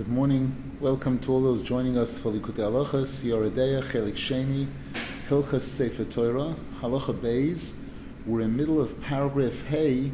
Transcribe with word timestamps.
Good 0.00 0.08
morning. 0.08 0.78
Welcome 0.80 1.18
to 1.18 1.30
all 1.30 1.42
those 1.42 1.62
joining 1.62 1.98
us 1.98 2.16
for 2.16 2.32
Likutei 2.32 2.60
Halachas, 2.60 3.20
Yoreh 3.20 3.54
Deah, 3.54 3.82
Chelik 3.82 4.14
Sheni, 4.14 4.66
Hilchas 5.28 5.60
Sefer 5.60 6.06
Torah, 6.06 6.56
Halacha 6.80 7.12
Beis. 7.12 7.74
We're 8.24 8.40
in 8.40 8.52
the 8.52 8.56
middle 8.56 8.80
of 8.80 8.98
paragraph 9.02 9.60
Hey. 9.66 10.10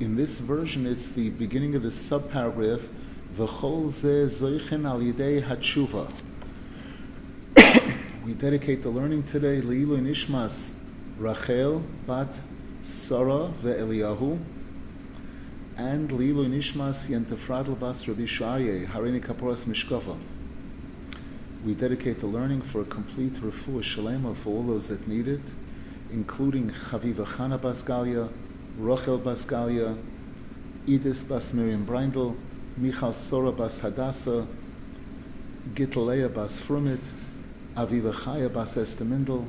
In 0.00 0.16
this 0.16 0.40
version, 0.40 0.86
it's 0.86 1.08
the 1.08 1.30
beginning 1.30 1.74
of 1.74 1.82
the 1.82 1.88
subparagraph, 1.88 2.86
V'chol 3.34 3.90
ze 3.90 4.26
zoichen 4.26 4.84
al 4.84 5.00
yidei 5.00 5.42
hatshuva. 5.42 6.12
We 8.26 8.34
dedicate 8.34 8.82
the 8.82 8.90
learning 8.90 9.22
today, 9.22 9.62
Leilu 9.62 9.98
Nishmas 9.98 10.74
Rachel, 11.16 11.82
Bat 12.06 12.34
Sarah 12.82 13.50
ve'Eliyahu, 13.62 14.38
and 15.76 16.08
Lilu 16.08 16.48
Nishmas 16.48 17.06
Yentefradl 17.06 17.78
Bas 17.78 18.08
Rabbi 18.08 18.22
Shaye, 18.22 18.86
Harini 18.86 19.22
Kaporas 19.22 19.66
Mishkova. 19.66 20.16
We 21.66 21.74
dedicate 21.74 22.20
the 22.20 22.26
learning 22.26 22.62
for 22.62 22.80
a 22.80 22.84
complete 22.84 23.34
refuah 23.34 23.82
shalema 23.82 24.34
for 24.34 24.50
all 24.50 24.62
those 24.62 24.88
that 24.88 25.06
need 25.06 25.28
it, 25.28 25.42
including 26.10 26.70
Chaviva 26.70 27.26
Chana 27.26 27.58
Basgalia, 27.58 28.30
Rochel 28.80 29.20
Basgalia, 29.20 29.98
Edis 30.86 31.28
Bas 31.28 31.52
Miriam 31.52 31.84
Brindel, 31.84 32.36
Michal 32.78 33.12
Sora 33.12 33.52
Bas 33.52 33.80
Hadassah, 33.80 34.46
Gitalea 35.74 36.32
Bas 36.32 36.58
Frumit, 36.58 37.00
Aviva 37.76 38.14
Chaya 38.14 38.50
Bas 38.50 38.76
Estemindel, 38.78 39.44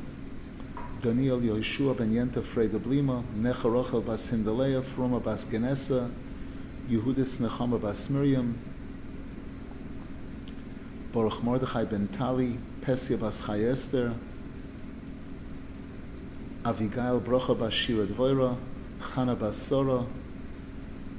Daniel 1.02 1.40
Yehoshua 1.40 1.96
ben 1.96 2.12
Yenta 2.12 2.42
Freda 2.42 2.80
Blima, 2.80 3.24
Necha 3.36 3.70
Rochel 3.70 4.04
bas 4.04 4.32
Hindalea, 4.32 4.82
Froma 4.82 5.24
bas 5.24 5.46
Genesa, 5.46 6.10
Yehudis 6.90 7.40
Nechama 7.40 7.80
bas 7.80 8.10
Miriam, 8.10 8.56
Baruch 11.14 11.44
Mordechai 11.44 11.86
ben 11.86 12.08
Tali, 12.08 12.58
Pesia 12.82 13.16
bas 13.16 13.40
Chayester, 13.46 14.12
Avigail 16.66 17.22
Brocha 17.22 17.56
bas 17.58 17.72
Shira 17.72 18.08
Dvoira, 18.08 18.58
Chana 19.00 19.38
bas 19.38 19.56
Sora, 19.56 20.04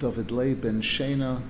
David 0.01 0.33
Lei 0.33 0.55
ben 0.55 0.83
Shena, 0.83 1.41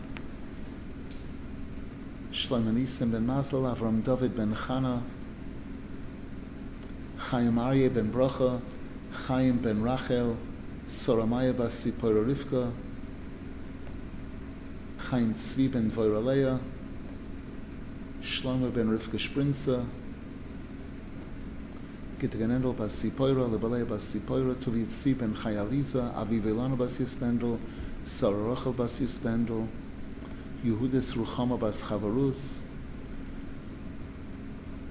Shlomo 2.30 2.74
Nisim 2.74 3.10
ben 3.10 3.26
Mazal, 3.26 3.74
Avram 3.74 4.04
David 4.04 4.36
ben 4.36 4.54
Chana, 4.54 5.00
Chaim 7.18 7.58
Aryeh 7.58 7.92
ben 7.92 8.10
Bracha, 8.10 8.60
Chaim 9.26 9.58
ben 9.58 9.82
Rachel, 9.82 10.36
Soramaya 10.86 11.54
bas 11.54 11.74
Sipora 11.74 12.24
Rivka, 12.24 12.72
Chaim 15.10 15.34
Tzvi 15.34 15.70
ben 15.70 15.90
Voiraleya, 15.90 16.58
Shlomo 18.22 18.72
ben 18.72 18.88
Rivka 18.88 19.18
Sprinza, 19.18 19.84
Gitganendel 22.20 22.74
bas 22.74 22.92
Sipora, 22.92 23.46
Lebaleya 23.50 23.86
bas 23.86 24.04
Sipora, 24.04 24.54
Tuvi 24.54 24.86
Tzvi 24.86 25.18
ben 25.18 25.34
Chayaliza, 25.34 26.14
Aviv 26.14 26.44
Elana 26.44 26.78
bas 26.78 26.98
Yispendel, 26.98 27.58
Sarah 28.04 28.54
Rachel 28.54 28.72
bas 28.72 29.00
Yispendel, 29.00 29.66
Yehudis 30.64 31.14
Ruchama 31.14 31.58
bas 31.58 31.82
Chavarus, 31.82 32.62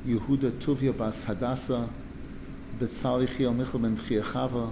Yehuda 0.05 0.51
Tuvia 0.51 0.95
bas 0.95 1.25
Hadassah, 1.25 1.89
Betzali 2.79 3.27
Chiel 3.27 3.53
Michel 3.53 3.79
ben 3.79 3.97
Chava, 3.97 4.71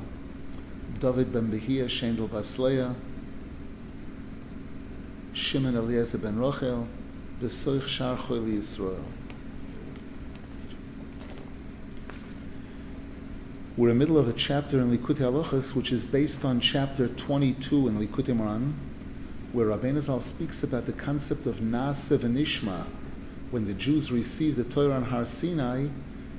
David 1.00 1.34
ben 1.34 1.50
Behia, 1.52 1.86
Shendel 1.86 2.30
bas 2.30 2.60
Leah, 2.60 2.96
Shimon 5.34 5.76
Eliezer 5.76 6.20
ben 6.20 6.36
Rochel, 6.36 6.86
Besoich 7.42 7.88
Shar 7.88 8.16
Choyli 8.16 8.60
Yisrael. 8.60 9.02
We're 13.76 13.90
in 13.90 13.98
the 13.98 14.06
middle 14.06 14.20
of 14.20 14.28
a 14.28 14.34
chapter 14.34 14.80
in 14.80 14.96
Likutei 14.96 15.22
Halachas, 15.22 15.74
which 15.74 15.92
is 15.92 16.06
based 16.06 16.46
on 16.46 16.60
chapter 16.60 17.08
22 17.08 17.88
in 17.88 17.98
Likutei 17.98 18.38
Moharan, 18.38 18.74
where 19.52 19.66
Rabbeinu 19.66 20.00
Zal 20.00 20.20
speaks 20.20 20.62
about 20.62 20.86
the 20.86 20.94
concept 20.94 21.48
of 21.48 21.56
Na'aseh 21.56 22.20
v'Nishma. 22.20 22.86
When 23.50 23.66
the 23.66 23.74
Jews 23.74 24.12
received 24.12 24.58
the 24.58 24.64
Torah 24.64 24.94
on 24.94 25.06
Har 25.06 25.26
Sinai, 25.26 25.88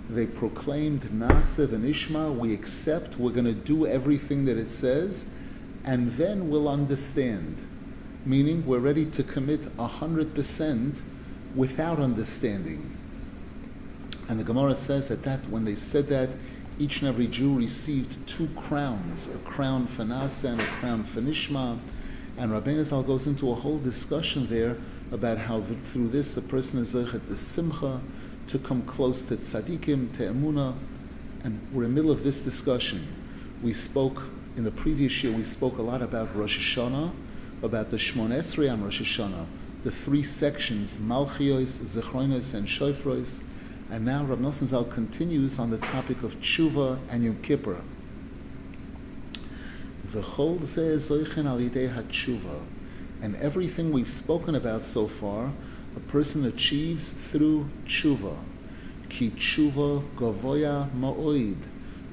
they 0.08 0.26
proclaimed 0.26 1.02
Na'aseh 1.02 1.66
v'Nishma, 1.66 2.34
we 2.34 2.54
accept, 2.54 3.18
we're 3.18 3.32
going 3.32 3.44
to 3.44 3.52
do 3.52 3.86
everything 3.86 4.44
that 4.44 4.56
it 4.56 4.70
says, 4.70 5.26
and 5.84 6.12
then 6.12 6.48
we'll 6.48 6.68
understand. 6.68 7.66
Meaning, 8.24 8.66
we're 8.66 8.78
ready 8.78 9.06
to 9.06 9.22
commit 9.22 9.62
100% 9.76 11.00
without 11.54 11.98
understanding. 11.98 12.96
And 14.28 14.40
the 14.40 14.44
Gemara 14.44 14.74
says 14.74 15.08
that, 15.08 15.22
that 15.22 15.48
when 15.48 15.64
they 15.64 15.76
said 15.76 16.08
that, 16.08 16.30
each 16.78 17.00
and 17.00 17.08
every 17.08 17.26
Jew 17.26 17.56
received 17.56 18.26
two 18.28 18.48
crowns, 18.56 19.28
a 19.28 19.38
crown 19.38 19.86
for 19.86 20.04
Na'aseh 20.04 20.50
and 20.50 20.60
a 20.60 20.64
crown 20.64 21.04
for 21.04 21.20
Nishma. 21.20 21.78
And 22.36 22.52
Rabbeinu 22.52 22.84
Zal 22.84 23.02
goes 23.02 23.26
into 23.26 23.50
a 23.50 23.54
whole 23.54 23.78
discussion 23.78 24.46
there 24.48 24.76
about 25.10 25.38
how 25.38 25.62
through 25.62 26.08
this 26.08 26.36
a 26.36 26.42
person 26.42 26.80
is 26.80 26.94
zechet 26.94 27.26
the 27.28 27.36
simcha, 27.36 28.00
to 28.48 28.58
come 28.58 28.82
close 28.82 29.22
to 29.24 29.36
tzaddikim, 29.36 30.12
to 30.14 30.22
emuna, 30.22 30.74
and 31.42 31.60
we're 31.72 31.84
in 31.84 31.94
the 31.94 31.94
middle 31.94 32.10
of 32.10 32.22
this 32.22 32.40
discussion. 32.40 33.06
We 33.62 33.74
spoke 33.74 34.22
in 34.56 34.64
the 34.64 34.70
previous 34.70 35.22
year. 35.22 35.32
We 35.32 35.44
spoke 35.44 35.78
a 35.78 35.82
lot 35.82 36.02
about 36.02 36.34
Rosh 36.34 36.58
Hashanah, 36.58 37.12
about 37.62 37.88
the 37.88 37.96
Shmon 37.96 38.30
Esrei 38.30 38.72
on 38.72 38.82
Rosh 38.82 39.00
Hashanah, 39.00 39.46
the 39.82 39.90
three 39.90 40.22
sections: 40.22 40.96
Malchios, 40.96 41.78
Zechronos, 41.78 42.54
and 42.54 42.66
Shofros. 42.66 43.42
And 43.88 44.04
now 44.04 44.24
Rav 44.24 44.40
Nosson 44.40 44.66
Zal 44.66 44.84
continues 44.84 45.60
on 45.60 45.70
the 45.70 45.78
topic 45.78 46.24
of 46.24 46.40
tshuva 46.40 46.98
and 47.08 47.22
Yom 47.22 47.40
Kippur. 47.42 47.80
V'chol 50.08 50.58
zeh 50.60 50.96
zoichen 50.96 51.46
al 51.46 51.58
yidei 51.58 51.94
hatshuva, 51.94 52.62
and 53.22 53.36
everything 53.36 53.92
we've 53.92 54.10
spoken 54.10 54.54
about 54.56 54.82
so 54.82 55.06
far 55.06 55.52
a 55.96 56.00
person 56.00 56.44
achieves 56.44 57.12
through 57.12 57.66
tshuva. 57.86 58.36
Ki 59.08 59.30
tshuva 59.30 60.04
gavoya 60.16 60.90
ma'oid, 60.92 61.56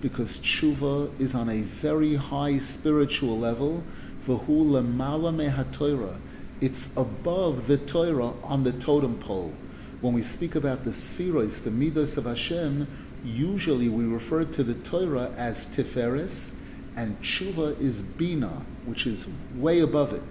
because 0.02 0.38
tshuva 0.38 1.12
is 1.20 1.36
on 1.36 1.50
a 1.50 1.62
very 1.62 2.16
high 2.16 2.58
spiritual 2.58 3.38
level. 3.38 3.84
V'hu 4.26 4.48
lemala 4.48 5.36
mehaTorah, 5.36 6.18
it's 6.62 6.96
above 6.96 7.68
the 7.68 7.78
Torah 7.78 8.34
on 8.44 8.64
the 8.64 8.72
totem 8.72 9.20
pole. 9.20 9.54
When 10.00 10.14
we 10.14 10.24
speak 10.24 10.56
about 10.56 10.86
the 10.86 10.92
spheros, 10.92 11.64
the 11.64 11.70
midos 11.70 12.18
of 12.18 12.24
Hashem, 12.24 12.88
usually 13.24 13.90
we 13.90 14.06
refer 14.06 14.46
to 14.46 14.64
the 14.64 14.76
Torah 14.76 15.32
as 15.38 15.68
tiferes, 15.68 16.56
and 16.96 17.22
tshuva 17.22 17.80
is 17.82 18.02
bina, 18.02 18.66
which 18.86 19.06
is 19.06 19.26
way 19.56 19.80
above 19.80 20.14
it. 20.14 20.24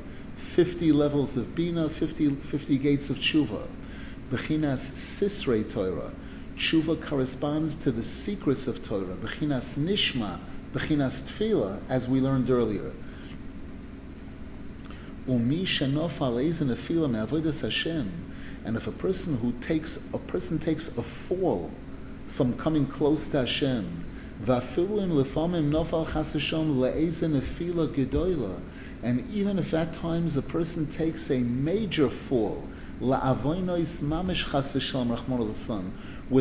50 0.43 0.93
levels 0.93 1.37
of 1.37 1.55
Bina, 1.55 1.89
50, 1.89 2.35
50 2.37 2.79
gates 2.79 3.09
of 3.09 3.19
Tshuva. 3.19 3.67
Bechinas 4.31 4.93
Sisrei 4.93 5.71
Torah. 5.71 6.13
Tshuva 6.57 7.01
corresponds 7.01 7.75
to 7.77 7.91
the 7.91 8.05
secrets 8.05 8.67
of 8.67 8.85
Torah. 8.85 9.17
Bechinas 9.17 9.79
Nishma, 9.79 10.39
Bechinas 10.73 11.23
Tfila, 11.23 11.81
as 11.89 12.09
we 12.09 12.21
learned 12.21 12.51
earlier. 12.51 12.93
Umi 15.27 15.61
Me'avodas 17.09 17.63
Hashem. 17.63 18.13
And 18.65 18.77
if 18.77 18.87
a 18.87 18.93
person 18.93 19.39
who 19.39 19.53
takes, 19.61 20.09
a 20.13 20.19
person 20.19 20.59
takes 20.59 20.89
a 20.99 21.03
fall 21.03 21.71
from 22.29 22.57
coming 22.57 22.87
close 22.87 23.29
to 23.29 23.39
Hashem, 23.39 24.05
Vafilim 24.43 25.13
Lefamim 25.13 25.71
Nofal 25.71 26.13
Chas 26.13 26.33
Hashem 26.33 26.75
Afila 26.75 27.89
Gedoyla, 27.95 28.61
and 29.03 29.29
even 29.31 29.59
if 29.59 29.75
at 29.75 29.93
times 29.93 30.37
a 30.37 30.43
person 30.43 30.87
takes 30.87 31.31
a 31.31 31.39
major 31.39 32.09
fall, 32.09 32.63
where 33.01 33.19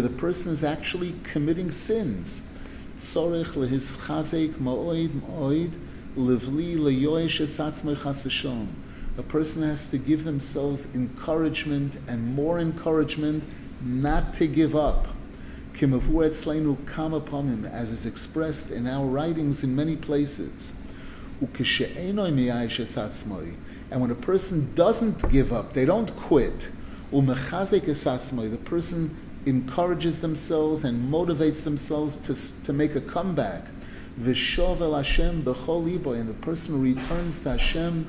the 0.01 0.09
person 0.09 0.51
is 0.51 0.63
actually 0.63 1.15
committing 1.23 1.71
sins, 1.71 2.43
a 9.17 9.23
person 9.23 9.63
has 9.63 9.89
to 9.89 9.97
give 9.97 10.23
themselves 10.23 10.93
encouragement 10.93 11.95
and 12.07 12.35
more 12.35 12.59
encouragement 12.59 13.43
not 13.81 14.33
to 14.35 14.45
give 14.45 14.75
up. 14.75 15.07
Kimavur 15.73 16.29
Etzleinu 16.29 16.85
come 16.85 17.13
upon 17.13 17.47
him, 17.47 17.65
As 17.65 17.89
is 17.89 18.05
expressed 18.05 18.69
in 18.69 18.85
our 18.87 19.05
writings 19.05 19.63
in 19.63 19.75
many 19.75 19.95
places. 19.95 20.73
And 21.41 22.19
when 23.99 24.11
a 24.11 24.15
person 24.15 24.75
doesn't 24.75 25.31
give 25.31 25.51
up, 25.51 25.73
they 25.73 25.85
don't 25.85 26.15
quit. 26.15 26.69
The 27.11 28.59
person 28.63 29.17
encourages 29.45 30.21
themselves 30.21 30.83
and 30.83 31.11
motivates 31.11 31.63
themselves 31.63 32.17
to, 32.17 32.35
to 32.63 32.73
make 32.73 32.95
a 32.95 33.01
comeback. 33.01 33.65
And 34.17 34.25
the 34.25 34.35
person 36.41 36.81
returns 36.81 37.41
to 37.41 37.49
Hashem 37.49 38.07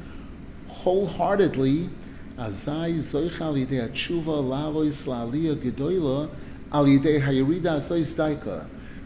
wholeheartedly. 0.69 1.91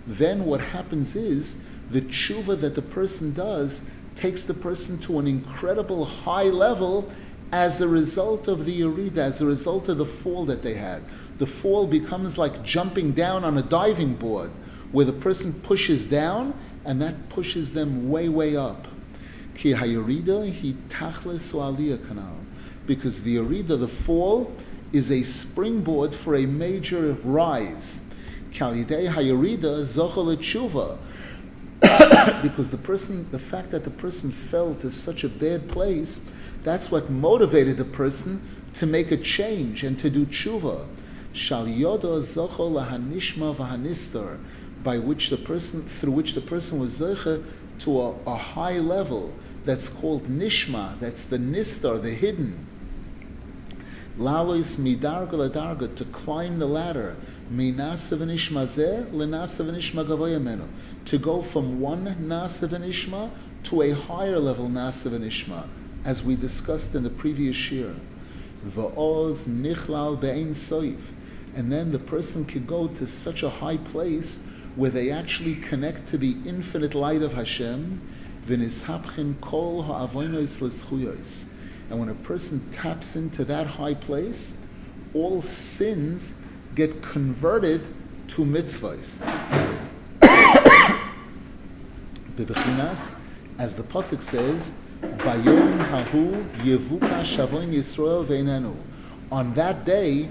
Then 0.06 0.44
what 0.44 0.60
happens 0.60 1.16
is 1.16 1.56
the 1.90 2.00
tshuva 2.00 2.60
that 2.60 2.74
the 2.74 2.82
person 2.82 3.32
does 3.32 3.82
takes 4.16 4.44
the 4.44 4.54
person 4.54 4.98
to 4.98 5.18
an 5.18 5.26
incredible 5.26 6.04
high 6.04 6.44
level 6.44 7.12
as 7.52 7.80
a 7.80 7.86
result 7.86 8.48
of 8.48 8.64
the 8.64 8.80
yerida, 8.80 9.18
as 9.18 9.40
a 9.40 9.46
result 9.46 9.88
of 9.88 9.98
the 9.98 10.06
fall 10.06 10.44
that 10.46 10.62
they 10.62 10.74
had. 10.74 11.02
The 11.38 11.46
fall 11.46 11.86
becomes 11.86 12.36
like 12.36 12.64
jumping 12.64 13.12
down 13.12 13.44
on 13.44 13.56
a 13.56 13.62
diving 13.62 14.14
board, 14.14 14.50
where 14.90 15.04
the 15.04 15.12
person 15.12 15.52
pushes 15.52 16.06
down 16.06 16.54
and 16.84 17.00
that 17.02 17.28
pushes 17.28 17.72
them 17.72 18.08
way, 18.08 18.28
way 18.28 18.56
up. 18.56 18.88
Ki 19.54 19.72
hi 19.72 19.88
tachlis 19.88 21.52
aliyah 21.52 21.98
kanal. 21.98 22.36
Because 22.86 23.22
the 23.22 23.36
yerida, 23.36 23.78
the 23.78 23.88
fall, 23.88 24.52
is 24.92 25.10
a 25.10 25.22
springboard 25.22 26.14
for 26.14 26.34
a 26.34 26.46
major 26.46 27.12
rise. 27.24 28.08
Kalidei 28.52 29.08
hayerida 29.08 29.82
zochel 29.82 30.36
tshuva. 30.36 30.98
because 32.42 32.70
the 32.70 32.78
person, 32.78 33.30
the 33.30 33.38
fact 33.38 33.70
that 33.70 33.84
the 33.84 33.90
person 33.90 34.30
fell 34.30 34.74
to 34.76 34.90
such 34.90 35.24
a 35.24 35.28
bad 35.28 35.68
place, 35.68 36.30
that's 36.62 36.90
what 36.90 37.10
motivated 37.10 37.76
the 37.76 37.84
person 37.84 38.42
to 38.74 38.86
make 38.86 39.10
a 39.10 39.16
change 39.16 39.82
and 39.82 39.98
to 39.98 40.10
do 40.10 40.26
tshuva. 40.26 40.86
Shal 41.32 41.66
yoda 41.66 42.18
zochel 42.20 42.72
lahanishma 42.72 43.54
vahanistar 43.54 44.38
by 44.82 44.98
which 44.98 45.30
the 45.30 45.36
person, 45.36 45.82
through 45.82 46.12
which 46.12 46.34
the 46.34 46.40
person 46.40 46.78
was 46.78 47.00
zecher 47.00 47.44
to 47.80 48.00
a, 48.00 48.14
a, 48.26 48.36
high 48.36 48.78
level 48.78 49.32
that's 49.64 49.88
called 49.88 50.28
nishma, 50.28 50.98
that's 50.98 51.26
the 51.26 51.38
nistar, 51.38 52.00
the 52.00 52.12
hidden. 52.12 52.66
Lalois 54.18 54.78
midarga 54.78 55.32
ladarga, 55.32 55.94
to 55.94 56.04
climb 56.06 56.58
the 56.58 56.66
ladder, 56.66 57.16
minasav 57.52 58.18
nishma 58.18 58.64
zeh 58.64 59.10
lenasav 59.10 59.70
nishma 59.70 60.06
gavoyamenu, 60.06 60.66
to 61.06 61.18
go 61.18 61.40
from 61.40 61.80
one 61.80 62.04
nasav 62.28 62.70
Ishma 62.70 63.30
to 63.64 63.82
a 63.82 63.92
higher 63.92 64.38
level 64.38 64.68
nasav 64.68 65.18
Ishma, 65.18 65.66
as 66.04 66.22
we 66.22 66.36
discussed 66.36 66.94
in 66.94 67.04
the 67.04 67.10
previous 67.10 67.70
year. 67.70 67.94
Va'oz 68.66 69.46
nichlal 69.46 70.20
be'ein 70.20 70.50
soif, 70.50 71.12
and 71.54 71.72
then 71.72 71.92
the 71.92 71.98
person 71.98 72.44
could 72.44 72.66
go 72.66 72.88
to 72.88 73.06
such 73.06 73.42
a 73.42 73.48
high 73.48 73.76
place 73.76 74.48
where 74.74 74.90
they 74.90 75.10
actually 75.10 75.54
connect 75.54 76.06
to 76.08 76.18
the 76.18 76.36
infinite 76.44 76.94
light 76.94 77.22
of 77.22 77.32
Hashem, 77.34 78.00
v'nishapchin 78.46 79.40
kol 79.40 79.84
ha'avonos 79.84 80.60
l'schuyos. 80.60 81.52
And 81.88 82.00
when 82.00 82.08
a 82.08 82.14
person 82.14 82.68
taps 82.72 83.14
into 83.14 83.44
that 83.44 83.66
high 83.66 83.94
place, 83.94 84.60
all 85.14 85.40
sins 85.40 86.34
get 86.74 87.00
converted 87.00 87.88
to 88.28 88.44
mitzvahs. 88.44 89.85
Bebechinas, 92.36 93.18
as 93.58 93.76
the 93.76 93.82
pasuk 93.82 94.20
says, 94.20 94.72
"Bayom 95.24 95.88
hahu 95.88 96.44
yevuka 96.62 97.22
shavoin 97.22 97.72
Yisrael 97.72 98.24
ve'enenu." 98.24 98.74
On 99.32 99.54
that 99.54 99.84
day, 99.84 100.28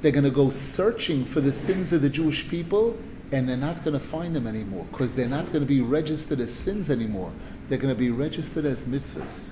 they're 0.00 0.12
going 0.12 0.24
to 0.24 0.30
go 0.30 0.50
searching 0.50 1.24
for 1.24 1.40
the 1.40 1.52
sins 1.52 1.92
of 1.92 2.02
the 2.02 2.08
Jewish 2.08 2.48
people, 2.48 2.96
and 3.32 3.48
they're 3.48 3.56
not 3.56 3.84
going 3.84 3.94
to 3.94 4.04
find 4.04 4.34
them 4.34 4.46
anymore 4.46 4.86
because 4.90 5.14
they're 5.14 5.28
not 5.28 5.46
going 5.46 5.60
to 5.60 5.66
be 5.66 5.80
registered 5.80 6.40
as 6.40 6.52
sins 6.52 6.90
anymore. 6.90 7.32
They're 7.68 7.78
going 7.78 7.94
to 7.94 7.98
be 7.98 8.10
registered 8.10 8.64
as 8.64 8.84
mitzvahs. 8.84 9.50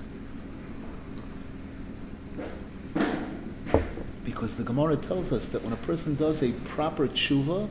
Because 4.23 4.57
the 4.57 4.63
Gemara 4.63 4.97
tells 4.97 5.31
us 5.31 5.47
that 5.49 5.63
when 5.63 5.73
a 5.73 5.77
person 5.77 6.15
does 6.15 6.43
a 6.43 6.51
proper 6.51 7.07
tshuva, 7.07 7.69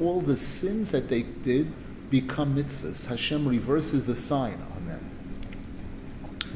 all 0.00 0.20
the 0.20 0.36
sins 0.36 0.92
that 0.92 1.08
they 1.08 1.22
did 1.22 1.72
become 2.10 2.56
mitzvahs. 2.56 3.06
Hashem 3.06 3.46
reverses 3.46 4.06
the 4.06 4.16
sign 4.16 4.60
on 4.74 4.86
them. 4.86 5.10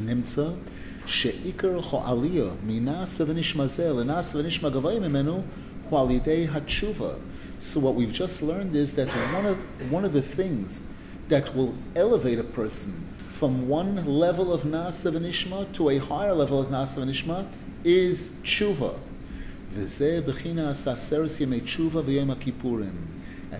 Nimtza, 0.00 0.58
she'ikar 1.06 1.80
ho'aliyah, 1.80 2.56
minasa 2.58 3.26
v'nishma 3.26 3.64
zeh, 3.64 3.94
lenasa 3.94 4.42
v'nishma 4.42 4.72
gavayim 4.72 5.02
imenu, 5.02 5.44
hu'alidei 5.90 6.48
ha'tshuva. 6.48 7.20
So 7.58 7.80
what 7.80 7.94
we've 7.94 8.12
just 8.12 8.42
learned 8.42 8.74
is 8.74 8.94
that 8.94 9.08
one 9.08 9.46
of, 9.46 9.92
one 9.92 10.04
of 10.04 10.12
the 10.12 10.22
things 10.22 10.80
that 11.28 11.54
will 11.54 11.74
elevate 11.94 12.38
a 12.38 12.44
person 12.44 13.08
from 13.18 13.68
one 13.68 14.04
level 14.04 14.52
of 14.52 14.62
Nasa 14.62 15.12
v'nishma 15.12 15.72
to 15.74 15.90
a 15.90 15.98
higher 15.98 16.32
level 16.32 16.60
of 16.60 16.68
Nasa 16.68 16.98
v'nishma 16.98 17.46
is 17.84 18.30
tshuva. 18.42 18.98
And 19.74 19.88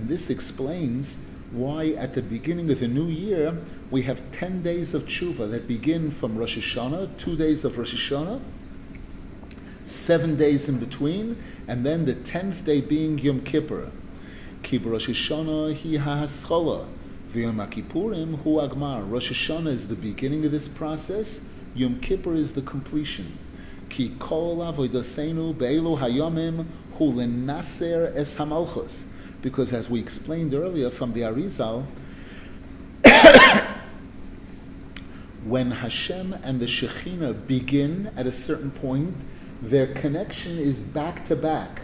this 0.09 0.31
explains 0.31 1.17
why 1.53 1.89
at 1.91 2.15
the 2.15 2.23
beginning 2.23 2.71
of 2.71 2.81
the 2.81 2.89
new 2.89 3.07
year 3.07 3.59
we 3.91 4.03
have 4.03 4.31
10 4.33 4.63
days 4.63 4.95
of 4.95 5.05
tshuva 5.05 5.51
that 5.51 5.69
begin 5.69 6.11
from 6.11 6.37
Rosh 6.37 6.57
Hashanah, 6.57 7.19
two 7.19 7.37
days 7.37 7.65
of 7.65 7.77
Rosh 7.77 7.95
Hashanah, 7.95 8.41
seven 9.85 10.37
days 10.37 10.69
in 10.69 10.79
between, 10.79 11.43
and 11.69 11.85
then 11.85 12.07
the 12.07 12.15
tenth 12.15 12.65
day 12.65 12.81
being 12.81 13.19
Yom 13.19 13.43
Kippur. 13.43 13.91
Ki 14.63 14.79
Rosh 14.79 15.09
Hashanah 15.09 15.77
hi 15.77 16.03
ha'aschola, 16.03 16.87
v'Yom 17.31 17.69
Kippurim 17.71 18.43
hu 18.43 18.57
agmar. 18.57 19.09
Rosh 19.09 19.31
Hashanah 19.31 19.69
is 19.69 19.89
the 19.89 19.95
beginning 19.95 20.47
of 20.47 20.53
this 20.53 20.69
process. 20.69 21.49
Yom 21.75 22.01
Kippur 22.01 22.35
is 22.35 22.53
the 22.53 22.63
completion. 22.63 23.39
Ki 23.91 24.15
kol 24.19 24.59
avodaseinu 24.59 25.57
be'elu 25.59 25.99
hayomim 25.99 26.67
hu 26.95 27.13
lenaser 27.13 28.15
es 28.17 28.37
hamalchus. 28.37 29.09
Because 29.43 29.73
as 29.73 29.91
we 29.91 30.01
explained 30.01 30.55
earlier 30.55 30.89
from 30.89 31.13
the 31.13 31.23
Arizal, 31.23 31.85
when 35.45 35.73
Hashem 35.73 36.33
and 36.45 36.61
the 36.61 36.67
Shekhinah 36.67 37.47
begin 37.49 38.13
at 38.17 38.27
a 38.27 38.33
certain 38.33 38.71
point, 38.71 39.17
their 39.61 39.89
connection 39.89 40.59
is 40.59 40.85
back 40.85 41.25
to 41.27 41.37
back, 41.37 41.83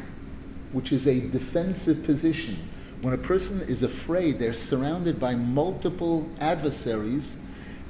which 0.72 0.92
is 0.92 1.06
a 1.06 1.20
defensive 1.28 2.04
position. 2.04 2.56
When 3.02 3.12
a 3.12 3.18
person 3.18 3.60
is 3.62 3.82
afraid, 3.82 4.38
they're 4.38 4.54
surrounded 4.54 5.18
by 5.18 5.34
multiple 5.34 6.28
adversaries, 6.40 7.36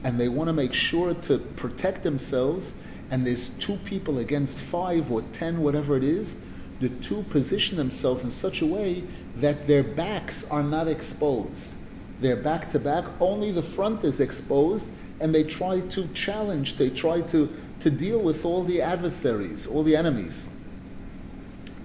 and 0.02 0.20
they 0.20 0.28
want 0.28 0.48
to 0.48 0.52
make 0.52 0.74
sure 0.74 1.14
to 1.14 1.38
protect 1.38 2.02
themselves, 2.02 2.74
and 3.10 3.26
there's 3.26 3.48
two 3.48 3.76
people 3.84 4.18
against 4.18 4.60
five 4.60 5.10
or 5.10 5.22
ten, 5.32 5.60
whatever 5.60 5.96
it 5.96 6.04
is, 6.04 6.44
the 6.80 6.88
two 6.88 7.22
position 7.24 7.76
themselves 7.76 8.24
in 8.24 8.30
such 8.30 8.62
a 8.62 8.66
way 8.66 9.04
that 9.36 9.66
their 9.66 9.82
backs 9.82 10.48
are 10.50 10.62
not 10.62 10.88
exposed. 10.88 11.74
They're 12.20 12.36
back 12.36 12.70
to 12.70 12.78
back, 12.78 13.04
only 13.20 13.52
the 13.52 13.62
front 13.62 14.04
is 14.04 14.20
exposed, 14.20 14.86
and 15.20 15.34
they 15.34 15.44
try 15.44 15.80
to 15.80 16.06
challenge, 16.08 16.76
they 16.76 16.90
try 16.90 17.20
to 17.22 17.48
to 17.80 17.90
deal 17.90 18.18
with 18.18 18.44
all 18.44 18.64
the 18.64 18.82
adversaries, 18.82 19.66
all 19.66 19.82
the 19.82 19.94
enemies. 19.94 20.48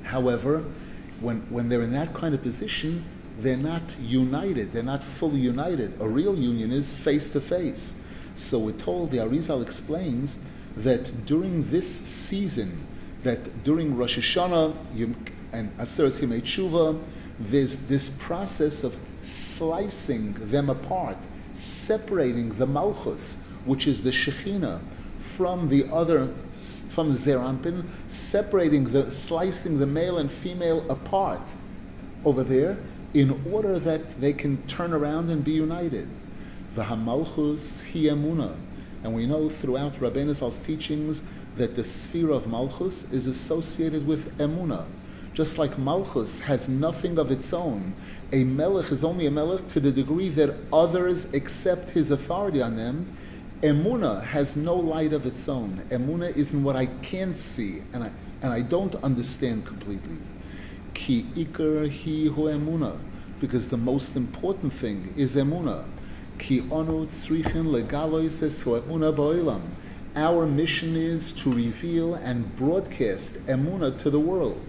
However, 0.04 0.66
when, 1.22 1.42
when 1.50 1.70
they're 1.70 1.82
in 1.82 1.94
that 1.94 2.14
kind 2.14 2.34
of 2.34 2.42
position, 2.42 3.06
they're 3.40 3.58
not 3.58 4.00
united, 4.00 4.74
they're 4.74 4.84
not 4.84 5.04
fully 5.04 5.40
united. 5.40 6.00
A 6.02 6.08
real 6.08 6.36
union 6.36 6.72
is 6.72 6.94
face 6.94 7.30
to 7.32 7.42
face. 7.42 8.00
So 8.36 8.60
we're 8.60 8.72
told, 8.74 9.12
the 9.12 9.18
Arizal 9.18 9.62
explains 9.62 10.44
that 10.76 11.26
during 11.26 11.64
this 11.70 11.88
season, 11.88 12.88
that 13.24 13.64
during 13.64 13.96
Rosh 13.96 14.18
Hashanah 14.18 14.76
and 15.52 15.78
Aseret 15.78 16.20
Yemei 16.20 16.42
Tshuva, 16.42 17.02
there's 17.40 17.78
this 17.78 18.10
process 18.10 18.84
of 18.84 18.98
slicing 19.22 20.34
them 20.34 20.70
apart, 20.70 21.18
separating 21.54 22.50
the 22.54 22.68
Malchus, 22.68 23.44
which 23.66 23.88
is 23.88 24.04
the 24.04 24.12
Shekhinah, 24.12 24.82
from 25.18 25.70
the 25.70 25.90
other, 25.92 26.34
from 26.60 27.14
the 27.14 27.18
Zeir 27.18 27.40
Anpin, 27.40 27.86
separating 28.10 28.86
the, 28.86 29.10
slicing 29.12 29.80
the 29.80 29.88
male 29.88 30.18
and 30.18 30.30
female 30.30 30.90
apart 30.92 31.54
over 32.26 32.44
there 32.44 32.78
in 33.14 33.42
order 33.52 33.80
that 33.80 34.20
they 34.20 34.34
can 34.34 34.66
turn 34.68 34.94
around 34.94 35.30
and 35.30 35.44
be 35.44 35.52
united. 35.52 36.10
V'hamalchus 36.76 37.84
hi 37.92 38.56
And 39.04 39.14
we 39.14 39.26
know 39.28 39.50
throughout 39.50 39.94
Rabbeinu 39.96 40.66
teachings 40.66 41.24
that 41.56 41.76
the 41.76 41.84
sphere 41.84 42.32
of 42.32 42.48
Malchus 42.48 43.12
is 43.12 43.28
associated 43.28 44.08
with 44.08 44.38
Emuna. 44.38 44.86
Just 45.34 45.58
like 45.58 45.80
Malchus 45.80 46.42
has 46.42 46.70
nothing 46.70 47.18
of 47.18 47.32
its 47.32 47.54
own, 47.54 47.96
a 48.32 48.44
Melech 48.44 48.92
is 48.92 49.04
only 49.04 49.26
a 49.26 49.32
Melech 49.32 49.68
to 49.70 49.80
the 49.80 49.92
degree 49.92 50.30
that 50.30 50.56
others 50.72 51.26
accept 51.34 51.90
his 51.92 52.12
authority 52.12 52.62
on 52.62 52.76
them, 52.76 53.16
Emuna 53.64 54.24
has 54.26 54.58
no 54.58 54.76
light 54.76 55.14
of 55.14 55.26
its 55.26 55.48
own. 55.48 55.82
Emuna 55.90 56.36
is 56.36 56.54
in 56.54 56.64
what 56.64 56.76
I 56.76 56.86
can't 56.86 57.38
see 57.38 57.82
and 57.94 58.04
I, 58.04 58.12
and 58.42 58.52
I 58.52 58.62
don't 58.62 58.94
understand 58.96 59.66
completely. 59.66 60.18
Ki 60.94 61.24
ikar 61.36 61.90
hi 61.90 62.30
hu 62.32 62.44
emuna, 62.44 63.00
because 63.40 63.70
the 63.70 63.78
most 63.78 64.16
important 64.16 64.74
thing 64.74 65.14
is 65.16 65.36
emuna. 65.36 65.86
Ki 66.38 66.62
onu 66.62 67.08
tzrichin 67.08 67.72
legalois 67.72 68.44
es 68.44 68.62
hu 68.62 68.80
emuna 68.80 69.16
boilam. 69.16 69.62
Our 70.16 70.46
mission 70.46 70.96
is 70.96 71.32
to 71.32 71.52
reveal 71.52 72.14
and 72.14 72.56
broadcast 72.56 73.36
emuna 73.48 73.98
to 73.98 74.12
the 74.12 74.20
world. 74.20 74.62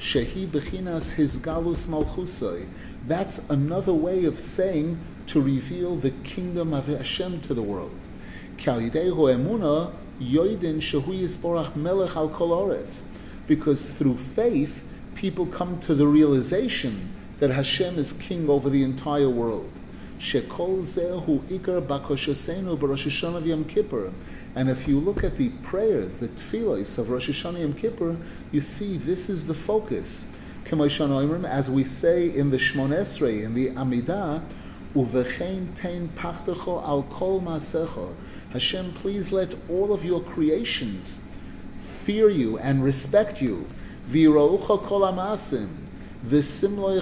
Shehi 0.00 0.48
bechinas 0.48 1.14
his 1.14 1.38
galus 1.38 1.86
malchusai. 1.86 2.68
That's 3.06 3.48
another 3.48 3.92
way 3.92 4.24
of 4.24 4.40
saying 4.40 4.98
to 5.28 5.40
reveal 5.40 5.94
the 5.94 6.10
kingdom 6.10 6.74
of 6.74 6.88
Hashem 6.88 7.40
to 7.42 7.54
the 7.54 7.62
world. 7.62 7.94
Kalidehu 8.56 9.36
emuna 9.36 9.92
yoidin 10.20 10.78
shehu 10.78 11.20
yisborach 11.20 11.76
melech 11.76 12.16
al 12.16 12.28
kol 12.28 12.76
Because 13.46 13.88
through 13.88 14.16
faith, 14.16 14.82
people 15.14 15.46
come 15.46 15.78
to 15.80 15.94
the 15.94 16.08
realization 16.08 17.14
that 17.38 17.50
Hashem 17.50 17.98
is 17.98 18.12
king 18.12 18.50
over 18.50 18.68
the 18.68 18.82
entire 18.82 19.28
world. 19.30 19.70
Shekol 20.18 20.80
zehu 20.80 21.40
ikar 21.42 21.80
Bakoshosenu 21.80 22.76
b'Rosh 22.76 23.06
Hashanah 23.06 23.46
Yom 23.46 23.64
Kippur. 23.64 24.12
And 24.54 24.68
if 24.70 24.88
you 24.88 24.98
look 24.98 25.22
at 25.22 25.36
the 25.36 25.50
prayers, 25.62 26.16
the 26.18 26.28
tefillos 26.28 26.98
of 26.98 27.10
Rosh 27.10 27.28
Hashanah 27.28 27.60
Yom 27.60 27.74
Kippur, 27.74 28.16
you 28.50 28.60
see 28.60 28.96
this 28.96 29.28
is 29.28 29.46
the 29.46 29.54
focus. 29.54 30.32
As 30.70 31.70
we 31.70 31.84
say 31.84 32.28
in 32.28 32.50
the 32.50 32.58
Shmon 32.58 32.90
Esrei, 32.90 33.42
in 33.42 33.54
the 33.54 33.70
Amidah, 33.70 34.42
Uvechein 34.94 35.74
tein 35.74 36.10
pachtecho 36.16 36.82
al 36.82 37.04
kol 37.04 37.40
masecho. 37.40 38.14
Hashem, 38.50 38.92
please 38.94 39.32
let 39.32 39.54
all 39.68 39.92
of 39.92 40.04
your 40.04 40.22
creations 40.22 41.22
fear 41.76 42.30
you 42.30 42.58
and 42.58 42.82
respect 42.82 43.40
you. 43.40 43.66
V'yiroucha 44.08 44.82
kol 44.82 45.02
amasim. 45.02 45.87
Hashem 46.22 46.78
al. 46.78 47.00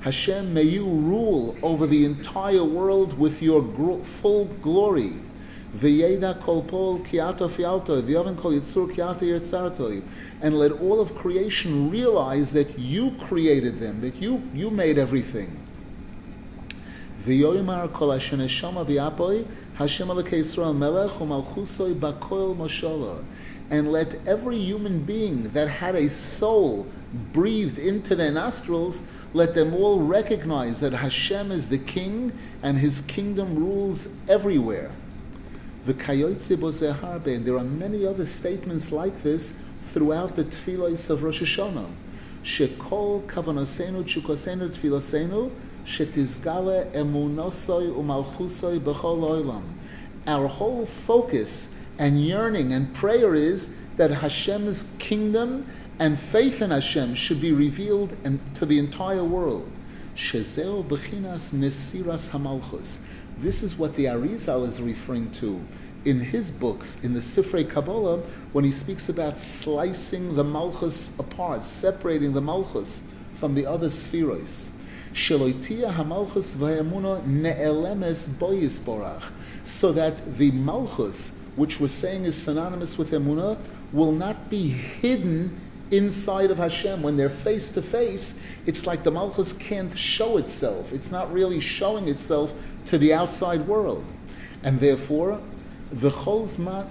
Hashem, 0.00 0.54
may 0.54 0.62
you 0.62 0.84
rule 0.86 1.56
over 1.62 1.86
the 1.86 2.04
entire 2.04 2.62
world 2.62 3.18
with 3.18 3.42
your 3.42 3.64
full 4.04 4.44
glory. 4.62 5.14
Kol 5.80 6.62
pol 6.62 7.00
kiato 7.00 7.48
kol 8.36 8.58
kiato. 8.88 10.02
And 10.40 10.56
let 10.56 10.70
all 10.72 11.00
of 11.00 11.16
creation 11.16 11.90
realize 11.90 12.52
that 12.52 12.78
you 12.78 13.10
created 13.22 13.80
them, 13.80 14.00
that 14.00 14.14
you, 14.14 14.42
you 14.54 14.70
made 14.70 14.96
everything. 14.96 15.58
V'yoymar 17.24 17.92
kol 17.92 18.12
Hashem 18.12 18.38
alakei 18.38 19.44
Yisrael 19.76 20.76
melech 20.76 21.10
u'malchusoi 21.10 21.94
bakoil 21.94 22.54
moshola. 22.56 23.24
And 23.70 23.90
let 23.90 24.16
every 24.26 24.58
human 24.58 25.04
being 25.04 25.50
that 25.50 25.68
had 25.68 25.94
a 25.94 26.08
soul 26.10 26.86
breathed 27.32 27.78
into 27.78 28.14
their 28.14 28.32
nostrils, 28.32 29.02
let 29.32 29.54
them 29.54 29.74
all 29.74 30.00
recognize 30.00 30.80
that 30.80 30.92
Hashem 30.92 31.50
is 31.50 31.68
the 31.68 31.78
king 31.78 32.32
and 32.62 32.78
his 32.78 33.00
kingdom 33.00 33.56
rules 33.56 34.14
everywhere. 34.28 34.90
And 35.86 35.98
there 35.98 37.56
are 37.58 37.64
many 37.64 38.06
other 38.06 38.26
statements 38.26 38.92
like 38.92 39.22
this 39.22 39.58
throughout 39.82 40.34
the 40.34 40.44
tefillos 40.44 41.10
of 41.10 41.22
Rosh 41.22 41.42
Hashanah. 41.42 41.90
Shekol 42.42 43.26
kavanasenu 43.26 44.04
chukosenu 44.04 44.68
tefilosenu 44.70 45.50
shetizgale 45.84 46.90
emunosoi 46.92 47.92
umalchusoi 47.92 48.80
b'chol 48.80 49.20
oilam. 49.28 49.62
Our 50.26 50.48
whole 50.48 50.86
focus 50.86 51.74
and 51.98 52.24
yearning 52.24 52.72
and 52.72 52.94
prayer 52.94 53.34
is 53.34 53.68
that 53.96 54.10
Hashem's 54.10 54.92
kingdom 54.98 55.66
and 55.98 56.18
faith 56.18 56.60
in 56.60 56.70
Hashem 56.70 57.14
should 57.14 57.40
be 57.40 57.52
revealed 57.52 58.16
to 58.54 58.66
the 58.66 58.78
entire 58.78 59.24
world. 59.24 59.70
Shezeo 60.16 60.84
bechinas 60.84 61.52
nesiras 61.52 62.32
hamalchus. 62.32 62.98
This 63.38 63.62
is 63.62 63.76
what 63.76 63.96
the 63.96 64.06
Arizal 64.06 64.66
is 64.66 64.80
referring 64.80 65.30
to 65.32 65.64
in 66.04 66.20
his 66.20 66.50
books, 66.50 67.02
in 67.02 67.14
the 67.14 67.20
Sifrei 67.20 67.68
Kabbalah, 67.68 68.18
when 68.52 68.64
he 68.64 68.72
speaks 68.72 69.08
about 69.08 69.38
slicing 69.38 70.34
the 70.34 70.44
Malchus 70.44 71.18
apart, 71.18 71.64
separating 71.64 72.32
the 72.32 72.40
Malchus 72.40 73.08
from 73.34 73.54
the 73.54 73.66
other 73.66 73.90
spheres. 73.90 74.70
Sheloitia 75.12 75.94
hamalchus 75.94 76.56
v'hayamuna 76.56 77.24
ne'elemes 77.24 78.28
boyisborach. 78.30 79.22
So 79.62 79.92
that 79.92 80.36
the 80.36 80.50
Malchus, 80.50 81.38
which 81.56 81.80
we're 81.80 81.88
saying 81.88 82.24
is 82.24 82.34
synonymous 82.40 82.98
with 82.98 83.10
Emunah, 83.10 83.58
will 83.92 84.12
not 84.12 84.50
be 84.50 84.68
hidden 84.68 85.60
inside 85.90 86.50
of 86.50 86.58
Hashem. 86.58 87.02
When 87.02 87.16
they're 87.16 87.28
face 87.28 87.70
to 87.70 87.82
face, 87.82 88.42
it's 88.66 88.86
like 88.86 89.02
the 89.02 89.10
Malchus 89.10 89.52
can't 89.52 89.96
show 89.98 90.36
itself. 90.36 90.92
It's 90.92 91.10
not 91.12 91.32
really 91.32 91.60
showing 91.60 92.08
itself 92.08 92.52
to 92.86 92.98
the 92.98 93.12
outside 93.12 93.66
world. 93.66 94.04
And 94.62 94.80
therefore, 94.80 95.40
v'chol 95.94 96.44
zman 96.44 96.88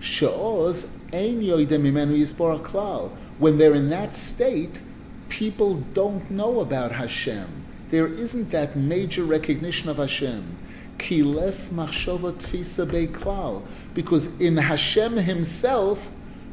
she'oz 0.00 0.88
ein 1.12 1.40
yoidem 1.40 1.82
imenu 1.82 2.18
yispor 2.18 2.60
klal. 2.62 3.10
When 3.38 3.58
they're 3.58 3.74
in 3.74 3.90
that 3.90 4.14
state, 4.14 4.80
people 5.28 5.76
don't 5.94 6.30
know 6.30 6.60
about 6.60 6.92
Hashem. 6.92 7.64
There 7.90 8.06
isn't 8.06 8.50
that 8.50 8.76
major 8.76 9.24
recognition 9.24 9.88
of 9.88 9.96
Hashem. 9.96 10.58
Kiles 11.00 11.72
machshova 11.72 12.32
tfisa 12.32 12.86
beklal. 12.86 13.62
Because 13.94 14.38
in 14.40 14.56
Hashem 14.56 15.16
himself, 15.16 16.12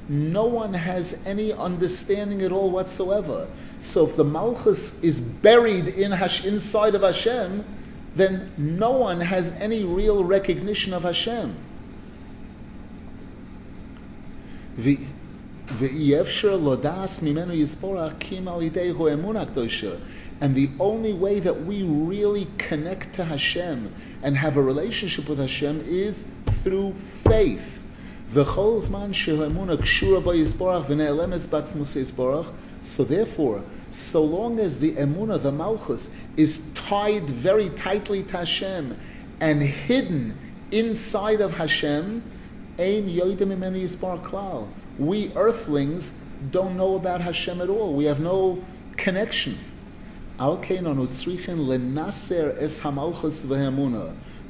no 0.09 0.45
one 0.45 0.73
has 0.73 1.21
any 1.25 1.51
understanding 1.51 2.41
at 2.41 2.51
all 2.51 2.71
whatsoever. 2.71 3.47
So 3.79 4.05
if 4.05 4.15
the 4.15 4.23
Malchus 4.23 5.03
is 5.03 5.19
buried 5.19 5.87
in 5.87 6.11
Hash, 6.11 6.45
inside 6.45 6.95
of 6.95 7.01
Hashem, 7.01 7.65
then 8.15 8.51
no 8.57 8.91
one 8.91 9.19
has 9.19 9.51
any 9.59 9.83
real 9.83 10.23
recognition 10.23 10.93
of 10.93 11.03
Hashem. 11.03 11.55
And 20.39 20.55
the 20.55 20.69
only 20.79 21.13
way 21.13 21.39
that 21.39 21.65
we 21.65 21.83
really 21.83 22.47
connect 22.57 23.13
to 23.13 23.25
Hashem 23.25 23.93
and 24.21 24.37
have 24.37 24.55
a 24.57 24.61
relationship 24.61 25.27
with 25.27 25.39
Hashem 25.39 25.83
is 25.87 26.31
through 26.45 26.93
faith. 26.93 27.81
So 32.81 33.03
therefore, 33.03 33.63
so 33.89 34.23
long 34.23 34.59
as 34.59 34.79
the 34.79 34.91
emuna, 34.91 35.41
the 35.41 35.51
malchus, 35.51 36.13
is 36.35 36.69
tied 36.73 37.29
very 37.29 37.69
tightly 37.69 38.23
to 38.23 38.37
Hashem 38.37 38.97
and 39.39 39.61
hidden 39.61 40.37
inside 40.71 41.41
of 41.41 41.57
Hashem, 41.57 42.23
we 44.99 45.31
earthlings 45.35 46.11
don't 46.51 46.77
know 46.77 46.95
about 46.95 47.21
Hashem 47.21 47.61
at 47.61 47.69
all. 47.69 47.93
We 47.93 48.05
have 48.05 48.19
no 48.19 48.63
connection. 48.97 49.57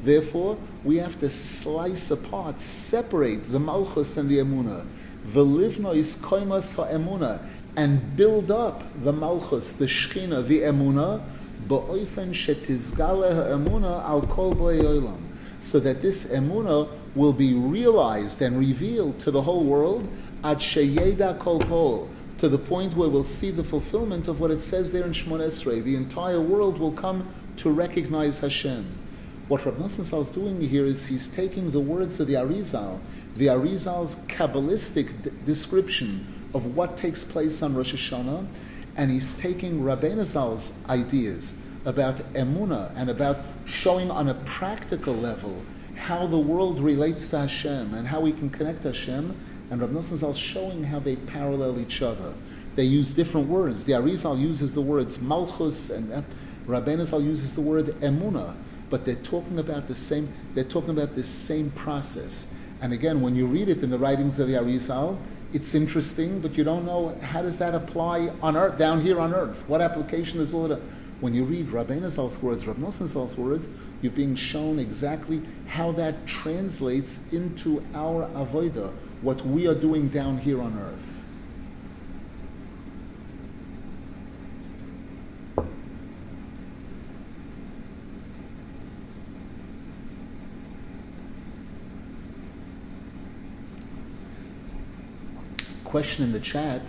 Therefore, 0.04 0.58
we 0.84 0.98
have 0.98 1.20
to 1.22 1.30
slice 1.30 2.12
apart, 2.12 2.60
separate 2.60 3.52
the 3.52 3.60
Malchus 3.60 4.18
and 4.18 4.30
the 4.30 4.40
Emuna. 4.40 4.86
Velivno 5.26 5.96
is 5.96 6.18
koimas 6.18 6.76
ha'emuna, 6.76 7.40
and 7.78 8.18
build 8.18 8.52
up 8.52 8.84
the 9.02 9.14
Malchus, 9.14 9.74
the 9.74 9.86
Shechina, 9.86 10.46
the 10.46 10.60
Emuna, 10.64 11.22
ba'oifen 11.70 12.32
shetizgale 12.34 13.34
ha'emuna 13.34 14.04
al 14.04 14.24
kol 14.28 14.54
bo'yolam. 14.56 15.22
So 15.60 15.80
that 15.80 16.02
this 16.02 16.26
Emuna 16.28 16.90
will 17.16 17.34
be 17.34 17.54
realized 17.54 18.42
and 18.42 18.60
revealed 18.60 19.20
to 19.20 19.32
the 19.32 19.42
whole 19.42 19.64
world, 19.64 20.10
ad 20.44 20.58
sheyeda 20.58 21.40
kol 21.40 21.60
pol, 21.60 22.10
to 22.38 22.48
the 22.48 22.58
point 22.58 22.96
where 22.96 23.10
we'll 23.10 23.24
see 23.24 23.52
the 23.52 23.64
fulfillment 23.64 24.28
of 24.28 24.40
what 24.40 24.52
it 24.52 24.62
says 24.62 24.92
there 24.92 25.06
in 25.06 25.12
Shmon 25.12 25.40
Esrei. 25.40 25.84
The 25.84 25.96
entire 25.96 26.40
world 26.40 26.78
will 26.78 26.92
come 26.92 27.28
to 27.58 27.70
recognize 27.70 28.40
Hashem. 28.40 28.86
What 29.48 29.66
Rav 29.66 29.76
Nosson 29.76 30.22
is 30.22 30.30
doing 30.30 30.62
here 30.62 30.86
is 30.86 31.06
he's 31.06 31.28
taking 31.28 31.72
the 31.72 31.80
words 31.80 32.20
of 32.20 32.28
the 32.28 32.34
Arizal, 32.34 33.00
the 33.36 33.48
Arizal's 33.48 34.18
Kabbalistic 34.28 35.24
d- 35.24 35.32
description 35.46 36.28
of 36.54 36.76
what 36.76 36.98
takes 36.98 37.24
place 37.24 37.64
on 37.64 37.74
Rosh 37.74 37.94
Hashanah, 37.94 38.46
and 38.98 39.10
he's 39.10 39.34
taking 39.36 39.84
Zal's 40.26 40.74
ideas 40.90 41.58
about 41.86 42.18
emuna 42.34 42.92
and 42.96 43.10
about 43.10 43.40
showing 43.66 44.12
on 44.12 44.28
a 44.28 44.34
practical 44.34 45.14
level 45.14 45.64
how 45.96 46.28
the 46.28 46.38
world 46.38 46.80
relates 46.80 47.30
to 47.30 47.40
Hashem 47.40 47.94
and 47.94 48.08
how 48.08 48.20
we 48.20 48.34
can 48.34 48.50
connect 48.50 48.84
Hashem, 48.84 49.36
and 49.70 49.82
Rav 49.82 49.90
Nosson 49.90 50.36
showing 50.36 50.84
how 50.84 51.00
they 51.00 51.16
parallel 51.16 51.80
each 51.80 52.02
other. 52.02 52.34
They 52.76 52.84
use 52.84 53.14
different 53.14 53.48
words. 53.48 53.84
The 53.84 53.94
Arizal 53.94 54.40
uses 54.40 54.74
the 54.74 54.82
words 54.82 55.20
malchus, 55.20 55.90
and 55.90 56.24
Rabbeinu 56.68 57.24
uses 57.24 57.56
the 57.56 57.62
word 57.62 57.88
emuna 58.02 58.56
but 58.90 59.06
they're 59.06 59.16
talking 59.16 59.60
about 59.60 59.86
the 59.86 59.96
same. 59.96 60.32
They're 60.54 60.64
talking 60.64 60.92
about 60.92 61.14
the 61.14 61.24
same 61.24 61.72
process. 61.72 62.48
And 62.82 62.94
again, 62.94 63.22
when 63.22 63.36
you 63.36 63.46
read 63.48 63.70
it 63.70 63.84
in 63.84 63.90
the 63.90 63.98
writings 63.98 64.40
of 64.40 64.48
the 64.48 64.54
Arizal, 64.54 65.18
it's 65.54 65.74
interesting, 65.76 66.40
but 66.40 66.58
you 66.58 66.64
don't 66.64 66.86
know 66.86 67.18
how 67.22 67.42
does 67.42 67.58
that 67.58 67.74
apply 67.74 68.32
on 68.42 68.56
earth, 68.56 68.78
down 68.78 69.02
here 69.02 69.20
on 69.20 69.34
earth. 69.34 69.64
What 69.68 69.82
application 69.82 70.40
is 70.40 70.54
all 70.54 70.68
that? 70.68 70.80
When 71.20 71.34
you 71.34 71.46
read 71.46 71.68
Rabbeinu 71.68 72.04
Zal's 72.04 72.40
words, 72.44 72.68
Rab 72.68 72.78
words, 72.78 73.70
You're 74.02 74.12
being 74.12 74.36
shown 74.36 74.78
exactly 74.78 75.42
how 75.66 75.92
that 75.94 76.28
translates 76.28 77.22
into 77.32 77.84
our 77.96 78.28
avodah, 78.36 78.94
what 79.22 79.46
we 79.46 79.68
are 79.68 79.76
doing 79.76 80.08
down 80.08 80.38
here 80.38 80.62
on 80.62 80.78
earth. 80.78 81.24
Question 95.84 96.26
in 96.26 96.32
the 96.32 96.40
chat. 96.40 96.82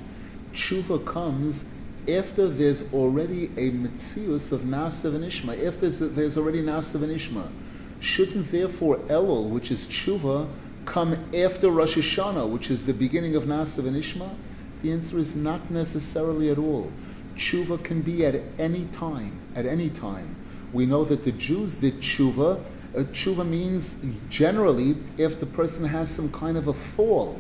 Tshuva 0.53 1.05
comes 1.05 1.65
after 2.09 2.49
there's 2.49 2.93
already 2.93 3.47
a 3.57 3.71
mitzius 3.71 4.53
of 4.53 4.63
Nasav 4.63 5.15
and 5.15 5.25
Ishma, 5.25 5.57
if 5.57 5.79
there's, 5.79 5.99
there's 5.99 6.37
already 6.37 6.63
Nasav 6.63 7.03
and 7.03 7.15
Ishma, 7.15 7.51
shouldn't 8.01 8.51
therefore 8.51 8.97
Elul, 9.09 9.51
which 9.51 9.71
is 9.71 9.87
tshuva, 9.87 10.49
come 10.89 11.13
after 11.35 11.71
Rosh 11.71 11.99
Hashanah, 11.99 12.49
which 12.49 12.71
is 12.71 12.87
the 12.87 12.95
beginning 12.95 13.37
of 13.37 13.45
Nasav 13.45 13.87
and 13.87 13.95
Ishma? 13.95 14.35
The 14.83 14.91
answer 14.91 15.19
is 15.19 15.37
not 15.37 15.71
necessarily 15.71 16.51
at 16.51 16.57
all. 16.57 16.91
Tshuva 17.37 17.85
can 17.85 18.01
be 18.01 18.25
at 18.25 18.41
any 18.59 18.87
time, 18.87 19.39
at 19.55 19.67
any 19.67 19.91
time. 19.91 20.35
We 20.73 20.87
know 20.87 21.05
that 21.05 21.25
the 21.25 21.33
Jews 21.33 21.77
did 21.77 22.01
tshuva. 22.01 22.65
Uh, 22.97 23.01
tshuva 23.01 23.47
means 23.47 24.03
generally 24.31 24.97
if 25.19 25.39
the 25.39 25.47
person 25.47 25.85
has 25.85 26.11
some 26.11 26.33
kind 26.33 26.57
of 26.57 26.69
a 26.69 26.75
fall, 26.75 27.39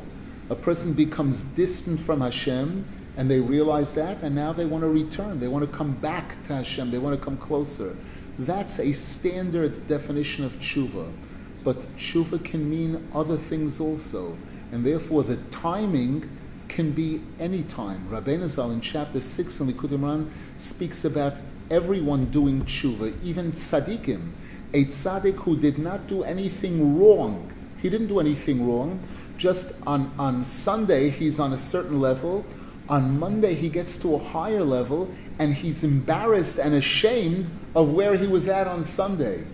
a 0.50 0.54
person 0.54 0.92
becomes 0.92 1.44
distant 1.44 2.00
from 2.00 2.20
Hashem, 2.20 2.84
and 3.16 3.30
they 3.30 3.40
realize 3.40 3.94
that, 3.94 4.22
and 4.22 4.34
now 4.34 4.52
they 4.52 4.66
want 4.66 4.82
to 4.82 4.88
return. 4.90 5.40
They 5.40 5.48
want 5.48 5.68
to 5.68 5.76
come 5.76 5.92
back 5.92 6.42
to 6.44 6.54
Hashem. 6.54 6.90
They 6.90 6.98
want 6.98 7.18
to 7.18 7.24
come 7.24 7.38
closer. 7.38 7.96
That's 8.38 8.78
a 8.78 8.92
standard 8.92 9.86
definition 9.86 10.44
of 10.44 10.52
tshuva. 10.60 11.10
But 11.64 11.80
tshuva 11.96 12.42
can 12.42 12.68
mean 12.68 13.08
other 13.14 13.36
things 13.36 13.80
also, 13.80 14.36
and 14.72 14.84
therefore 14.84 15.22
the 15.22 15.36
timing 15.50 16.28
can 16.68 16.92
be 16.92 17.22
any 17.40 17.62
time. 17.62 18.08
Rabbeinu 18.10 18.46
Zal 18.46 18.70
in 18.70 18.80
chapter 18.80 19.20
six 19.20 19.60
in 19.60 19.72
Likutei 19.72 19.98
Moharan 19.98 20.30
speaks 20.56 21.04
about 21.04 21.36
everyone 21.70 22.26
doing 22.26 22.62
tshuva, 22.62 23.14
even 23.22 23.52
tzaddikim. 23.52 24.32
A 24.74 24.84
tzaddik 24.84 25.36
who 25.40 25.56
did 25.56 25.78
not 25.78 26.06
do 26.06 26.22
anything 26.22 26.98
wrong. 26.98 27.52
He 27.80 27.88
didn't 27.88 28.08
do 28.08 28.20
anything 28.20 28.68
wrong. 28.68 29.00
Just 29.38 29.74
on, 29.86 30.12
on 30.18 30.44
Sunday, 30.44 31.10
he's 31.10 31.40
on 31.40 31.52
a 31.52 31.58
certain 31.58 32.00
level 32.00 32.44
on 32.88 33.18
Monday, 33.18 33.54
he 33.54 33.68
gets 33.68 33.98
to 33.98 34.14
a 34.14 34.18
higher 34.18 34.64
level 34.64 35.10
and 35.38 35.52
he's 35.52 35.84
embarrassed 35.84 36.58
and 36.58 36.74
ashamed 36.74 37.50
of 37.74 37.90
where 37.90 38.16
he 38.16 38.26
was 38.26 38.48
at 38.48 38.66
on 38.66 38.82
Sunday 38.82 39.44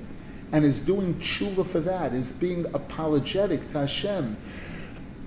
and 0.55 0.65
is 0.65 0.79
doing 0.79 1.17
tshuva 1.17 1.67
for 1.67 1.81
that, 1.81 2.13
is 2.13 2.31
being 2.31 2.65
apologetic 2.75 3.67
to 3.71 3.79
Hashem. 3.79 4.37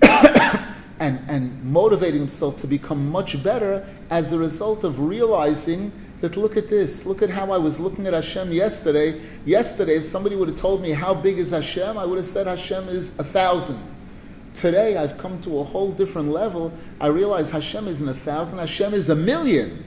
and, 0.02 1.20
and 1.30 1.62
motivating 1.62 2.20
himself 2.20 2.58
to 2.62 2.66
become 2.66 3.10
much 3.10 3.42
better 3.42 3.86
as 4.08 4.32
a 4.32 4.38
result 4.38 4.84
of 4.84 5.00
realizing 5.00 5.92
that 6.22 6.38
look 6.38 6.56
at 6.56 6.68
this, 6.68 7.04
look 7.04 7.20
at 7.20 7.28
how 7.28 7.52
I 7.52 7.58
was 7.58 7.78
looking 7.78 8.06
at 8.06 8.14
Hashem 8.14 8.52
yesterday. 8.52 9.20
Yesterday, 9.44 9.96
if 9.96 10.04
somebody 10.04 10.34
would 10.34 10.48
have 10.48 10.58
told 10.58 10.80
me 10.80 10.92
how 10.92 11.12
big 11.12 11.38
is 11.38 11.50
Hashem, 11.50 11.98
I 11.98 12.06
would 12.06 12.16
have 12.16 12.24
said 12.24 12.46
Hashem 12.46 12.88
is 12.88 13.18
a 13.18 13.24
thousand. 13.24 13.78
Today 14.54 14.96
I've 14.96 15.18
come 15.18 15.42
to 15.42 15.60
a 15.60 15.64
whole 15.64 15.92
different 15.92 16.30
level. 16.30 16.72
I 17.02 17.08
realize 17.08 17.50
Hashem 17.50 17.86
isn't 17.86 18.08
a 18.08 18.14
thousand, 18.14 18.60
Hashem 18.60 18.94
is 18.94 19.10
a 19.10 19.14
million. 19.14 19.84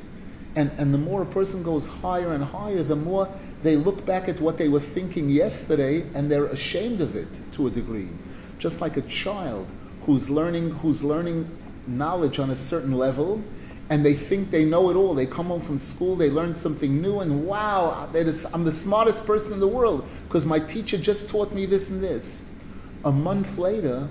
And, 0.55 0.69
and 0.77 0.93
the 0.93 1.00
more 1.00 1.24
a 1.24 1.25
person 1.25 1.63
goes 1.63 1.88
higher 1.88 2.31
and 2.33 2.43
higher, 2.43 2.83
the 2.83 2.95
more 2.95 3.27
they 3.63 3.75
look 3.75 4.06
back 4.06 4.27
at 4.27 4.39
what 4.39 4.58
they 4.58 4.68
were 4.68 4.80
thinking 4.80 5.30
yesterday 5.30 6.01
and 6.13 6.32
they're 6.32 6.46
ashamed 6.46 7.01
of 7.01 7.15
it 7.15 7.39
to 7.53 7.68
a 7.68 7.70
degree. 7.70 8.10
Just 8.58 8.82
like 8.82 8.98
a 8.98 9.01
child 9.01 9.68
who's 10.06 10.30
learning, 10.30 10.72
who's 10.72 11.03
learning 11.03 11.50
knowledge 11.88 12.39
on 12.39 12.50
a 12.50 12.56
certain 12.56 12.98
level 12.98 13.43
and 13.91 14.06
they 14.06 14.13
think 14.13 14.52
they 14.52 14.63
know 14.63 14.89
it 14.89 14.95
all. 14.95 15.13
They 15.13 15.26
come 15.26 15.47
home 15.47 15.60
from 15.60 15.78
school, 15.78 16.15
they 16.15 16.30
learn 16.30 16.54
something 16.54 17.02
new, 17.02 17.19
and 17.19 17.45
wow, 17.45 18.08
I'm 18.13 18.63
the 18.63 18.71
smartest 18.71 19.28
person 19.28 19.54
in 19.54 19.60
the 19.60 19.67
world 19.67 20.08
because 20.24 20.45
my 20.45 20.60
teacher 20.60 20.97
just 20.97 21.30
taught 21.30 21.52
me 21.52 21.65
this 21.65 21.89
and 21.89 22.02
this. 22.02 22.50
A 23.04 23.12
month 23.12 23.58
later, 23.58 24.08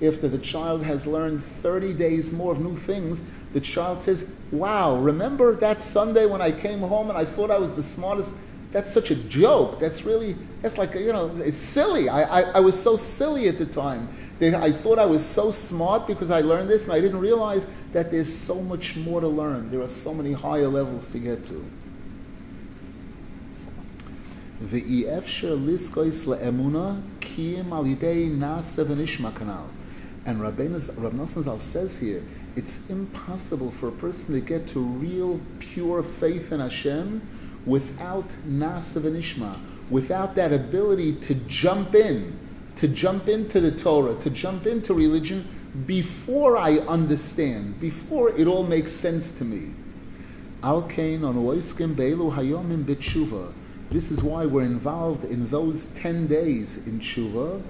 after 0.00 0.28
the 0.28 0.38
child 0.38 0.84
has 0.84 1.04
learned 1.06 1.42
30 1.42 1.94
days 1.94 2.32
more 2.32 2.52
of 2.52 2.60
new 2.60 2.76
things, 2.76 3.22
the 3.52 3.60
child 3.60 4.00
says, 4.00 4.30
Wow, 4.52 4.98
remember 4.98 5.56
that 5.56 5.80
Sunday 5.80 6.26
when 6.26 6.40
I 6.40 6.52
came 6.52 6.80
home 6.80 7.08
and 7.08 7.18
I 7.18 7.24
thought 7.24 7.50
I 7.50 7.58
was 7.58 7.74
the 7.74 7.82
smartest? 7.82 8.36
That's 8.74 8.92
such 8.92 9.12
a 9.12 9.14
joke. 9.14 9.78
That's 9.78 10.04
really, 10.04 10.36
that's 10.60 10.78
like, 10.78 10.94
you 10.94 11.12
know, 11.12 11.30
it's 11.36 11.56
silly. 11.56 12.08
I, 12.08 12.22
I, 12.22 12.42
I 12.56 12.60
was 12.60 12.74
so 12.80 12.96
silly 12.96 13.46
at 13.46 13.56
the 13.56 13.66
time. 13.66 14.08
That 14.40 14.56
I 14.56 14.72
thought 14.72 14.98
I 14.98 15.06
was 15.06 15.24
so 15.24 15.52
smart 15.52 16.08
because 16.08 16.32
I 16.32 16.40
learned 16.40 16.68
this 16.68 16.86
and 16.86 16.92
I 16.92 17.00
didn't 17.00 17.20
realize 17.20 17.68
that 17.92 18.10
there's 18.10 18.34
so 18.34 18.60
much 18.60 18.96
more 18.96 19.20
to 19.20 19.28
learn. 19.28 19.70
There 19.70 19.80
are 19.80 19.86
so 19.86 20.12
many 20.12 20.32
higher 20.32 20.66
levels 20.66 21.12
to 21.12 21.20
get 21.20 21.44
to. 21.44 21.64
And 30.26 30.42
Rabbi 30.42 30.66
Nosson 30.66 31.42
Zal 31.44 31.58
says 31.60 31.96
here, 31.98 32.24
it's 32.56 32.90
impossible 32.90 33.70
for 33.70 33.86
a 33.86 33.92
person 33.92 34.34
to 34.34 34.40
get 34.40 34.66
to 34.68 34.80
real, 34.80 35.40
pure 35.60 36.02
faith 36.02 36.50
in 36.50 36.58
Hashem 36.58 37.22
without 37.66 38.28
Nasav 38.48 39.04
and 39.04 39.16
Ishma, 39.16 39.58
without 39.90 40.34
that 40.34 40.52
ability 40.52 41.14
to 41.14 41.34
jump 41.34 41.94
in, 41.94 42.38
to 42.76 42.88
jump 42.88 43.28
into 43.28 43.60
the 43.60 43.70
Torah, 43.70 44.14
to 44.16 44.30
jump 44.30 44.66
into 44.66 44.94
religion 44.94 45.48
before 45.86 46.56
I 46.56 46.78
understand, 46.78 47.80
before 47.80 48.30
it 48.30 48.46
all 48.46 48.64
makes 48.64 48.92
sense 48.92 49.36
to 49.38 49.44
me. 49.44 49.74
Al 50.62 50.82
Kain 50.82 51.24
on 51.24 51.36
Oiskim 51.36 51.94
Belu 51.94 52.34
Hayomim 52.34 52.84
Bitshuva. 52.84 53.52
This 53.90 54.10
is 54.10 54.22
why 54.22 54.46
we're 54.46 54.62
involved 54.62 55.24
in 55.24 55.48
those 55.48 55.86
10 55.86 56.26
days 56.26 56.78
in 56.86 57.00
Tshuva, 57.00 57.62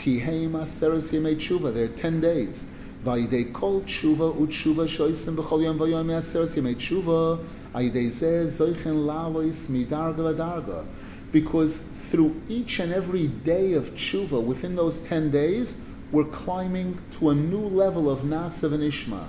Kiheim 0.00 0.52
Aseres 0.52 1.12
Yemei 1.12 1.36
Tshuva. 1.36 1.72
There 1.72 1.84
are 1.84 1.88
ten 1.88 2.20
days. 2.20 2.64
Vayidei 3.04 3.50
Kol 3.50 3.80
Tshuva 3.80 4.36
Utshuva 4.36 4.86
Shoisim 4.86 5.34
B'chol 5.34 5.62
Yom 5.62 5.78
Vayom 5.78 6.10
Aseres 6.10 6.54
Yemei 6.54 6.76
Tshuva. 6.76 7.42
Ayidei 7.74 8.08
Zeh 8.08 8.44
Zoichen 8.44 9.06
Lavois 9.06 9.70
Midarga 9.70 10.18
Ladarga. 10.18 10.86
Because 11.32 11.78
through 11.78 12.42
each 12.46 12.78
and 12.78 12.92
every 12.92 13.26
day 13.28 13.72
of 13.72 13.94
tshuva, 13.94 14.42
within 14.42 14.76
those 14.76 14.98
ten 14.98 15.30
days, 15.30 15.80
we're 16.12 16.24
climbing 16.24 16.98
to 17.12 17.30
a 17.30 17.34
new 17.34 17.66
level 17.68 18.10
of 18.10 18.20
Nasav 18.20 18.72
and 18.74 18.82
Ishma. 18.82 19.28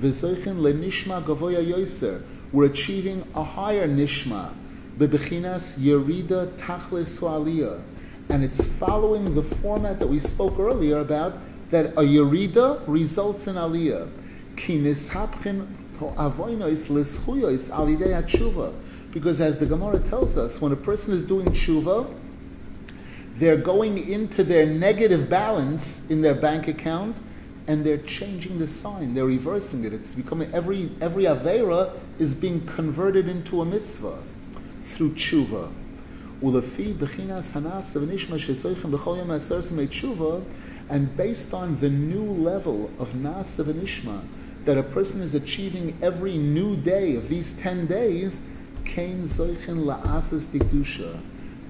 V'zoichen 0.00 0.60
lenishma 0.60 1.20
gavoya 1.24 1.64
yoser. 1.64 2.22
We're 2.52 2.66
achieving 2.66 3.26
a 3.34 3.42
higher 3.42 3.88
nishma. 3.88 4.54
Bebechinas 4.96 5.76
yerida 5.76 6.56
tachlis 6.56 7.20
aliyah 7.20 7.82
and 8.30 8.44
it's 8.44 8.64
following 8.64 9.34
the 9.34 9.42
format 9.42 9.98
that 9.98 10.06
we 10.06 10.18
spoke 10.18 10.58
earlier 10.58 10.98
about 10.98 11.38
that 11.70 11.86
a 11.92 12.02
yerida 12.02 12.82
results 12.86 13.46
in 13.46 13.56
aliyah. 13.56 14.08
Because 19.12 19.40
as 19.40 19.58
the 19.58 19.66
Gemara 19.66 19.98
tells 20.00 20.36
us, 20.36 20.60
when 20.60 20.72
a 20.72 20.76
person 20.76 21.14
is 21.14 21.24
doing 21.24 21.46
tshuva, 21.46 22.14
they're 23.34 23.56
going 23.56 24.10
into 24.10 24.42
their 24.42 24.66
negative 24.66 25.30
balance 25.30 26.10
in 26.10 26.22
their 26.22 26.34
bank 26.34 26.66
account 26.66 27.20
and 27.68 27.84
they're 27.84 27.98
changing 27.98 28.58
the 28.58 28.66
sign. 28.66 29.14
They're 29.14 29.26
reversing 29.26 29.84
it. 29.84 29.92
It's 29.92 30.14
becoming 30.14 30.52
every 30.52 30.90
every 31.00 31.24
avera 31.24 31.92
is 32.18 32.34
being 32.34 32.66
converted 32.66 33.28
into 33.28 33.60
a 33.60 33.64
mitzvah 33.64 34.22
through 34.82 35.14
tshuva. 35.14 35.70
And 40.88 41.16
based 41.16 41.52
on 41.52 41.76
the 41.80 41.90
new 41.90 42.24
level 42.24 42.90
of 42.98 43.12
Nasiv 43.12 43.68
and 43.68 43.82
Ishma 43.82 44.22
that 44.64 44.78
a 44.78 44.82
person 44.82 45.20
is 45.20 45.34
achieving 45.34 45.98
every 46.02 46.36
new 46.36 46.76
day 46.76 47.16
of 47.16 47.28
these 47.28 47.52
10 47.54 47.86
days, 47.86 48.40
Kain 48.84 49.22
Zoichin 49.22 49.84
La'asis 49.84 50.48
Dikdusha. 50.56 51.20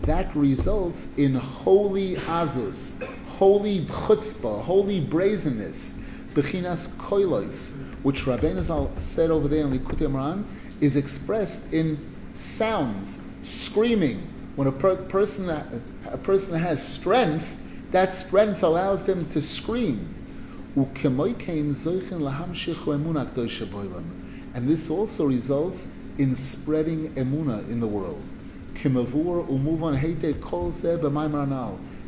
That 0.02 0.34
results 0.34 1.08
in 1.16 1.34
holy 1.34 2.14
azus, 2.14 3.02
holy 3.26 3.80
chutzpah, 3.82 4.62
holy 4.62 5.00
brazenness, 5.00 6.00
bechinas 6.34 6.88
koilos, 6.96 7.76
which 8.02 8.22
Rabbeinu 8.22 8.62
Zal 8.62 8.92
said 8.96 9.30
over 9.30 9.48
there 9.48 9.66
in 9.66 9.76
Likutei 9.76 10.06
Moharan, 10.06 10.44
is 10.80 10.94
expressed 10.94 11.72
in 11.72 11.98
sounds, 12.32 13.20
screaming. 13.42 14.28
When 14.54 14.68
a 14.68 14.72
per- 14.72 14.96
person 14.96 15.48
a 15.48 16.18
person 16.18 16.58
has 16.58 16.86
strength, 16.86 17.56
that 17.90 18.12
strength 18.12 18.62
allows 18.62 19.06
them 19.06 19.26
to 19.30 19.40
scream. 19.40 20.14
And 24.54 24.68
this 24.68 24.90
also 24.90 25.26
results 25.26 25.88
in 26.18 26.34
spreading 26.34 27.14
emuna 27.14 27.68
in 27.68 27.80
the 27.80 27.86
world. 27.86 28.22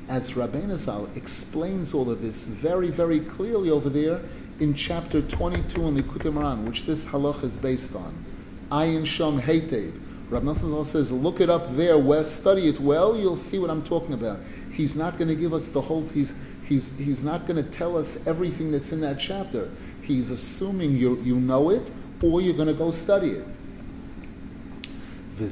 As 0.08 0.32
Rabbeinu 0.32 0.76
Zal 0.76 1.08
explains 1.14 1.94
all 1.94 2.10
of 2.10 2.20
this 2.20 2.46
very, 2.46 2.88
very 2.90 3.20
clearly 3.20 3.70
over 3.70 3.88
there 3.88 4.20
in 4.58 4.74
chapter 4.74 5.22
22 5.22 5.86
in 5.86 5.96
Likutei 5.96 6.32
Moharan, 6.32 6.64
which 6.64 6.84
this 6.84 7.06
halach 7.06 7.42
is 7.42 7.56
based 7.56 7.94
on. 7.96 8.24
Ayin 8.70 9.02
Shom 9.02 9.40
Heitev. 9.40 10.09
Rabbi 10.30 10.46
Nassim 10.46 10.86
says, 10.86 11.10
look 11.10 11.40
it 11.40 11.50
up 11.50 11.74
there, 11.74 11.98
where 11.98 12.22
study 12.22 12.68
it 12.68 12.78
well, 12.78 13.16
you'll 13.16 13.34
see 13.34 13.58
what 13.58 13.68
I'm 13.68 13.82
talking 13.82 14.14
about. 14.14 14.38
He's 14.72 14.94
not 14.94 15.18
going 15.18 15.26
to 15.26 15.34
give 15.34 15.52
us 15.52 15.70
the 15.70 15.80
whole, 15.80 16.06
he's, 16.08 16.34
he's, 16.64 16.96
he's 16.96 17.24
not 17.24 17.46
going 17.46 17.56
to 17.56 17.68
tell 17.68 17.96
us 17.96 18.24
everything 18.28 18.70
that's 18.70 18.92
in 18.92 19.00
that 19.00 19.18
chapter. 19.18 19.68
He's 20.02 20.30
assuming 20.30 20.96
you, 20.96 21.20
you 21.20 21.40
know 21.40 21.70
it, 21.70 21.90
or 22.22 22.40
you're 22.40 22.54
going 22.54 22.68
to 22.68 22.74
go 22.74 22.92
study 22.92 23.30
it. 23.30 23.46
And 25.36 25.48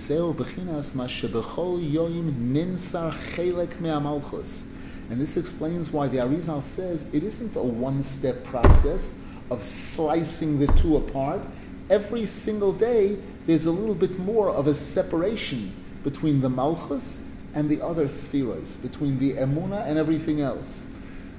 this 5.18 5.36
explains 5.36 5.90
why 5.90 6.08
the 6.08 6.18
Arizal 6.18 6.62
says 6.62 7.06
it 7.12 7.24
isn't 7.24 7.56
a 7.56 7.62
one-step 7.62 8.44
process 8.44 9.18
of 9.50 9.64
slicing 9.64 10.58
the 10.60 10.66
two 10.74 10.98
apart. 10.98 11.44
Every 11.90 12.26
single 12.26 12.72
day, 12.72 13.18
there's 13.48 13.64
a 13.64 13.72
little 13.72 13.94
bit 13.94 14.18
more 14.18 14.50
of 14.50 14.66
a 14.66 14.74
separation 14.74 15.72
between 16.04 16.42
the 16.42 16.50
Malchus 16.50 17.26
and 17.54 17.70
the 17.70 17.80
other 17.80 18.06
spheres, 18.06 18.76
between 18.76 19.18
the 19.18 19.32
Emuna 19.32 19.86
and 19.86 19.96
everything 19.98 20.42
else. 20.42 20.90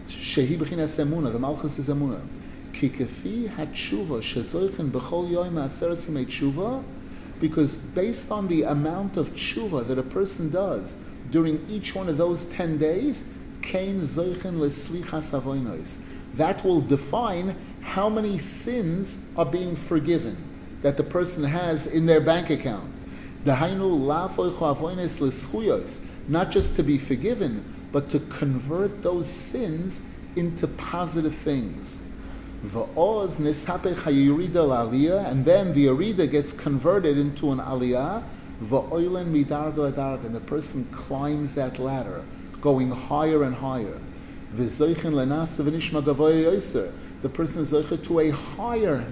Shehi 0.08 0.58
b'chinas 0.58 1.06
Emuna, 1.06 1.32
the 1.32 1.38
Malchus 1.38 1.78
is 1.78 1.88
Emuna. 1.88 2.20
Ki 2.74 2.90
kefi 2.90 3.48
hatshuva 3.48 4.24
shezoichen 4.24 4.90
b'chol 4.90 5.30
yoim 5.30 5.52
ma'aseres 5.52 6.10
tshuva, 6.26 6.84
because 7.40 7.76
based 7.76 8.32
on 8.32 8.48
the 8.48 8.64
amount 8.64 9.16
of 9.16 9.36
tshuva 9.36 9.88
that 9.88 10.00
a 10.00 10.04
person 10.04 10.50
does 10.50 10.96
during 11.30 11.64
each 11.70 11.94
one 11.94 12.10
of 12.10 12.18
those 12.18 12.46
10 12.46 12.80
days, 12.80 13.30
kain 13.62 14.00
zoichen 14.00 14.58
leslichas 14.58 15.40
avoinos. 15.40 16.00
That 16.34 16.66
will 16.66 16.82
define 16.82 17.56
how 17.82 18.10
many 18.10 18.40
sins 18.40 19.28
are 19.38 19.46
being 19.46 19.76
forgiven 19.76 20.49
that 20.82 20.98
the 20.98 21.04
person 21.04 21.44
has 21.44 21.88
in 21.88 22.06
their 22.06 22.22
bank 22.22 22.50
account. 22.50 22.92
Not 26.28 26.52
just 26.52 26.76
to 26.76 26.84
be 26.84 26.98
forgiven, 26.98 27.64
but 27.92 28.10
to 28.10 28.20
convert 28.20 29.02
those 29.02 29.28
sins 29.28 30.02
into 30.36 30.68
positive 30.68 31.34
things. 31.34 32.02
And 32.62 32.74
then 35.46 35.74
the 35.74 35.86
arida 35.88 36.28
gets 36.30 36.52
converted 36.54 37.18
into 37.18 37.52
an 37.52 37.60
aliyah, 37.60 38.24
and 38.62 40.36
the 40.36 40.42
person 40.46 40.84
climbs 40.92 41.56
that 41.56 41.80
ladder, 41.80 42.26
going 42.60 42.92
higher 42.92 43.44
and 43.44 43.56
higher. 43.56 44.02
The 44.54 44.66
person 47.34 47.62
is 47.62 47.72
to 47.72 48.20
a 48.20 48.30
higher 48.32 49.06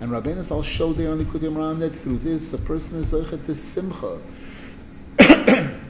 and 0.00 0.10
Rabbeinu 0.10 0.42
Zal 0.42 0.62
showed 0.62 0.96
there 0.96 1.10
on 1.10 1.18
the 1.18 1.24
Kudim 1.24 1.56
Ran 1.56 1.78
that 1.80 1.90
through 1.90 2.18
this 2.18 2.52
a 2.52 2.58
person 2.58 3.00
is 3.00 3.12
zeichet 3.12 3.44
to 3.44 3.54
simcha. 3.54 4.18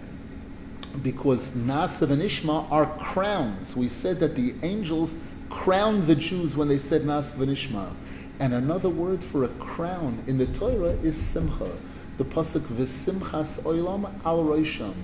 because 1.03 1.55
Nasav 1.55 2.11
and 2.11 2.21
Ishma 2.23 2.71
are 2.73 2.87
crowns. 2.99 3.77
We 3.77 3.89
said 3.89 4.19
that 4.21 4.35
the 4.35 4.55
angels 4.63 5.15
crowned 5.49 6.05
the 6.05 6.17
Jews 6.17 6.57
when 6.57 6.69
they 6.69 6.79
said 6.79 7.03
Nasav 7.03 7.43
and 7.43 7.51
Ishma. 7.53 7.93
And 8.41 8.55
another 8.55 8.89
word 8.89 9.23
for 9.23 9.45
a 9.45 9.49
crown 9.49 10.25
in 10.27 10.39
the 10.39 10.47
Torah 10.47 10.97
is 11.03 11.21
Simcha. 11.21 11.71
The 12.19 12.25
pasuk 12.25 12.63
V'simchas 12.63 13.63
Olam 13.63 14.11
al 14.25 14.43
Roisham. 14.45 14.95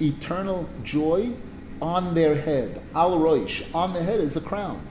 Eternal 0.00 0.68
joy 0.82 1.32
on 1.80 2.14
their 2.14 2.36
head. 2.36 2.82
Al 2.94 3.18
Roish. 3.18 3.66
On 3.74 3.92
the 3.92 4.02
head 4.02 4.20
is 4.20 4.36
a 4.36 4.40
crown. 4.40 4.86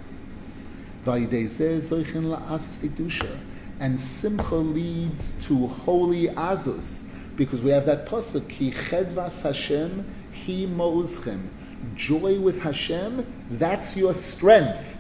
And 3.80 4.00
simcha 4.00 4.56
leads 4.56 5.48
to 5.48 5.68
holy 5.68 6.28
azus 6.28 7.08
because 7.36 7.62
we 7.64 7.72
have 7.72 7.86
that 7.88 8.08
pasuk 8.08 8.48
ki 8.48 8.72
chedvas 8.72 9.42
Hashem 9.42 10.06
he 10.32 10.68
mo'uzchem. 10.68 11.48
Joy 11.96 12.40
with 12.40 12.62
Hashem, 12.62 13.26
that's 13.50 13.98
your 13.98 14.14
strength. 14.14 15.00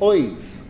Oiz. 0.00 0.62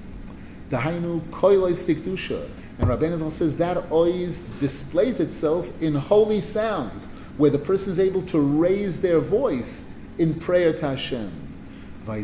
Dahainu 0.68 1.20
koilois 1.30 1.86
tikdusha. 1.86 2.48
And 2.78 2.88
Rabbeinu 2.88 3.30
says 3.30 3.56
that 3.58 3.76
oiz 3.90 4.58
displays 4.58 5.20
itself 5.20 5.70
in 5.80 5.94
holy 5.94 6.40
sounds, 6.40 7.06
where 7.36 7.50
the 7.50 7.58
person 7.58 7.92
is 7.92 8.00
able 8.00 8.22
to 8.22 8.40
raise 8.40 9.00
their 9.00 9.20
voice 9.20 9.84
in 10.18 10.34
prayer 10.34 10.72
to 10.72 10.88
Hashem. 10.88 11.51
And 12.04 12.18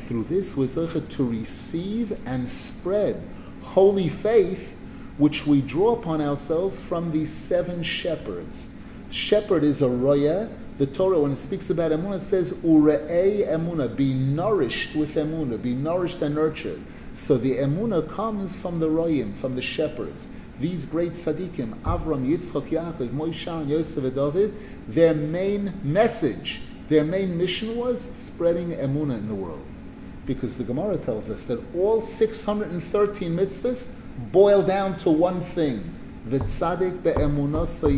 through 0.00 0.24
this, 0.24 0.56
we're 0.56 0.66
to 1.00 1.28
receive 1.28 2.18
and 2.26 2.48
spread 2.48 3.22
holy 3.62 4.08
faith, 4.08 4.76
which 5.16 5.46
we 5.46 5.60
draw 5.60 5.92
upon 5.92 6.20
ourselves 6.20 6.80
from 6.80 7.12
these 7.12 7.32
seven 7.32 7.84
shepherds. 7.84 8.74
Shepherd 9.08 9.62
is 9.62 9.80
a 9.80 9.88
roya. 9.88 10.50
The 10.78 10.86
Torah, 10.86 11.20
when 11.20 11.30
it 11.32 11.36
speaks 11.36 11.70
about 11.70 11.92
emunah, 11.92 12.18
says 12.18 12.52
ure'ei 12.64 13.46
emunah, 13.46 13.94
be 13.94 14.12
nourished 14.12 14.96
with 14.96 15.14
emunah, 15.14 15.62
be 15.62 15.74
nourished 15.74 16.20
and 16.22 16.34
nurtured. 16.34 16.82
So 17.12 17.38
the 17.38 17.58
emunah 17.58 18.08
comes 18.08 18.58
from 18.58 18.80
the 18.80 18.88
royim, 18.88 19.36
from 19.36 19.54
the 19.54 19.62
shepherds 19.62 20.28
these 20.58 20.84
great 20.84 21.12
tzaddikim, 21.12 21.74
Avram, 21.82 22.26
Yitzchak, 22.26 22.68
Yaakov, 22.68 23.08
Moshe, 23.08 23.68
Yosef, 23.68 24.04
and 24.04 24.14
David, 24.14 24.54
their 24.88 25.14
main 25.14 25.80
message, 25.82 26.62
their 26.88 27.04
main 27.04 27.36
mission 27.36 27.76
was 27.76 28.00
spreading 28.00 28.70
emunah 28.70 29.18
in 29.18 29.28
the 29.28 29.34
world. 29.34 29.64
Because 30.26 30.56
the 30.56 30.64
Gemara 30.64 30.98
tells 30.98 31.28
us 31.30 31.46
that 31.46 31.60
all 31.74 32.00
613 32.00 33.36
mitzvahs 33.36 33.94
boil 34.30 34.62
down 34.62 34.96
to 34.98 35.10
one 35.10 35.40
thing: 35.40 35.94
v'tzadik 36.28 37.02
be'emunah 37.02 37.66
so 37.66 37.88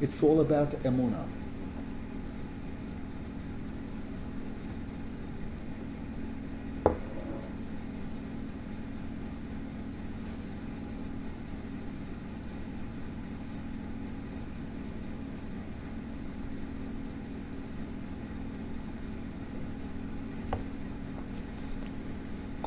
It's 0.00 0.22
all 0.22 0.40
about 0.40 0.70
emunah. 0.82 1.37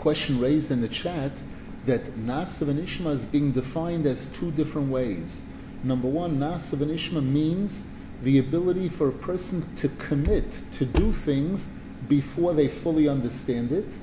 Question 0.02 0.42
raised 0.42 0.72
in 0.72 0.82
the 0.82 0.88
chat 0.88 1.44
that 1.86 2.06
Nasav 2.18 2.68
and 2.70 2.80
Ishma 2.80 3.12
is 3.12 3.24
being 3.24 3.52
defined 3.52 4.08
as 4.08 4.26
two 4.26 4.50
different 4.52 4.90
ways. 4.90 5.44
Number 5.84 6.08
one, 6.08 6.40
Nasav 6.40 6.82
and 6.82 6.90
Ishma 6.90 7.24
means 7.24 7.86
the 8.24 8.40
ability 8.40 8.90
for 8.90 9.10
a 9.10 9.12
person 9.12 9.64
to 9.76 9.90
commit 9.90 10.60
to 10.74 10.86
do 10.86 11.14
things 11.14 11.68
before 12.08 12.54
they 12.54 12.68
fully 12.68 13.08
understand 13.08 13.72
it. 13.72 14.00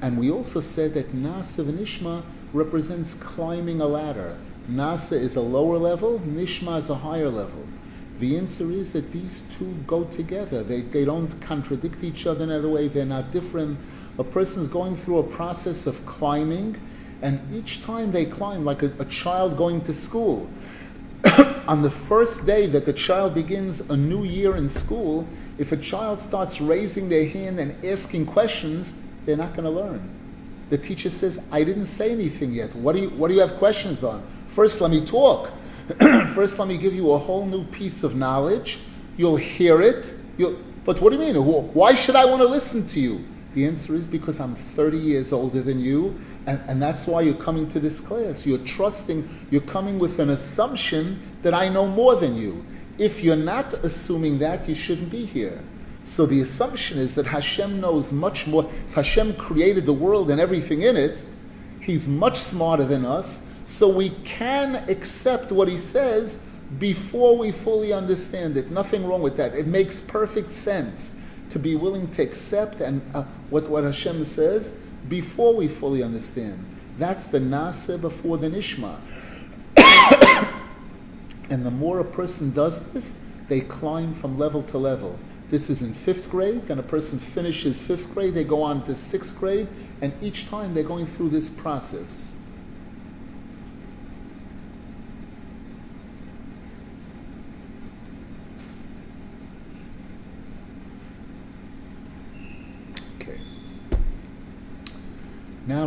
And 0.00 0.18
we 0.18 0.30
also 0.30 0.62
said 0.62 0.94
that 0.94 1.14
Nasav 1.14 1.68
and 1.68 1.78
Ishma 1.78 2.22
represents 2.54 3.12
climbing 3.12 3.82
a 3.82 3.86
ladder. 3.86 4.38
Nasa 4.70 5.18
is 5.18 5.36
a 5.36 5.42
lower 5.42 5.76
level, 5.76 6.18
Nishma 6.20 6.78
is 6.78 6.88
a 6.88 6.94
higher 6.94 7.28
level. 7.28 7.66
The 8.20 8.36
answer 8.36 8.70
is 8.70 8.94
that 8.94 9.10
these 9.10 9.42
two 9.56 9.74
go 9.86 10.04
together. 10.04 10.62
They, 10.62 10.82
they 10.82 11.04
don't 11.04 11.40
contradict 11.40 12.04
each 12.04 12.26
other 12.26 12.44
in 12.44 12.50
any 12.50 12.66
way, 12.66 12.88
they're 12.88 13.04
not 13.04 13.30
different 13.30 13.78
a 14.20 14.24
person 14.24 14.60
is 14.60 14.68
going 14.68 14.94
through 14.94 15.18
a 15.18 15.22
process 15.22 15.86
of 15.86 16.04
climbing, 16.04 16.76
and 17.22 17.40
each 17.54 17.82
time 17.82 18.12
they 18.12 18.26
climb, 18.26 18.66
like 18.66 18.82
a, 18.82 18.92
a 18.98 19.04
child 19.06 19.56
going 19.56 19.80
to 19.80 19.94
school, 19.94 20.48
on 21.66 21.80
the 21.80 21.88
first 21.88 22.44
day 22.44 22.66
that 22.66 22.84
the 22.84 22.92
child 22.92 23.34
begins 23.34 23.88
a 23.88 23.96
new 23.96 24.24
year 24.24 24.56
in 24.56 24.68
school, 24.68 25.26
if 25.56 25.72
a 25.72 25.76
child 25.76 26.20
starts 26.20 26.60
raising 26.60 27.08
their 27.08 27.26
hand 27.26 27.58
and 27.58 27.82
asking 27.82 28.26
questions, 28.26 29.00
they're 29.24 29.38
not 29.38 29.54
going 29.54 29.64
to 29.64 29.70
learn. 29.70 30.06
The 30.68 30.76
teacher 30.76 31.08
says, 31.08 31.42
I 31.50 31.64
didn't 31.64 31.86
say 31.86 32.12
anything 32.12 32.52
yet. 32.52 32.74
What 32.76 32.94
do 32.94 33.02
you, 33.02 33.10
what 33.10 33.28
do 33.28 33.34
you 33.34 33.40
have 33.40 33.54
questions 33.54 34.04
on? 34.04 34.22
First, 34.46 34.82
let 34.82 34.90
me 34.90 35.04
talk. 35.04 35.50
First, 36.28 36.58
let 36.58 36.68
me 36.68 36.76
give 36.76 36.94
you 36.94 37.10
a 37.12 37.18
whole 37.18 37.46
new 37.46 37.64
piece 37.64 38.04
of 38.04 38.16
knowledge. 38.16 38.80
You'll 39.16 39.36
hear 39.36 39.80
it. 39.80 40.12
You'll, 40.36 40.58
but 40.84 41.00
what 41.00 41.10
do 41.10 41.18
you 41.18 41.32
mean? 41.32 41.42
Why 41.42 41.94
should 41.94 42.16
I 42.16 42.26
want 42.26 42.42
to 42.42 42.48
listen 42.48 42.86
to 42.88 43.00
you? 43.00 43.24
The 43.54 43.66
answer 43.66 43.96
is 43.96 44.06
because 44.06 44.38
I'm 44.38 44.54
30 44.54 44.96
years 44.96 45.32
older 45.32 45.60
than 45.60 45.80
you, 45.80 46.18
and, 46.46 46.60
and 46.68 46.80
that's 46.80 47.06
why 47.06 47.22
you're 47.22 47.34
coming 47.34 47.66
to 47.68 47.80
this 47.80 47.98
class. 47.98 48.46
You're 48.46 48.58
trusting, 48.58 49.28
you're 49.50 49.60
coming 49.62 49.98
with 49.98 50.20
an 50.20 50.30
assumption 50.30 51.20
that 51.42 51.52
I 51.52 51.68
know 51.68 51.88
more 51.88 52.14
than 52.14 52.36
you. 52.36 52.64
If 52.96 53.24
you're 53.24 53.34
not 53.34 53.72
assuming 53.72 54.38
that, 54.38 54.68
you 54.68 54.74
shouldn't 54.74 55.10
be 55.10 55.26
here. 55.26 55.62
So 56.04 56.26
the 56.26 56.40
assumption 56.40 56.98
is 56.98 57.14
that 57.16 57.26
Hashem 57.26 57.80
knows 57.80 58.12
much 58.12 58.46
more. 58.46 58.70
If 58.86 58.94
Hashem 58.94 59.34
created 59.34 59.84
the 59.84 59.92
world 59.92 60.30
and 60.30 60.40
everything 60.40 60.82
in 60.82 60.96
it, 60.96 61.22
He's 61.80 62.06
much 62.06 62.36
smarter 62.38 62.84
than 62.84 63.04
us. 63.04 63.46
So 63.64 63.88
we 63.88 64.10
can 64.24 64.76
accept 64.88 65.50
what 65.50 65.66
He 65.66 65.78
says 65.78 66.44
before 66.78 67.36
we 67.36 67.50
fully 67.50 67.92
understand 67.92 68.56
it. 68.56 68.70
Nothing 68.70 69.04
wrong 69.06 69.22
with 69.22 69.36
that. 69.38 69.54
It 69.54 69.66
makes 69.66 70.00
perfect 70.00 70.50
sense 70.50 71.19
to 71.50 71.58
be 71.58 71.74
willing 71.74 72.10
to 72.12 72.22
accept 72.22 72.80
and 72.80 73.02
uh, 73.14 73.24
what, 73.50 73.68
what 73.68 73.84
Hashem 73.84 74.24
says 74.24 74.78
before 75.08 75.54
we 75.54 75.68
fully 75.68 76.02
understand. 76.02 76.64
That's 76.98 77.26
the 77.26 77.38
nasa 77.38 78.00
before 78.00 78.38
the 78.38 78.48
nishma. 78.48 78.98
and 81.50 81.64
the 81.64 81.70
more 81.70 82.00
a 82.00 82.04
person 82.04 82.52
does 82.52 82.92
this, 82.92 83.24
they 83.48 83.60
climb 83.60 84.14
from 84.14 84.38
level 84.38 84.62
to 84.64 84.78
level. 84.78 85.18
This 85.48 85.68
is 85.68 85.82
in 85.82 85.92
fifth 85.92 86.30
grade, 86.30 86.70
and 86.70 86.78
a 86.78 86.84
person 86.84 87.18
finishes 87.18 87.82
fifth 87.82 88.14
grade, 88.14 88.34
they 88.34 88.44
go 88.44 88.62
on 88.62 88.84
to 88.84 88.94
sixth 88.94 89.36
grade, 89.38 89.66
and 90.00 90.12
each 90.22 90.46
time 90.48 90.74
they're 90.74 90.84
going 90.84 91.06
through 91.06 91.30
this 91.30 91.50
process. 91.50 92.34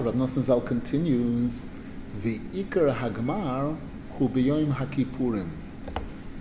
Rab 0.03 0.15
Nosson 0.15 0.41
Zal 0.43 0.59
continues, 0.59 1.65
the 2.23 2.39
Ikar 2.53 2.93
Hagmar 2.93 3.77
hu 4.17 4.27
b'yoim 4.27 4.73
hakipurim. 4.73 5.49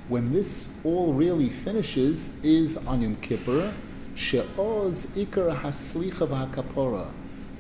When 0.09 0.33
this 0.33 0.75
all 0.83 1.13
really 1.13 1.49
finishes 1.49 2.43
is 2.43 2.77
on 2.89 3.03
Yom 3.03 3.17
Kippur, 3.17 3.73
she'oz 4.17 5.07
Ikar 5.15 5.61
haslicha 5.61 6.27
v'hakapora. 6.27 7.13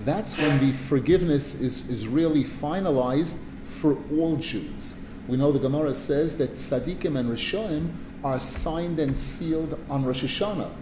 That's 0.04 0.36
when 0.36 0.58
the 0.58 0.72
forgiveness 0.72 1.54
is, 1.60 1.88
is 1.88 2.08
really 2.08 2.42
finalized 2.42 3.38
for 3.64 3.96
all 4.12 4.36
Jews. 4.38 4.96
We 5.28 5.36
know 5.36 5.52
the 5.52 5.60
Gemara 5.60 5.94
says 5.94 6.36
that 6.38 6.54
Tzaddikim 6.54 7.16
and 7.16 7.30
Rishonim 7.30 7.92
are 8.24 8.40
signed 8.40 8.98
and 8.98 9.16
sealed 9.16 9.78
on 9.88 10.04
Rosh 10.04 10.24
Hashanah. 10.24 10.72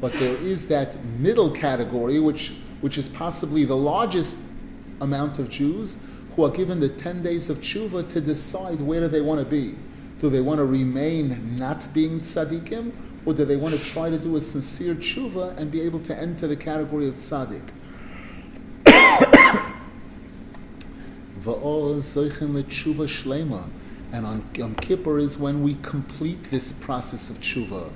But 0.00 0.14
there 0.14 0.36
is 0.38 0.66
that 0.66 1.04
middle 1.04 1.52
category, 1.52 2.18
which 2.18 2.54
which 2.80 2.98
is 2.98 3.08
possibly 3.08 3.64
the 3.64 3.74
largest 3.74 4.38
amount 5.00 5.38
of 5.38 5.48
Jews 5.48 5.96
who 6.34 6.44
are 6.44 6.50
given 6.50 6.80
the 6.80 6.88
10 6.88 7.22
days 7.22 7.48
of 7.48 7.58
tshuva 7.58 8.08
to 8.08 8.20
decide 8.20 8.80
where 8.80 9.00
do 9.00 9.08
they 9.08 9.20
want 9.20 9.40
to 9.40 9.46
be. 9.46 9.76
Do 10.20 10.28
they 10.28 10.40
want 10.40 10.58
to 10.58 10.64
remain 10.64 11.56
not 11.56 11.92
being 11.92 12.20
tzaddikim, 12.20 12.92
or 13.24 13.34
do 13.34 13.44
they 13.44 13.56
want 13.56 13.74
to 13.74 13.80
try 13.84 14.10
to 14.10 14.18
do 14.18 14.36
a 14.36 14.40
sincere 14.40 14.94
tshuva 14.94 15.56
and 15.56 15.70
be 15.70 15.80
able 15.80 16.00
to 16.00 16.16
enter 16.16 16.46
the 16.46 16.56
category 16.56 17.08
of 17.08 17.14
tzaddik? 17.14 17.70
And 24.12 24.24
on 24.24 24.48
Yom 24.54 24.74
Kippur 24.76 25.18
is 25.18 25.36
when 25.36 25.62
we 25.62 25.74
complete 25.82 26.44
this 26.44 26.72
process 26.72 27.28
of 27.30 27.40
tshuva. 27.40 27.90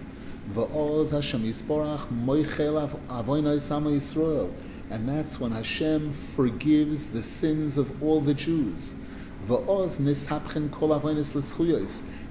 Hashem 0.54 1.44
Yisborach 1.44 2.06
moichel 2.08 2.90
avoinoi 3.08 3.60
samo 3.60 3.94
Yisrael 3.94 4.52
and 4.90 5.08
that's 5.08 5.38
when 5.38 5.52
Hashem 5.52 6.12
forgives 6.12 7.08
the 7.08 7.22
sins 7.22 7.76
of 7.76 8.02
all 8.02 8.20
the 8.20 8.34
Jews. 8.34 8.94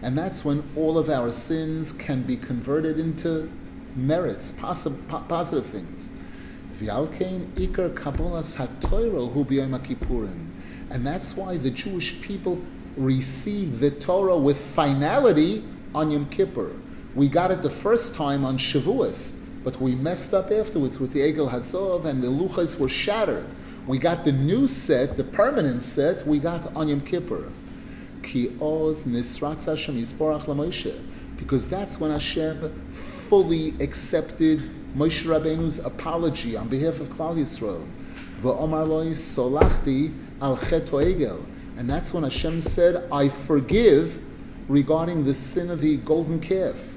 And 0.02 0.17
that's 0.17 0.46
when 0.46 0.63
all 0.76 0.98
of 0.98 1.10
our 1.10 1.32
sins 1.32 1.91
can 1.91 2.24
be 2.24 2.36
converted 2.38 3.00
into 3.00 3.50
merits, 3.96 4.52
positive, 4.52 5.65
things. 5.65 6.10
And 10.89 11.06
that's 11.06 11.36
why 11.36 11.58
the 11.58 11.72
Jewish 11.72 12.22
people 12.22 12.62
received 12.96 13.80
the 13.80 13.91
Torah 13.91 14.38
with 14.38 14.60
finality 14.60 15.63
on 15.93 16.12
Yom 16.12 16.30
Kippur. 16.30 16.76
We 17.15 17.28
got 17.28 17.52
it 17.52 17.62
the 17.62 17.70
first 17.70 18.15
time 18.15 18.46
on 18.46 18.58
Shavuos, 18.58 19.37
but 19.67 19.82
we 19.82 19.95
messed 19.95 20.34
up 20.34 20.49
afterwards 20.49 20.97
with 20.97 21.12
the 21.12 21.19
Egel 21.19 21.51
Hazov 21.51 22.06
and 22.06 22.23
the 22.23 22.27
Luchas 22.30 22.80
were 22.80 22.88
shattered. 22.88 23.45
We 23.86 23.97
got 23.97 24.23
the 24.23 24.32
new 24.32 24.65
set, 24.65 25.17
the 25.17 25.25
permanent 25.25 25.84
set, 25.84 26.25
we 26.25 26.39
got 26.39 26.73
on 26.73 26.88
Yom 26.88 27.01
Kippur. 27.01 27.51
Ki 28.23 28.47
oz 28.62 29.03
nisratz 29.03 29.65
Hashem 29.65 30.01
yisborach 30.01 30.45
Moshe, 30.45 30.97
Because 31.36 31.67
that's 31.67 31.99
when 31.99 32.12
Hashem 32.12 32.88
fully 32.91 33.73
accepted 33.82 34.62
Moshe 34.95 35.25
Rabbeinu's 35.25 35.80
apology 35.80 36.56
on 36.56 36.69
behalf 36.69 37.01
of 37.01 37.10
Klal 37.10 37.36
Yisrael. 37.36 37.86
V'omar 38.39 38.88
solachti 39.12 40.17
al 40.41 40.56
chet 40.56 40.86
Egel. 40.86 41.45
And 41.75 41.89
that's 41.89 42.13
when 42.13 42.23
Hashem 42.23 42.62
said, 42.62 43.06
I 43.12 43.27
forgive 43.27 44.23
regarding 44.69 45.25
the 45.25 45.34
sin 45.34 45.69
of 45.69 45.82
the 45.82 45.97
golden 45.97 46.39
calf. 46.39 46.96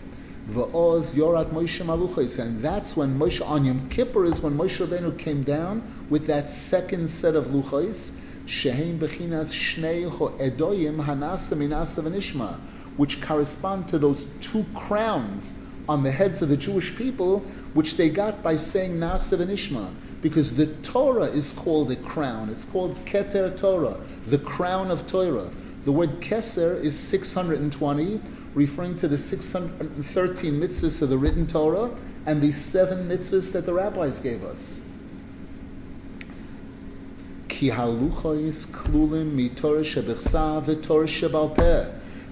Va'oz 0.51 1.15
Yorat 1.15 1.53
Moshe 1.53 1.81
Maluchos, 1.85 2.37
and 2.41 2.61
that's 2.61 2.97
when 2.97 3.17
Moshe 3.17 3.41
on 3.47 3.65
Yom 3.65 3.89
Kippur 3.89 4.25
is 4.25 4.41
when 4.41 4.57
Moshe 4.57 4.85
Rabbeinu 4.85 5.17
came 5.17 5.45
down 5.45 5.81
with 6.09 6.27
that 6.27 6.49
second 6.49 7.09
set 7.09 7.37
of 7.37 7.47
luchos, 7.47 8.19
Shehem 8.47 8.99
Bechinas 8.99 9.53
Shnei 9.53 10.11
Ho 10.11 10.31
Edoyim 10.31 11.05
Hanasa 11.05 11.57
Minasa 11.57 12.03
V'Nishma, 12.03 12.59
which 12.97 13.21
correspond 13.21 13.87
to 13.87 13.97
those 13.97 14.25
two 14.41 14.67
crowns 14.75 15.65
on 15.89 16.03
the 16.03 16.11
heads 16.11 16.43
of 16.43 16.49
the 16.49 16.57
Jewish 16.57 16.97
people, 16.97 17.41
which 17.75 17.97
they 17.97 18.09
got 18.09 18.43
by 18.43 18.57
saying 18.57 18.97
Nasa 18.97 19.39
V'Nishma, 19.39 19.93
because 20.21 20.57
the 20.57 20.67
Torah 20.67 21.27
is 21.27 21.53
called 21.53 21.93
a 21.93 21.97
crown. 21.97 22.51
It's 22.51 22.65
called 22.65 22.97
Keter 23.05 23.57
Torah, 23.57 24.01
the 24.27 24.39
crown 24.39 24.91
of 24.91 25.07
Torah. 25.07 25.49
The 25.85 25.93
word 25.93 26.21
Keser 26.21 26.79
is 26.79 26.99
620 26.99 28.21
referring 28.55 28.97
to 28.97 29.09
the 29.09 29.19
613 29.19 30.61
mitzvahs 30.61 31.03
of 31.03 31.09
the 31.09 31.19
written 31.19 31.47
Torah 31.47 31.91
and 32.27 32.43
the 32.43 32.53
seven 32.53 33.09
mitzvahs 33.09 33.53
that 33.53 33.67
the 33.67 33.73
rabbis 33.73 34.21
gave 34.21 34.43
us. 34.45 34.85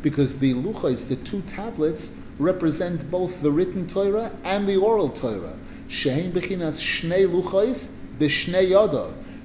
Because 0.00 0.38
the 0.38 0.54
luchos, 0.54 1.08
the 1.08 1.16
two 1.16 1.42
tablets, 1.42 2.16
represent 2.38 3.10
both 3.10 3.42
the 3.42 3.50
written 3.50 3.86
Torah 3.86 4.34
and 4.44 4.66
the 4.68 4.76
oral 4.76 5.08
Torah. 5.08 5.56
Luchos. 7.28 7.92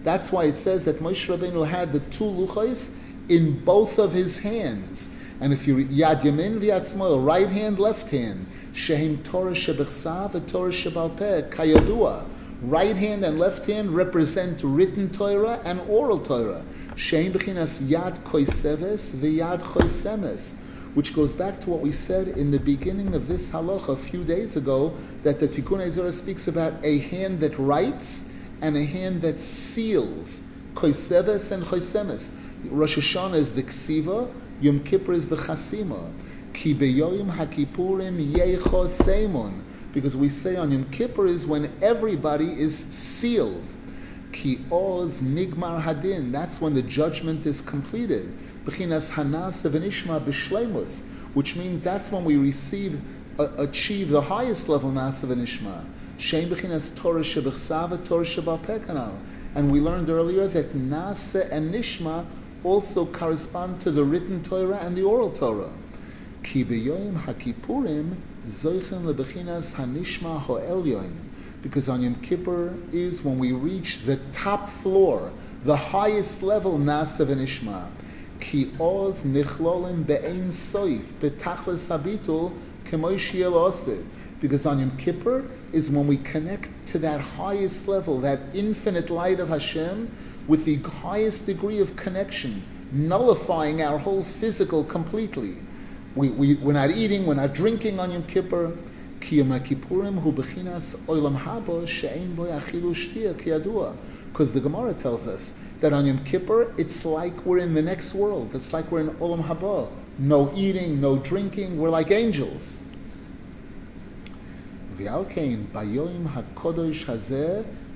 That's 0.03 0.31
why 0.31 0.45
it 0.45 0.55
says 0.55 0.86
that 0.86 0.99
Moshe 0.99 1.27
Rabbeinu 1.27 1.67
had 1.67 1.91
the 1.91 1.99
two 1.99 2.23
luchos 2.25 2.95
in 3.29 3.63
both 3.63 3.99
of 3.99 4.13
his 4.13 4.39
hands. 4.39 5.09
And 5.43 5.51
if 5.51 5.67
you 5.67 5.75
yad 5.75 6.21
yamin 6.21 6.62
v'yad 6.62 6.84
smol, 6.84 7.21
right 7.21 7.49
hand, 7.49 7.77
left 7.77 8.12
hand, 8.12 8.47
shehem 8.71 9.21
Torah 9.23 9.51
shebechsav 9.51 10.36
and 10.36 10.47
Torah 10.47 10.71
shebalpeh, 10.71 11.49
kayodua. 11.49 12.25
Right 12.62 12.95
hand 12.95 13.25
and 13.25 13.38
left 13.38 13.65
hand 13.65 13.93
represent 13.93 14.63
written 14.63 15.10
Torah 15.12 15.60
and 15.65 15.82
oral 15.82 16.19
Torah. 16.19 16.63
Shehem 16.95 17.34
bechinas 17.34 17.82
yad 17.82 18.23
koiseves 18.23 19.15
v'yad 19.15 19.62
choisemes 19.63 20.53
which 20.93 21.13
goes 21.13 21.34
back 21.34 21.60
to 21.60 21.71
what 21.71 21.82
we 21.82 21.91
said 21.91 22.29
in 22.29 22.51
the 22.51 22.60
beginning 22.60 23.13
of 23.13 23.27
this 23.27 23.51
halacha 23.51 23.89
a 23.89 23.95
few 23.97 24.23
days 24.23 24.56
ago, 24.56 24.95
that 25.23 25.39
the 25.39 25.47
Tikkunei 25.49 25.89
Zohar 25.89 26.12
speaks 26.13 26.47
about 26.47 26.73
a 26.86 26.99
hand 26.99 27.41
that 27.41 27.58
writes 27.60 28.29
and 28.62 28.77
a 28.77 28.86
hand 28.86 29.21
that 29.23 29.41
seals. 29.41 30.43
Koiseves 30.73 31.51
and 31.51 31.63
choisemes. 31.63 32.32
Rosh 32.69 32.97
Hashanah 32.97 33.36
is 33.36 33.53
the 33.53 33.63
ksiva, 33.63 34.32
Yom 34.63 34.80
Kippur 34.80 35.12
is 35.12 35.28
the 35.28 35.36
Chasima. 35.36 36.10
Ki 36.54 36.73
beyoyim 36.73 37.36
hakipurim 37.36 38.34
yecho 38.34 38.86
seimon. 38.88 39.62
Because 39.91 40.15
we 40.15 40.30
say 40.30 40.56
on 40.56 40.71
Yom 40.71 40.89
Kippur 40.89 41.28
is 41.28 41.45
when 41.45 41.69
everybody 41.82 42.58
is 42.58 42.73
sealed. 42.73 43.65
Ki 44.32 44.60
oz 44.71 45.21
nigmar 45.21 45.84
hadin. 45.84 46.32
That's 46.32 46.62
when 46.62 46.76
the 46.76 46.82
judgment 46.82 47.45
is 47.45 47.60
completed. 47.60 48.34
Bechinas 48.63 49.12
hanas 49.12 49.69
v'nishma 49.69 50.23
b'shleimus. 50.23 51.04
Which 51.34 51.58
means 51.58 51.84
that's 51.84 52.10
when 52.10 52.23
we 52.23 52.38
receive, 52.38 53.02
uh, 53.38 53.49
achieve 53.58 54.08
the 54.08 54.21
highest 54.21 54.69
level 54.69 54.91
nasa 54.91 55.26
v'nishma. 55.26 55.84
Shem 56.17 56.49
bechinas 56.49 56.95
Torah 56.95 57.19
shebechsava, 57.19 58.06
Torah 58.06 58.23
shebal 58.23 59.17
And 59.56 59.69
we 59.69 59.82
learned 59.82 60.10
earlier 60.10 60.47
that 60.47 60.73
nasa 60.73 61.52
and 61.52 61.73
nishma 61.73 62.26
also 62.63 63.06
correspond 63.06 63.82
to 63.82 63.91
the 63.91 64.04
written 64.04 64.41
Torah 64.41 64.78
and 64.78 64.95
the 64.95 65.04
oral 65.04 65.32
Torah. 65.32 65.71
Ki 66.43 66.63
beyoyim 66.63 67.23
hakipurim 67.23 68.15
zoichen 68.45 69.04
lebechinas 69.04 69.76
hanishma 69.76 70.39
ho'elyoim. 70.39 71.13
Because 71.62 71.88
on 71.88 72.02
Yom 72.02 72.15
Kippur 72.15 72.73
is 72.91 73.23
when 73.23 73.39
we 73.39 73.54
reach 73.54 74.02
the 74.02 74.17
top 74.34 74.67
floor, 74.67 75.32
the 75.63 75.76
highest 75.78 76.43
level 76.43 76.78
nasav 76.78 77.30
and 77.30 77.39
ishma. 77.39 77.88
Ki 78.41 78.71
oz 78.80 79.23
nichlolim 79.23 80.06
be'ein 80.06 80.49
soif 80.49 81.13
betachles 81.21 81.89
habitul 81.89 82.52
kemoy 82.84 83.17
shiel 83.17 84.04
Because 84.41 84.65
on 84.65 84.80
Yom 84.80 84.97
Kippur 84.97 85.45
is 85.71 85.89
when 85.89 86.06
we 86.06 86.17
connect 86.17 86.69
to 86.88 86.99
that 86.99 87.21
highest 87.21 87.88
level, 87.88 88.19
that 88.19 88.41
infinite 88.54 89.10
light 89.10 89.39
of 89.39 89.47
Hashem, 89.47 90.12
with 90.47 90.65
the 90.65 90.77
highest 90.77 91.45
degree 91.45 91.79
of 91.79 91.95
connection, 91.95 92.63
nullifying 92.91 93.82
our 93.82 93.97
whole 93.97 94.23
physical 94.23 94.84
completely. 94.84 95.56
We, 96.15 96.29
we, 96.29 96.56
we're 96.56 96.73
not 96.73 96.91
eating, 96.91 97.25
we're 97.25 97.36
not 97.36 97.53
drinking 97.53 97.99
on 97.99 98.12
Yom 98.12 98.23
Kippur. 98.23 98.77
Because 99.19 99.39
the 104.53 104.60
Gemara 104.60 104.93
tells 104.93 105.27
us 105.27 105.53
that 105.79 105.93
on 105.93 106.06
Yom 106.06 106.23
Kippur, 106.25 106.73
it's 106.77 107.06
like 107.06 107.45
we're 107.45 107.60
in 107.60 107.73
the 107.73 107.82
next 107.82 108.13
world. 108.13 108.53
It's 108.53 108.73
like 108.73 108.91
we're 108.91 108.99
in 108.99 109.12
Olam 109.12 109.43
Haba. 109.43 109.89
No 110.19 110.51
eating, 110.53 110.99
no 110.99 111.17
drinking. 111.17 111.77
We're 111.79 111.89
like 111.89 112.12
angels. 112.12 112.84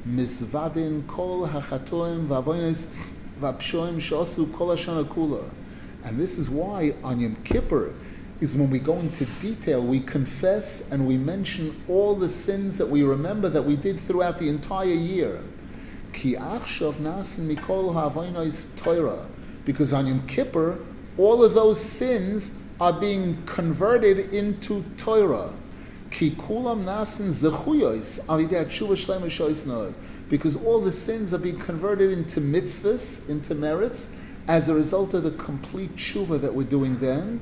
Mizvadin 0.06 1.08
kol 1.08 1.48
hachatoim 1.48 2.28
shosu 4.00 4.52
kol 4.54 4.68
hashana 4.68 5.06
kula. 5.06 5.50
And 6.04 6.20
this 6.20 6.38
is 6.38 6.50
why 6.50 6.96
on 7.04 7.20
Yom 7.20 7.36
Kippur 7.44 7.94
is 8.40 8.56
when 8.56 8.70
we 8.70 8.80
go 8.80 8.98
into 8.98 9.26
detail, 9.42 9.82
we 9.82 10.00
confess 10.00 10.92
and 10.92 11.08
we 11.08 11.18
mention 11.18 11.84
all 11.90 12.16
the 12.16 12.30
sins 12.30 12.78
that 12.78 12.88
we 12.88 13.04
remember 13.04 13.50
that 13.50 13.64
we 13.64 13.76
did 13.76 14.00
throughout 14.00 14.38
the 14.38 14.48
entire 14.48 14.86
year. 14.86 15.42
Mikol 16.14 17.94
Torah. 18.78 19.28
Because 19.66 19.92
on 19.92 20.08
Yom 20.08 20.26
Kippur, 20.28 20.80
all 21.18 21.44
of 21.44 21.54
those 21.54 21.80
sins 21.80 22.52
are 22.80 22.94
being 22.94 23.44
converted 23.46 24.34
into 24.34 24.84
Torah. 24.98 25.54
Because 30.30 30.56
all 30.56 30.82
the 30.82 30.92
sins 30.92 31.34
are 31.34 31.38
being 31.38 31.60
converted 31.60 32.12
into 32.12 32.42
mitzvahs, 32.42 33.30
into 33.30 33.56
merits, 33.56 34.16
as 34.48 34.70
a 34.70 34.74
result 34.74 35.14
of 35.14 35.24
the 35.24 35.32
complete 35.32 35.96
tshuva 35.96 36.40
that 36.40 36.54
we're 36.54 36.64
doing 36.64 36.98
then. 37.00 37.40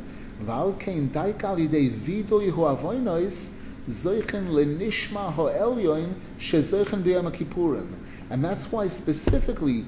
And 8.30 8.44
that's 8.44 8.72
why 8.72 8.88
specifically, 8.88 9.86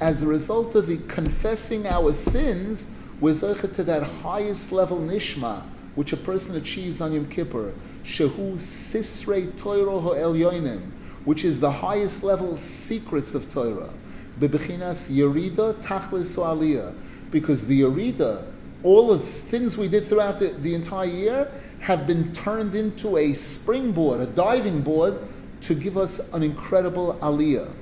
as 0.00 0.22
a 0.22 0.26
result 0.26 0.74
of 0.74 0.86
the 0.86 0.96
confessing 1.08 1.86
our 1.86 2.12
sins, 2.14 2.86
we're 3.20 3.34
to 3.34 3.84
that 3.84 4.02
highest 4.02 4.72
level 4.72 4.98
nishma, 4.98 5.62
which 5.94 6.12
a 6.12 6.16
person 6.16 6.56
achieves 6.56 7.00
on 7.00 7.12
Yom 7.12 7.28
Kippur, 7.28 7.74
shehu 8.04 8.54
sisrei 8.56 9.56
Torah 9.56 10.00
ho'elyoinim, 10.00 10.90
which 11.24 11.44
is 11.44 11.60
the 11.60 11.70
highest 11.70 12.22
level 12.22 12.56
secrets 12.56 13.34
of 13.34 13.50
Torah. 13.52 13.90
Bebechinas 14.38 15.10
yerida 15.10 15.74
tachlis 15.74 16.36
aliyah, 16.36 16.94
because 17.30 17.66
the 17.66 17.80
yerida, 17.80 18.44
all 18.82 19.08
the 19.08 19.18
things 19.18 19.78
we 19.78 19.88
did 19.88 20.04
throughout 20.04 20.38
the, 20.38 20.48
the 20.48 20.74
entire 20.74 21.06
year, 21.06 21.50
have 21.80 22.06
been 22.06 22.32
turned 22.32 22.74
into 22.74 23.16
a 23.16 23.32
springboard, 23.34 24.20
a 24.20 24.26
diving 24.26 24.82
board, 24.82 25.18
to 25.60 25.74
give 25.74 25.96
us 25.96 26.32
an 26.32 26.42
incredible 26.42 27.14
aliyah. 27.22 27.72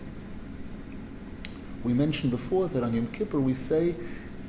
We 1.82 1.92
mentioned 1.92 2.30
before 2.30 2.68
that 2.68 2.82
on 2.82 2.94
Yom 2.94 3.08
Kippur 3.08 3.40
we 3.40 3.54
say, 3.54 3.96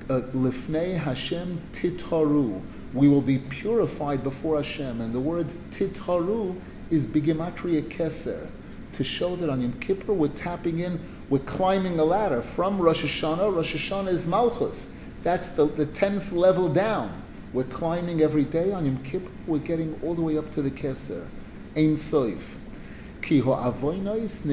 uh, 0.09 0.21
Lifnei 0.35 0.97
Hashem 0.97 1.61
titharu. 1.71 2.61
We 2.93 3.07
will 3.07 3.21
be 3.21 3.39
purified 3.39 4.23
before 4.23 4.57
Hashem. 4.57 5.01
And 5.01 5.13
the 5.13 5.19
word 5.19 5.47
titharu 5.71 6.59
is 6.89 7.07
bigimatria 7.07 7.81
keser, 7.81 8.47
to 8.93 9.03
show 9.03 9.35
that 9.35 9.49
on 9.49 9.61
Yom 9.61 9.73
Kippur 9.73 10.13
we're 10.13 10.27
tapping 10.27 10.79
in, 10.79 10.99
we're 11.29 11.39
climbing 11.39 11.99
a 11.99 12.03
ladder 12.03 12.41
from 12.41 12.79
Rosh 12.79 13.03
Hashanah. 13.03 13.55
Rosh 13.55 13.73
Hashanah 13.73 14.09
is 14.09 14.27
Malchus. 14.27 14.93
That's 15.23 15.49
the, 15.49 15.65
the 15.65 15.85
10th 15.87 16.31
level 16.33 16.69
down. 16.69 17.23
We're 17.53 17.63
climbing 17.63 18.21
every 18.21 18.45
day. 18.45 18.71
On 18.71 18.85
Yom 18.85 19.03
Kippur, 19.03 19.31
we're 19.47 19.59
getting 19.59 19.99
all 20.03 20.13
the 20.13 20.21
way 20.21 20.37
up 20.37 20.51
to 20.51 20.61
the 20.61 20.71
Keser. 20.71 21.27
Ein 21.75 21.95
Soif. 21.95 22.57
Ki 23.21 23.39
ho'avoinois 23.39 24.43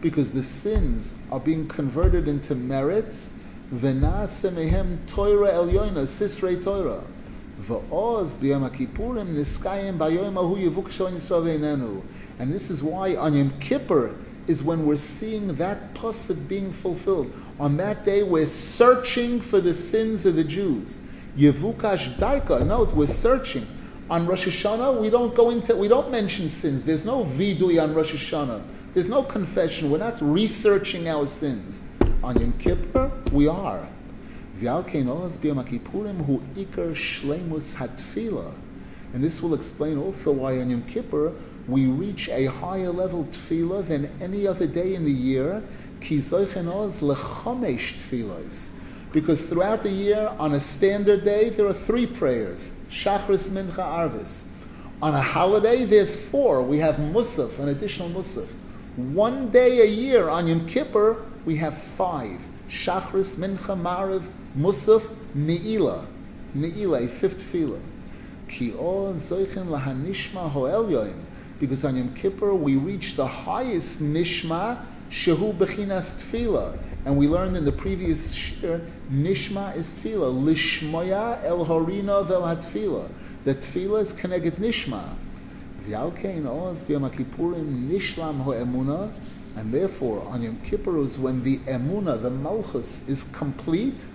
because 0.00 0.32
the 0.32 0.44
sins 0.44 1.16
are 1.32 1.40
being 1.40 1.66
converted 1.66 2.28
into 2.28 2.54
merits. 2.54 3.42
V'nase 3.74 4.52
mehem 4.52 4.98
toira 5.06 5.52
elyoina, 5.52 6.06
sisrei 6.06 6.56
toira. 6.56 7.02
V'oz 7.60 8.36
b'yom 8.36 8.62
ha'kippurim 8.62 9.34
niskayim 9.34 9.98
b'yom 9.98 10.36
ahu 10.38 10.56
yivuk 10.56 10.90
shon 10.90 11.14
yisrael 11.14 12.02
And 12.38 12.52
this 12.52 12.70
is 12.70 12.84
why 12.84 13.16
on 13.16 13.34
Yom 13.34 13.50
Kippur 13.58 14.14
is 14.46 14.62
when 14.62 14.86
we're 14.86 14.96
seeing 14.96 15.48
that 15.54 15.94
pasuk 15.94 16.46
being 16.46 16.70
fulfilled. 16.70 17.32
On 17.58 17.76
that 17.78 18.04
day, 18.04 18.22
we're 18.22 18.46
searching 18.46 19.40
for 19.40 19.60
the 19.60 19.74
sins 19.74 20.24
of 20.26 20.36
the 20.36 20.44
Jews. 20.44 20.98
Yevukash 21.36 22.16
daika. 22.18 22.64
Note, 22.64 22.92
we're 22.92 23.06
searching. 23.06 23.66
On 24.08 24.24
Rosh 24.26 24.46
Hashanah, 24.46 25.00
we 25.00 25.10
don't 25.10 25.34
go 25.34 25.50
into, 25.50 25.74
we 25.74 25.88
don't 25.88 26.12
mention 26.12 26.48
sins. 26.48 26.84
There's 26.84 27.04
no 27.04 27.24
vidui 27.24 27.82
on 27.82 27.94
Rosh 27.94 28.14
Hashanah. 28.14 28.62
There's 28.92 29.08
no 29.08 29.24
confession. 29.24 29.90
We're 29.90 29.98
not 29.98 30.22
researching 30.22 31.08
our 31.08 31.26
sins. 31.26 31.82
On 32.26 32.34
Yom 32.40 32.52
Kippur, 32.58 33.12
we 33.30 33.46
are. 33.46 33.86
And 34.60 35.22
this 39.22 39.40
will 39.40 39.54
explain 39.54 39.96
also 39.96 40.32
why 40.32 40.58
on 40.58 40.70
Yom 40.70 40.82
Kippur 40.88 41.32
we 41.68 41.86
reach 41.86 42.28
a 42.28 42.46
higher 42.46 42.90
level 42.90 43.26
tefillah 43.26 43.86
than 43.86 44.10
any 44.20 44.44
other 44.44 44.66
day 44.66 44.96
in 44.96 45.04
the 45.04 45.12
year. 45.12 45.62
Because 49.12 49.44
throughout 49.44 49.84
the 49.84 49.90
year, 49.90 50.34
on 50.40 50.54
a 50.54 50.60
standard 50.60 51.22
day, 51.22 51.50
there 51.50 51.68
are 51.68 51.72
three 51.72 52.08
prayers 52.08 52.72
Shachris, 52.90 53.50
Mincha, 53.50 53.76
Arvis. 53.76 54.46
On 55.00 55.14
a 55.14 55.22
holiday, 55.22 55.84
there's 55.84 56.28
four. 56.28 56.60
We 56.60 56.78
have 56.78 56.96
Musaf, 56.96 57.60
an 57.60 57.68
additional 57.68 58.10
Musaf. 58.10 58.48
One 58.96 59.48
day 59.50 59.82
a 59.82 59.86
year 59.86 60.28
on 60.28 60.48
Yom 60.48 60.66
Kippur, 60.66 61.24
we 61.46 61.56
have 61.56 61.76
five 61.78 62.46
Shachris, 62.68 63.36
Mincha, 63.36 63.80
Mariv, 63.80 64.28
Musaf, 64.58 65.08
Ne'ilah. 65.34 66.04
Ne'ilah, 66.54 67.04
a 67.04 67.08
fifth 67.08 67.38
tefillah. 67.38 67.80
Ki 68.48 68.72
o 68.74 69.12
zoichen 69.14 69.68
lahanishma 69.68 70.50
hoel 70.50 70.86
yoim 70.86 71.22
because 71.58 71.84
on 71.84 71.96
Yom 71.96 72.14
Kippur 72.14 72.54
we 72.54 72.76
reach 72.76 73.16
the 73.16 73.26
highest 73.26 74.00
nishma 74.00 74.84
shehu 75.10 75.56
bechinas 75.56 76.20
tefillah, 76.20 76.78
and 77.04 77.16
we 77.16 77.26
learned 77.26 77.56
in 77.56 77.64
the 77.64 77.72
previous 77.72 78.32
shir 78.32 78.80
nishma 79.10 79.74
is 79.76 79.98
tefillah 79.98 80.32
lishmoya 80.44 81.42
el 81.44 81.64
harina 81.64 82.26
vel 82.26 82.42
hatfila. 82.42 83.10
The 83.44 83.54
tefillah 83.54 84.02
is 84.02 84.12
connected 84.12 84.56
nishma. 84.56 85.02
V'alkein 85.84 86.46
oz 86.46 86.82
b'yom 86.82 87.08
Kippurim 87.10 87.88
nishlam 87.88 88.42
ho'emuna, 88.42 89.10
and 89.56 89.72
therefore 89.72 90.22
on 90.28 90.42
Yom 90.42 90.60
Kippur 90.62 90.98
is 90.98 91.18
when 91.18 91.42
the 91.42 91.56
emuna, 91.60 92.20
the 92.20 92.30
malchus, 92.30 93.08
is 93.08 93.24
complete. 93.24 94.06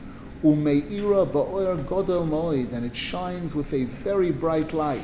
Umeira 0.44 1.30
ba'oyer 1.30 1.84
godel 1.86 2.28
moed, 2.28 2.72
and 2.74 2.86
it 2.86 2.96
shines 2.96 3.54
with 3.54 3.74
a 3.74 3.86
very 3.86 4.32
bright 4.32 4.72
light. 4.74 5.02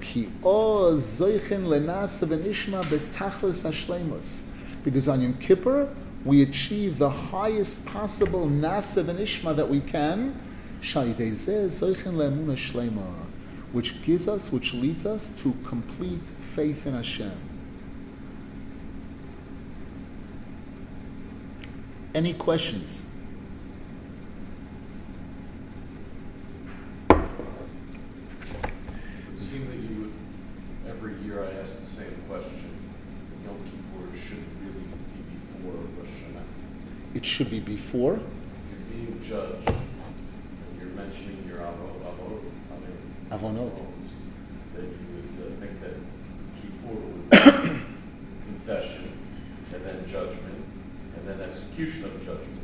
Ki 0.00 0.30
oz 0.42 1.20
zoichen 1.20 1.66
lenasa 1.66 2.26
v'nishma 2.26 2.82
betachlis 2.84 3.64
hashlemus. 3.64 4.42
Because 4.82 5.08
on 5.08 5.20
Yom 5.20 5.34
Kippur, 5.34 5.88
we 6.24 6.42
achieve 6.42 6.98
the 6.98 7.10
highest 7.10 7.84
possible 7.86 8.46
nasa 8.46 9.04
v'nishma 9.04 9.54
that 9.56 9.68
we 9.68 9.80
can, 9.80 10.34
which 13.72 14.02
gives 14.04 14.28
us, 14.28 14.52
which 14.52 14.74
leads 14.74 15.06
us 15.06 15.30
to 15.42 15.54
complete 15.64 16.26
faith 16.26 16.86
in 16.86 16.94
Hashem. 16.94 17.53
Any 22.14 22.32
questions? 22.34 23.06
it 27.10 27.18
seemed 29.36 29.68
that 29.68 29.76
you, 29.76 30.12
every 30.88 31.14
year 31.22 31.42
I 31.44 31.60
ask 31.60 31.80
the 31.80 31.86
same 31.86 32.14
question. 32.28 32.70
Yom 33.44 33.58
Kippur 33.64 34.16
should 37.34 37.50
be 37.50 37.58
before. 37.58 38.14
If 38.14 38.20
you're 38.70 39.06
being 39.06 39.20
judged, 39.20 39.68
and 39.68 40.78
you're 40.78 40.90
mentioning 40.90 41.44
your 41.48 41.58
avonot, 41.58 42.40
avonot, 43.30 43.72
then 44.72 44.84
you 44.84 45.06
would 45.16 45.52
uh, 45.52 45.56
think 45.58 45.80
that 45.80 45.94
kippur 46.62 46.94
would 46.94 47.30
be 47.30 47.80
confession, 48.46 49.10
and 49.72 49.84
then 49.84 50.06
judgment, 50.06 50.63
and 51.26 51.40
then 51.40 51.48
execution 51.48 52.04
of 52.04 52.18
judgment. 52.20 52.60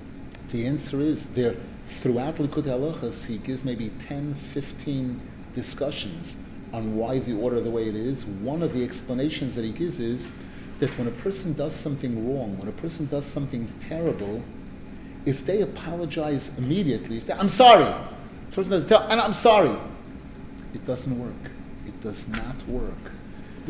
The 0.52 0.66
answer 0.66 1.00
is 1.00 1.26
there. 1.26 1.56
Throughout 1.86 2.36
Likkutei 2.36 2.66
Halachos, 2.66 3.26
he 3.26 3.38
gives 3.38 3.64
maybe 3.64 3.90
10, 4.00 4.34
15 4.34 5.20
discussions 5.54 6.42
on 6.72 6.96
why 6.96 7.18
the 7.18 7.32
order 7.32 7.60
the 7.60 7.70
way 7.70 7.88
it 7.88 7.96
is. 7.96 8.24
One 8.24 8.62
of 8.62 8.72
the 8.72 8.84
explanations 8.84 9.54
that 9.56 9.64
he 9.64 9.72
gives 9.72 9.98
is 9.98 10.30
that 10.78 10.96
when 10.98 11.08
a 11.08 11.12
person 11.12 11.52
does 11.54 11.74
something 11.74 12.28
wrong, 12.28 12.58
when 12.58 12.68
a 12.68 12.72
person 12.72 13.06
does 13.06 13.24
something 13.24 13.72
terrible, 13.80 14.42
if 15.26 15.44
they 15.44 15.62
apologize 15.62 16.56
immediately, 16.58 17.18
if 17.18 17.26
they, 17.26 17.34
I'm 17.34 17.48
sorry, 17.48 17.84
the 17.84 18.56
person 18.56 18.72
doesn't 18.72 18.88
tell, 18.88 19.02
and 19.10 19.20
I'm 19.20 19.34
sorry, 19.34 19.76
it 20.74 20.84
doesn't 20.84 21.18
work. 21.18 21.50
It 21.86 22.00
does 22.00 22.28
not 22.28 22.66
work. 22.68 23.12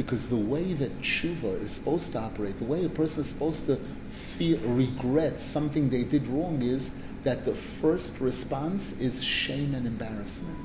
Because 0.01 0.31
the 0.31 0.37
way 0.37 0.73
that 0.73 1.03
tshuva 1.03 1.63
is 1.63 1.73
supposed 1.73 2.13
to 2.13 2.21
operate, 2.21 2.57
the 2.57 2.65
way 2.65 2.87
a 2.87 2.89
person 2.89 3.21
is 3.21 3.29
supposed 3.29 3.67
to 3.67 3.77
feel 4.09 4.59
regret 4.61 5.43
something 5.43 5.91
they 5.91 6.05
did 6.05 6.27
wrong 6.27 6.63
is 6.63 6.93
that 7.23 7.45
the 7.45 7.55
first 7.55 8.19
response 8.19 8.99
is 8.99 9.23
shame 9.23 9.75
and 9.75 9.87
embarrassment. 9.87 10.57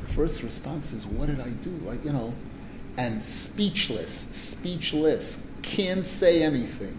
The 0.00 0.12
first 0.12 0.42
response 0.42 0.92
is, 0.92 1.06
what 1.06 1.26
did 1.26 1.38
I 1.38 1.50
do? 1.50 1.70
Like, 1.86 2.04
you 2.04 2.12
know, 2.12 2.34
and 2.96 3.22
speechless, 3.22 4.10
speechless, 4.12 5.46
can't 5.62 6.04
say 6.04 6.42
anything. 6.42 6.98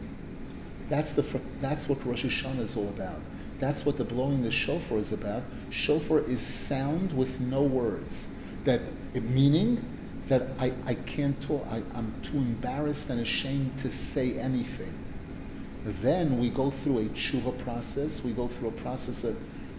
That's, 0.88 1.12
the, 1.12 1.26
that's 1.60 1.90
what 1.90 2.06
Rosh 2.06 2.24
Hashanah 2.24 2.60
is 2.60 2.78
all 2.78 2.88
about. 2.88 3.20
That's 3.60 3.86
what 3.86 3.98
the 3.98 4.06
blowing 4.06 4.44
the 4.44 4.52
shofar 4.52 4.98
is 5.00 5.12
about. 5.12 5.44
Shofar 5.72 6.22
is 6.22 6.40
sound 6.40 7.12
with 7.12 7.42
no 7.42 7.64
words. 7.64 8.30
That 8.64 8.90
meaning 9.14 9.84
that 10.28 10.48
I, 10.60 10.74
I 10.86 10.96
can't 10.96 11.40
talk. 11.42 11.68
I, 11.70 11.84
I'm 11.94 12.14
too 12.22 12.38
embarrassed 12.38 13.10
and 13.10 13.20
ashamed 13.20 13.78
to 13.80 13.92
say 13.92 14.38
anything. 14.38 14.94
Then 15.86 16.40
we 16.40 16.50
go 16.50 16.72
through 16.72 17.00
a 17.00 17.04
tshuva 17.06 17.58
process. 17.60 18.24
We 18.24 18.32
go 18.32 18.48
through 18.48 18.70
a 18.70 18.74
process 18.74 19.24
of, 19.24 19.38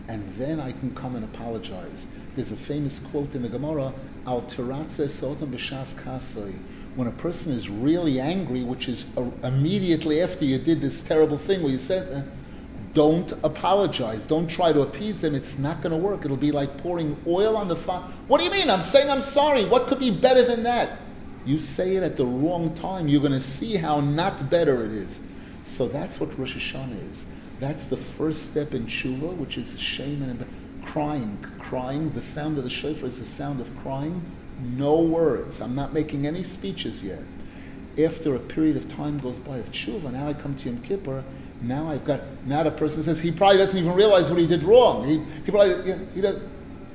and 0.08 0.28
then 0.30 0.60
I 0.60 0.70
can 0.70 0.94
come 0.94 1.16
and 1.16 1.24
apologize. 1.24 2.06
There's 2.34 2.52
a 2.52 2.56
famous 2.56 3.00
quote 3.00 3.34
in 3.34 3.42
the 3.42 3.48
Gemara, 3.48 3.92
Al 4.26 4.42
sotam 4.42 5.50
b'shas 5.50 5.94
kasoi. 5.94 6.56
When 6.94 7.08
a 7.08 7.12
person 7.12 7.52
is 7.52 7.68
really 7.68 8.20
angry, 8.20 8.62
which 8.62 8.88
is 8.88 9.04
immediately 9.42 10.22
after 10.22 10.44
you 10.44 10.58
did 10.58 10.80
this 10.80 11.02
terrible 11.02 11.38
thing 11.38 11.62
where 11.62 11.72
you 11.72 11.78
said, 11.78 12.12
uh, 12.12 12.22
don't 12.96 13.30
apologize. 13.44 14.24
Don't 14.24 14.48
try 14.48 14.72
to 14.72 14.80
appease 14.80 15.20
them. 15.20 15.34
It's 15.34 15.58
not 15.58 15.82
going 15.82 15.90
to 15.90 15.98
work. 15.98 16.24
It'll 16.24 16.34
be 16.34 16.50
like 16.50 16.78
pouring 16.78 17.14
oil 17.26 17.54
on 17.54 17.68
the 17.68 17.76
fire. 17.76 18.00
What 18.26 18.38
do 18.38 18.44
you 18.44 18.50
mean? 18.50 18.70
I'm 18.70 18.80
saying 18.80 19.10
I'm 19.10 19.20
sorry. 19.20 19.66
What 19.66 19.86
could 19.86 19.98
be 19.98 20.10
better 20.10 20.42
than 20.42 20.62
that? 20.62 20.96
You 21.44 21.58
say 21.58 21.96
it 21.96 22.02
at 22.02 22.16
the 22.16 22.24
wrong 22.24 22.72
time. 22.72 23.06
You're 23.06 23.20
going 23.20 23.32
to 23.32 23.40
see 23.40 23.76
how 23.76 24.00
not 24.00 24.48
better 24.48 24.82
it 24.82 24.92
is. 24.92 25.20
So 25.62 25.86
that's 25.88 26.18
what 26.18 26.38
Rosh 26.38 26.56
Hashanah 26.56 27.10
is. 27.10 27.26
That's 27.58 27.86
the 27.86 27.98
first 27.98 28.46
step 28.46 28.72
in 28.72 28.86
tshuva, 28.86 29.36
which 29.36 29.58
is 29.58 29.78
shame 29.78 30.22
and 30.22 30.46
crying. 30.82 31.36
Crying. 31.58 32.08
The 32.08 32.22
sound 32.22 32.56
of 32.56 32.64
the 32.64 32.70
shofar 32.70 33.08
is 33.08 33.18
the 33.18 33.26
sound 33.26 33.60
of 33.60 33.76
crying. 33.80 34.22
No 34.58 35.02
words. 35.02 35.60
I'm 35.60 35.74
not 35.74 35.92
making 35.92 36.26
any 36.26 36.42
speeches 36.42 37.04
yet. 37.04 37.24
After 38.02 38.34
a 38.34 38.40
period 38.40 38.78
of 38.78 38.88
time 38.88 39.18
goes 39.18 39.38
by 39.38 39.58
of 39.58 39.70
tshuva, 39.70 40.12
now 40.12 40.28
I 40.28 40.32
come 40.32 40.56
to 40.56 40.70
Yom 40.70 40.80
Kippur 40.80 41.22
now 41.62 41.88
I've 41.88 42.04
got, 42.04 42.20
now 42.44 42.62
the 42.62 42.70
person 42.70 43.02
says 43.02 43.18
he 43.18 43.32
probably 43.32 43.58
doesn't 43.58 43.78
even 43.78 43.92
realize 43.92 44.30
what 44.30 44.38
he 44.38 44.46
did 44.46 44.62
wrong. 44.62 45.04
He, 45.04 45.18
he 45.44 45.50
probably, 45.50 46.06
he 46.14 46.20
does. 46.20 46.40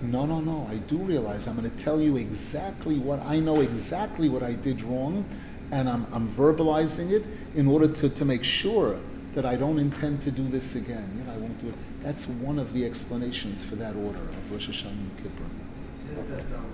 No, 0.01 0.25
no, 0.25 0.39
no, 0.39 0.67
I 0.69 0.77
do 0.77 0.97
realize. 0.97 1.47
I'm 1.47 1.55
going 1.55 1.69
to 1.69 1.83
tell 1.83 2.01
you 2.01 2.17
exactly 2.17 2.97
what, 2.97 3.19
I 3.21 3.39
know 3.39 3.61
exactly 3.61 4.29
what 4.29 4.41
I 4.41 4.53
did 4.53 4.81
wrong, 4.81 5.25
and 5.71 5.87
I'm, 5.87 6.07
I'm 6.11 6.27
verbalizing 6.27 7.11
it 7.11 7.23
in 7.55 7.67
order 7.67 7.87
to, 7.87 8.09
to 8.09 8.25
make 8.25 8.43
sure 8.43 8.99
that 9.33 9.45
I 9.45 9.55
don't 9.55 9.79
intend 9.79 10.21
to 10.21 10.31
do 10.31 10.47
this 10.47 10.75
again. 10.75 11.09
You 11.17 11.23
know, 11.23 11.33
I 11.33 11.37
won't 11.37 11.57
do 11.59 11.69
it. 11.69 11.75
That's 12.03 12.27
one 12.27 12.59
of 12.59 12.73
the 12.73 12.85
explanations 12.85 13.63
for 13.63 13.75
that 13.77 13.95
order 13.95 14.19
of 14.19 14.51
Rosh 14.51 14.67
Hashanah 14.69 14.91
and 14.91 15.17
Kippur. 15.17 15.29
It 15.31 15.99
says 15.99 16.27
that, 16.27 16.57
um, 16.57 16.65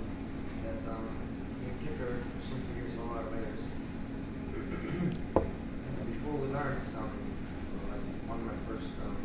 that 0.64 0.92
um, 0.92 1.08
Kippur, 1.84 2.24
Hashem 2.42 2.64
forgives 2.74 2.98
all 2.98 3.12
our 3.14 3.26
layers. 3.30 3.70
Before 6.08 6.34
we 6.34 6.48
learned, 6.48 6.82
um, 6.98 7.12
one 8.26 8.40
of 8.40 8.46
my 8.46 8.58
first 8.66 8.90
um, 9.06 9.16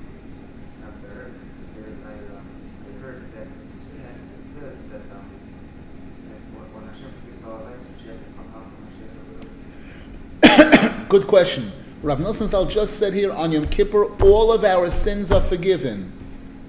times 0.82 1.00
there, 1.08 1.32
and 1.32 2.04
I, 2.04 2.12
um, 2.36 2.46
I 2.84 3.00
heard 3.00 3.32
that 3.32 3.48
it 3.48 3.78
said, 3.80 4.12
it 4.12 4.48
says 4.52 4.76
that, 4.92 5.08
um, 5.16 5.30
that 6.28 6.42
when 6.76 6.84
Hashem 6.86 7.08
forgives 7.24 7.42
all 7.44 7.52
our 7.52 7.64
layers, 7.64 7.84
Mashiach 7.88 8.20
will 8.20 8.36
come 8.36 8.52
out, 8.52 8.68
Mashiach 8.84 9.16
will 10.98 11.01
Good 11.12 11.26
question. 11.26 11.70
Rav 12.02 12.20
Nosson 12.20 12.70
just 12.70 12.98
said 12.98 13.12
here 13.12 13.32
on 13.32 13.52
Yom 13.52 13.66
Kippur, 13.66 14.04
all 14.22 14.50
of 14.50 14.64
our 14.64 14.88
sins 14.88 15.30
are 15.30 15.42
forgiven. 15.42 16.10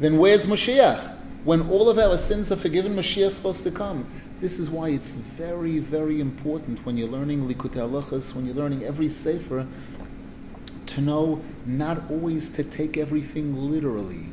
Then 0.02 0.18
where's 0.18 0.46
Mashiach? 0.46 1.16
When 1.46 1.70
all 1.70 1.88
of 1.89 1.98
our 1.98 2.18
sins 2.18 2.52
are 2.52 2.58
forgiven, 2.58 2.94
Mashiach 2.94 3.28
is 3.28 3.36
supposed 3.36 3.64
to 3.64 3.72
come. 3.72 4.06
This 4.41 4.60
is 4.60 4.70
why 4.70 4.89
it's 4.89 5.16
very, 5.16 5.80
very 5.80 6.20
important 6.20 6.86
when 6.86 6.98
you're 6.98 7.08
learning 7.08 7.48
Likutei 7.48 7.89
Halachos, 7.89 8.36
when 8.36 8.46
you're 8.46 8.54
learning 8.54 8.84
every 8.84 9.08
Sefer, 9.08 9.66
to 10.88 11.00
know 11.00 11.41
not 11.66 12.12
always 12.12 12.52
to 12.58 12.66
take 12.66 12.98
everything 12.98 13.72
literally. 13.72 14.26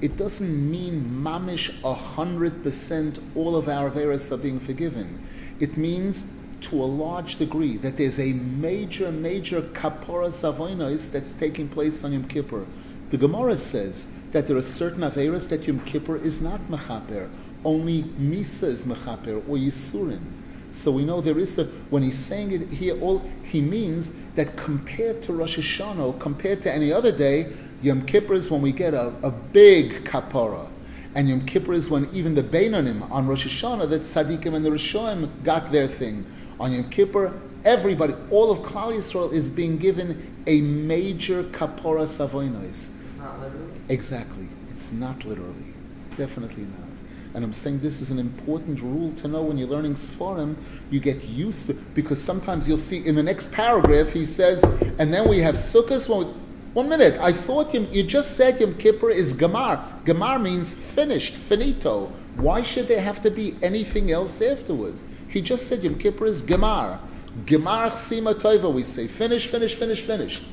It 0.00 0.16
doesn't 0.16 0.70
mean 0.72 1.08
mamish 1.22 1.72
a 1.84 1.94
hundred 1.94 2.64
percent 2.64 3.20
all 3.36 3.54
of 3.54 3.68
our 3.68 3.88
averas 3.88 4.32
are 4.32 4.38
being 4.38 4.58
forgiven. 4.58 5.24
It 5.60 5.76
means 5.76 6.32
to 6.62 6.82
a 6.82 6.86
large 6.86 7.36
degree 7.36 7.76
that 7.78 7.96
there's 7.96 8.18
a 8.18 8.32
major, 8.32 9.10
major 9.12 9.62
kapara 9.62 10.28
savoinos 10.28 11.10
that's 11.10 11.32
taking 11.32 11.68
place 11.68 12.04
on 12.04 12.12
Yom 12.12 12.24
Kippur. 12.28 12.66
The 13.10 13.18
Gemara 13.18 13.56
says 13.56 14.08
that 14.30 14.46
there 14.46 14.56
are 14.56 14.62
certain 14.62 15.02
averas 15.02 15.48
that 15.50 15.66
Yom 15.66 15.80
Kippur 15.80 16.16
is 16.16 16.40
not 16.40 16.60
mechaper. 16.68 17.28
Only 17.64 18.04
Misa 18.04 18.68
is 18.68 18.86
mechaper 18.86 19.36
or 19.48 19.56
Yisurin. 19.56 20.20
So 20.70 20.90
we 20.90 21.04
know 21.04 21.20
there 21.20 21.38
is 21.38 21.58
a, 21.58 21.64
when 21.90 22.02
he's 22.02 22.18
saying 22.18 22.52
it 22.52 22.70
here, 22.70 22.98
all 23.00 23.22
he 23.42 23.60
means 23.60 24.14
that 24.36 24.56
compared 24.56 25.22
to 25.24 25.34
Rosh 25.34 25.58
Hashanah, 25.58 26.18
compared 26.18 26.62
to 26.62 26.72
any 26.72 26.90
other 26.90 27.12
day, 27.12 27.52
Yom 27.82 28.06
Kippur 28.06 28.34
is 28.34 28.50
when 28.50 28.62
we 28.62 28.72
get 28.72 28.94
a, 28.94 29.08
a 29.22 29.30
big 29.30 30.04
kapara. 30.04 30.70
And 31.14 31.28
Yom 31.28 31.44
Kippur 31.44 31.74
is 31.74 31.90
when 31.90 32.08
even 32.14 32.34
the 32.34 32.42
Beinonim 32.42 33.10
on 33.10 33.26
Rosh 33.26 33.46
Hashanah, 33.46 33.90
that 33.90 34.00
Tzaddikim 34.00 34.54
and 34.54 34.64
the 34.64 34.70
Rishonim 34.70 35.28
got 35.44 35.70
their 35.70 35.86
thing. 35.86 36.24
On 36.62 36.70
Yom 36.70 36.88
Kippur, 36.90 37.40
everybody, 37.64 38.14
all 38.30 38.52
of 38.52 38.60
Klal 38.60 38.92
Yisrael 38.92 39.32
is 39.32 39.50
being 39.50 39.78
given 39.78 40.32
a 40.46 40.60
major 40.60 41.42
kapara 41.42 42.06
savoinos. 42.06 42.68
It's 42.68 43.18
not 43.18 43.40
literally? 43.40 43.72
Exactly. 43.88 44.48
It's 44.70 44.92
not 44.92 45.24
literally. 45.24 45.74
Definitely 46.14 46.62
not. 46.62 46.88
And 47.34 47.44
I'm 47.44 47.52
saying 47.52 47.80
this 47.80 48.00
is 48.00 48.10
an 48.10 48.20
important 48.20 48.80
rule 48.80 49.10
to 49.14 49.26
know 49.26 49.42
when 49.42 49.58
you're 49.58 49.66
learning 49.66 49.94
Sfarim, 49.94 50.54
you 50.88 51.00
get 51.00 51.24
used 51.24 51.66
to 51.66 51.74
because 51.94 52.22
sometimes 52.22 52.68
you'll 52.68 52.76
see 52.76 53.04
in 53.04 53.16
the 53.16 53.24
next 53.24 53.50
paragraph 53.50 54.12
he 54.12 54.24
says, 54.24 54.62
and 55.00 55.12
then 55.12 55.28
we 55.28 55.38
have 55.38 55.56
Sukkot. 55.56 56.08
One, 56.08 56.26
one 56.74 56.88
minute, 56.88 57.18
I 57.20 57.32
thought 57.32 57.74
you, 57.74 57.88
you 57.90 58.04
just 58.04 58.36
said 58.36 58.60
Yom 58.60 58.74
Kippur 58.74 59.10
is 59.10 59.34
Gamar. 59.34 60.04
Gamar 60.04 60.40
means 60.40 60.72
finished, 60.72 61.34
finito. 61.34 62.12
Why 62.36 62.62
should 62.62 62.86
there 62.86 63.02
have 63.02 63.20
to 63.22 63.32
be 63.32 63.56
anything 63.62 64.12
else 64.12 64.40
afterwards? 64.40 65.02
He 65.32 65.40
just 65.40 65.66
said 65.66 65.82
Yom 65.82 65.96
Kippur 65.96 66.26
is 66.26 66.42
Gamar. 66.42 67.00
Gemar 67.46 67.90
Sima 67.90 68.34
Toiva, 68.34 68.72
we 68.72 68.84
say, 68.84 69.06
finish, 69.06 69.46
finish, 69.46 69.74
finish, 69.74 70.00
finished. 70.00 70.44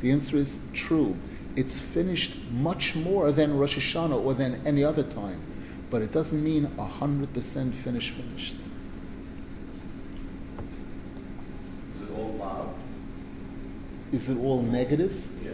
The 0.00 0.10
answer 0.10 0.36
is 0.36 0.60
true. 0.72 1.16
It's 1.56 1.80
finished 1.80 2.36
much 2.50 2.94
more 2.94 3.32
than 3.32 3.56
Rosh 3.56 3.76
Hashanah 3.78 4.22
or 4.22 4.34
than 4.34 4.60
any 4.66 4.84
other 4.84 5.02
time 5.02 5.42
but 5.92 6.00
it 6.00 6.10
doesn't 6.10 6.42
mean 6.42 6.68
100% 6.78 7.74
finished, 7.74 8.12
finished. 8.12 8.56
Is 11.94 12.00
it 12.00 12.10
all 12.16 12.32
love? 12.32 12.74
Is 14.10 14.28
it 14.30 14.38
all 14.38 14.62
negatives? 14.62 15.36
Yeah. 15.44 15.50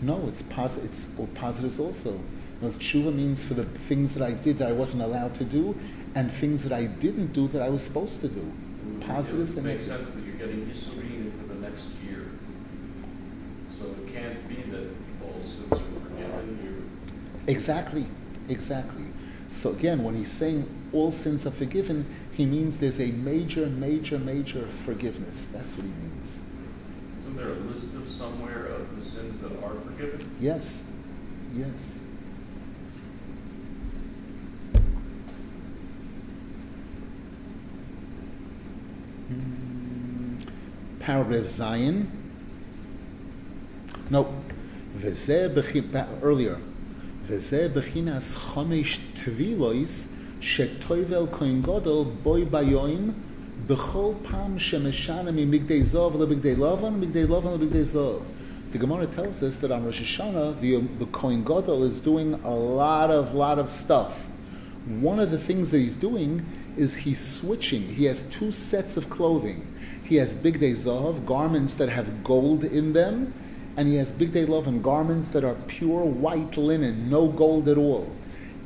No, 0.00 0.26
it's, 0.28 0.40
posi- 0.40 0.82
it's 0.82 1.08
all 1.18 1.26
positives 1.34 1.78
also. 1.78 2.12
You 2.12 2.22
know, 2.62 2.68
tshuva 2.68 3.14
means 3.14 3.44
for 3.44 3.52
the 3.52 3.64
things 3.64 4.14
that 4.14 4.26
I 4.26 4.32
did 4.32 4.56
that 4.56 4.68
I 4.68 4.72
wasn't 4.72 5.02
allowed 5.02 5.34
to 5.34 5.44
do, 5.44 5.78
and 6.14 6.30
things 6.30 6.62
that 6.64 6.72
I 6.72 6.84
didn't 6.86 7.32
do 7.32 7.48
that 7.48 7.62
I 7.62 7.68
was 7.68 7.82
supposed 7.82 8.20
to 8.22 8.28
do. 8.28 8.52
Positives 9.00 9.54
it 9.54 9.58
and 9.58 9.66
makes 9.66 9.86
negatives. 9.86 10.12
sense 10.12 10.20
that 10.20 10.26
you're 10.26 10.36
getting 10.36 10.66
Yisurin 10.66 11.26
into 11.26 11.54
the 11.54 11.54
next 11.60 11.88
year. 12.06 12.30
So 13.76 13.84
it 13.86 14.12
can't 14.12 14.48
be 14.48 14.56
that 14.70 14.88
all 15.24 15.40
sins 15.40 15.72
are 15.72 15.76
forgiven. 15.76 16.58
You're, 16.62 17.54
Exactly, 17.54 18.06
exactly. 18.48 19.04
So 19.48 19.70
again, 19.70 20.04
when 20.04 20.14
he's 20.16 20.30
saying 20.30 20.68
all 20.92 21.10
sins 21.12 21.46
are 21.46 21.50
forgiven, 21.50 22.06
he 22.32 22.46
means 22.46 22.78
there's 22.78 23.00
a 23.00 23.10
major, 23.12 23.66
major, 23.66 24.18
major 24.18 24.66
forgiveness. 24.84 25.46
That's 25.46 25.76
what 25.76 25.86
he 25.86 25.92
means. 25.92 26.40
isn't 27.20 27.36
there 27.36 27.48
a 27.52 27.58
list 27.70 27.94
of 27.94 28.08
somewhere 28.08 28.66
of 28.66 28.94
the 28.94 29.00
sins 29.02 29.38
that 29.40 29.52
are 29.64 29.74
forgiven? 29.74 30.36
Yes, 30.40 30.84
yes. 31.54 32.00
Paragraph 41.10 41.46
Zion. 41.46 42.08
No, 44.10 44.32
v'zeh 44.96 45.52
b'chi- 45.52 46.22
earlier. 46.22 46.58
V'zeh 47.26 47.68
b'chinas 47.68 48.36
chomesh 48.36 49.00
tvilois 49.16 50.12
shetoivel 50.40 51.26
koin 51.26 51.62
gadol 51.62 52.04
boy 52.04 52.44
bayoim 52.44 53.14
b'chol 53.66 54.22
pam 54.22 54.56
shemeshana 54.56 55.34
mi 55.34 55.44
migdei 55.44 55.80
zov 55.80 56.12
lebigdei 56.12 56.54
lavan 56.54 57.00
migdei 57.02 57.26
lavan 57.26 57.58
lebigdei 57.58 57.82
zov. 57.82 58.22
The 58.70 58.78
Gemara 58.78 59.08
tells 59.08 59.42
us 59.42 59.58
that 59.58 59.72
on 59.72 59.84
Rosh 59.84 60.00
Hashanah, 60.16 60.60
the, 60.60 60.76
um, 60.76 60.96
the 61.00 61.06
Kohen 61.06 61.42
Gadol 61.42 61.82
is 61.82 61.98
doing 61.98 62.34
a 62.44 62.54
lot 62.54 63.10
of, 63.10 63.34
lot 63.34 63.58
of 63.58 63.68
stuff. 63.68 64.28
One 64.86 65.18
of 65.18 65.32
the 65.32 65.38
things 65.38 65.72
that 65.72 65.78
he's 65.78 65.96
doing 65.96 66.46
is 66.80 66.96
he 66.96 67.14
switching. 67.14 67.86
He 67.94 68.06
has 68.06 68.22
two 68.22 68.50
sets 68.50 68.96
of 68.96 69.10
clothing. 69.10 69.66
He 70.02 70.16
has 70.16 70.34
Bigdei 70.34 70.72
Zahav, 70.72 71.26
garments 71.26 71.74
that 71.76 71.90
have 71.90 72.24
gold 72.24 72.64
in 72.64 72.94
them, 72.94 73.34
and 73.76 73.86
he 73.86 73.96
has 73.96 74.12
Bigdei 74.12 74.66
and 74.66 74.82
garments 74.82 75.28
that 75.30 75.44
are 75.44 75.56
pure 75.66 76.04
white 76.04 76.56
linen, 76.56 77.10
no 77.10 77.28
gold 77.28 77.68
at 77.68 77.76
all. 77.76 78.10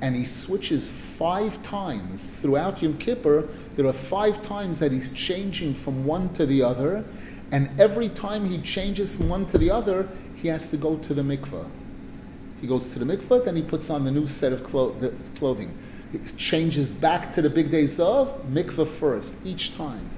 And 0.00 0.14
he 0.14 0.24
switches 0.24 0.90
five 0.90 1.60
times 1.62 2.30
throughout 2.30 2.82
Yom 2.82 2.98
Kippur. 2.98 3.48
There 3.74 3.86
are 3.86 3.92
five 3.92 4.42
times 4.42 4.78
that 4.78 4.92
he's 4.92 5.12
changing 5.12 5.74
from 5.74 6.04
one 6.04 6.32
to 6.34 6.46
the 6.46 6.62
other, 6.62 7.04
and 7.50 7.68
every 7.80 8.08
time 8.08 8.46
he 8.46 8.58
changes 8.58 9.16
from 9.16 9.28
one 9.28 9.44
to 9.46 9.58
the 9.58 9.70
other, 9.70 10.08
he 10.36 10.48
has 10.48 10.68
to 10.68 10.76
go 10.76 10.96
to 10.98 11.14
the 11.14 11.22
mikveh. 11.22 11.68
He 12.60 12.68
goes 12.68 12.90
to 12.90 12.98
the 13.00 13.04
mikveh, 13.04 13.44
then 13.44 13.56
he 13.56 13.62
puts 13.62 13.90
on 13.90 14.04
the 14.04 14.10
new 14.12 14.28
set 14.28 14.52
of 14.52 14.62
clo- 14.62 14.94
clothing. 15.36 15.76
Changes 16.36 16.90
back 16.90 17.32
to 17.32 17.42
the 17.42 17.50
bigdei 17.50 17.84
zahav, 17.84 18.40
mikveh 18.50 18.86
first, 18.86 19.34
each 19.44 19.74
time. 19.74 20.10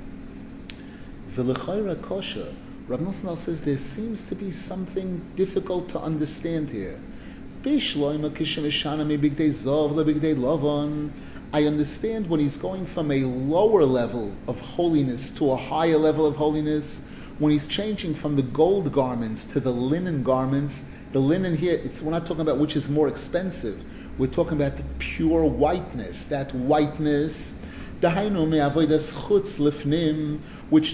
V'lechaira 1.33 2.01
kosher. 2.03 2.53
Rav 2.89 3.01
Nosson 3.01 3.37
says 3.37 3.63
there 3.63 3.77
seems 3.77 4.23
to 4.25 4.35
be 4.35 4.53
something 4.53 5.25
difficult 5.35 5.89
to 5.89 5.99
understand 5.99 6.71
here. 6.71 7.01
I 7.69 7.73
understand 11.65 12.29
when 12.29 12.39
he's 12.39 12.57
going 12.57 12.87
from 12.87 13.11
a 13.11 13.25
lower 13.25 13.85
level 13.85 14.37
of 14.47 14.61
holiness 14.61 15.31
to 15.31 15.51
a 15.51 15.57
higher 15.57 15.99
level 15.99 16.27
of 16.27 16.37
holiness, 16.37 17.01
when 17.41 17.51
he's 17.51 17.67
changing 17.67 18.15
from 18.15 18.37
the 18.37 18.43
gold 18.43 18.93
garments 18.93 19.45
to 19.47 19.59
the 19.59 19.73
linen 19.73 20.23
garments, 20.23 20.85
the 21.11 21.19
linen 21.19 21.57
here, 21.57 21.81
it's, 21.83 22.01
we're 22.01 22.13
not 22.13 22.25
talking 22.25 22.43
about 22.43 22.59
which 22.59 22.77
is 22.77 22.89
more 22.89 23.09
expensive. 23.09 23.83
We're 24.19 24.29
talking 24.29 24.55
about 24.55 24.77
the 24.77 24.85
pure 24.99 25.45
whiteness, 25.45 26.25
that 26.25 26.55
whiteness. 26.55 27.61
Which 28.01 28.09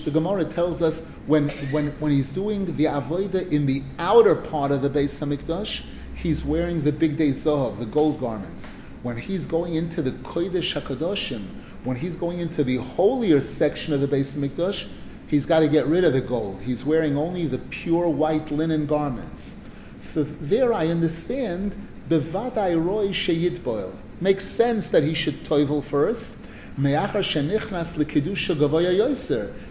the 0.04 0.10
Gemara 0.10 0.44
tells 0.44 0.82
us 0.82 1.06
when, 1.26 1.48
when, 1.70 1.88
when 2.00 2.12
he's 2.12 2.32
doing 2.32 2.76
the 2.76 2.84
avodah 2.84 3.52
in 3.52 3.66
the 3.66 3.82
outer 3.98 4.34
part 4.34 4.72
of 4.72 4.82
the 4.82 4.90
Beis 4.90 5.20
Hamikdash, 5.20 5.84
he's 6.14 6.44
wearing 6.44 6.82
the 6.82 6.92
bigdei 6.92 7.30
zahav, 7.30 7.78
the 7.78 7.86
gold 7.86 8.18
garments. 8.18 8.66
When 9.02 9.16
he's 9.16 9.46
going 9.46 9.74
into 9.74 10.02
the 10.02 10.12
Kodesh 10.12 10.80
Hakadoshim, 10.80 11.46
when 11.84 11.96
he's 11.96 12.16
going 12.16 12.40
into 12.40 12.64
the 12.64 12.76
holier 12.76 13.40
section 13.40 13.92
of 13.92 14.00
the 14.00 14.08
Beis 14.08 14.36
Hamikdash, 14.36 14.88
he's 15.28 15.46
got 15.46 15.60
to 15.60 15.68
get 15.68 15.86
rid 15.86 16.04
of 16.04 16.12
the 16.12 16.20
gold. 16.20 16.62
He's 16.62 16.84
wearing 16.84 17.16
only 17.16 17.46
the 17.46 17.58
pure 17.58 18.08
white 18.08 18.50
linen 18.50 18.86
garments. 18.86 19.68
So 20.12 20.24
there 20.24 20.72
I 20.72 20.88
understand, 20.88 21.88
bevadai 22.08 22.82
roy 22.82 23.08
sheyitboil. 23.08 23.92
Makes 24.20 24.44
sense 24.44 24.88
that 24.90 25.02
he 25.02 25.14
should 25.14 25.44
toivel 25.44 25.82
first. 25.82 26.38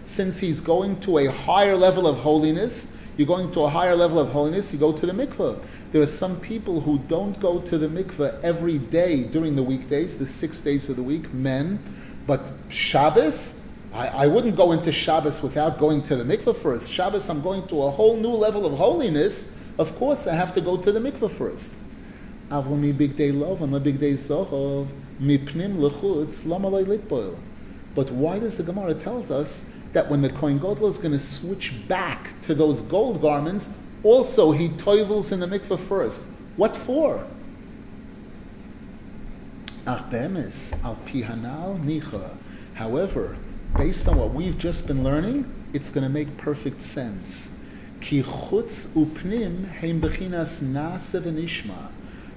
Since 0.04 0.38
he's 0.38 0.60
going 0.60 1.00
to 1.00 1.18
a 1.18 1.26
higher 1.26 1.76
level 1.76 2.06
of 2.06 2.18
holiness, 2.18 2.96
you're 3.16 3.26
going 3.26 3.50
to 3.52 3.60
a 3.62 3.68
higher 3.68 3.96
level 3.96 4.18
of 4.18 4.30
holiness, 4.30 4.72
you 4.72 4.78
go 4.78 4.92
to 4.92 5.04
the 5.04 5.12
mikveh. 5.12 5.62
There 5.90 6.00
are 6.00 6.06
some 6.06 6.40
people 6.40 6.80
who 6.80 6.98
don't 7.08 7.38
go 7.40 7.60
to 7.60 7.76
the 7.76 7.88
mikveh 7.88 8.42
every 8.42 8.78
day 8.78 9.24
during 9.24 9.56
the 9.56 9.62
weekdays, 9.62 10.16
the 10.16 10.26
six 10.26 10.60
days 10.60 10.88
of 10.88 10.96
the 10.96 11.02
week, 11.02 11.32
men, 11.34 11.78
but 12.26 12.52
Shabbos, 12.68 13.60
I, 13.92 14.08
I, 14.08 14.26
wouldn't 14.28 14.56
go 14.56 14.72
into 14.72 14.92
Shabbos 14.92 15.42
without 15.42 15.78
going 15.78 16.02
to 16.04 16.16
the 16.16 16.24
mikveh 16.24 16.56
first. 16.56 16.90
Shabbos, 16.90 17.28
I'm 17.28 17.42
going 17.42 17.66
to 17.66 17.82
a 17.82 17.90
whole 17.90 18.16
new 18.16 18.30
level 18.30 18.64
of 18.64 18.74
holiness. 18.74 19.54
Of 19.76 19.94
course, 19.98 20.26
I 20.26 20.34
have 20.34 20.54
to 20.54 20.60
go 20.60 20.76
to 20.78 20.92
the 20.92 21.00
mikveh 21.00 21.30
first. 21.30 21.74
Love 22.52 22.66
and 22.70 22.84
a 22.84 23.80
bigdei 23.80 24.12
zohov 24.12 24.88
mipnim 25.18 25.78
lechutz 25.78 26.42
lamalay 26.42 26.84
litboil. 26.84 27.34
But 27.94 28.10
why 28.10 28.38
does 28.38 28.58
the 28.58 28.62
Gemara 28.62 28.92
tells 28.92 29.30
us 29.30 29.72
that 29.94 30.10
when 30.10 30.20
the 30.20 30.28
Kohen 30.28 30.58
Gadol 30.58 30.86
is 30.86 30.98
going 30.98 31.12
to 31.12 31.18
switch 31.18 31.72
back 31.88 32.38
to 32.42 32.54
those 32.54 32.82
gold 32.82 33.22
garments, 33.22 33.70
also 34.02 34.52
he 34.52 34.68
toivels 34.68 35.32
in 35.32 35.40
the 35.40 35.46
mikveh 35.46 35.78
first? 35.78 36.26
What 36.56 36.76
for? 36.76 37.26
However, 42.74 43.36
based 43.76 44.08
on 44.08 44.16
what 44.16 44.34
we've 44.34 44.58
just 44.58 44.86
been 44.86 45.02
learning, 45.02 45.54
it's 45.72 45.90
going 45.90 46.04
to 46.04 46.10
make 46.10 46.36
perfect 46.36 46.82
sense. 46.82 47.56
Ki 48.02 48.22
chutz 48.22 48.88
upnim 48.88 49.70
heim 49.80 50.02
bechinas 50.02 50.62
v'nishma. 50.62 51.91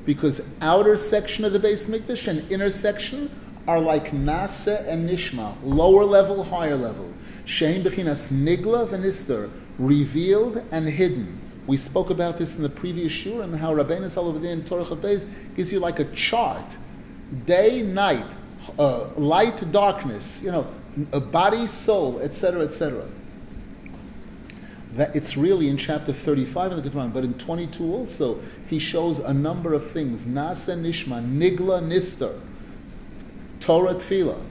Because 0.05 0.47
outer 0.61 0.95
section 0.95 1.45
of 1.45 1.53
the 1.53 1.59
Beis 1.59 1.89
Mikdash 1.89 2.27
and 2.27 2.49
inner 2.51 2.69
section 2.69 3.29
are 3.67 3.79
like 3.79 4.11
nasa 4.11 4.87
and 4.87 5.09
nishma, 5.09 5.55
lower 5.63 6.05
level, 6.05 6.43
higher 6.43 6.75
level. 6.75 7.11
Shein 7.45 7.83
bechinas 7.83 8.31
nigla 8.31 8.87
v'nister, 8.87 9.49
revealed 9.79 10.63
and 10.71 10.87
hidden. 10.87 11.41
We 11.67 11.77
spoke 11.77 12.11
about 12.11 12.37
this 12.37 12.57
in 12.57 12.63
the 12.63 12.69
previous 12.69 13.11
shur 13.11 13.41
and 13.41 13.55
how 13.55 13.73
Rabbeinu 13.73 14.07
Zal 14.07 14.27
over 14.27 14.37
there 14.37 14.51
in 14.51 14.63
Torah 14.65 14.85
Chavbeis 14.85 15.27
gives 15.55 15.71
you 15.71 15.79
like 15.79 15.99
a 15.99 16.05
chart, 16.13 16.77
day, 17.45 17.81
night, 17.81 18.27
uh, 18.77 19.07
light, 19.15 19.71
darkness. 19.71 20.43
You 20.43 20.51
know, 20.51 20.67
a 21.11 21.19
body, 21.19 21.65
soul, 21.65 22.19
etc., 22.19 22.61
etc. 22.61 23.07
That 24.95 25.15
it's 25.15 25.35
really 25.35 25.67
in 25.67 25.77
chapter 25.77 26.13
35 26.13 26.71
in 26.71 26.81
the 26.81 26.89
Quran, 26.89 27.13
but 27.13 27.25
in 27.25 27.33
22 27.33 27.93
also, 27.93 28.41
he 28.69 28.79
shows 28.79 29.19
a 29.19 29.33
number 29.33 29.73
of 29.73 29.85
things. 29.85 30.25
Nasa 30.25 30.77
Nishma, 30.79 31.21
Nigla 31.21 31.83
Nister, 31.83 32.39
Torah 33.59 33.95
Tfila. 33.95 34.41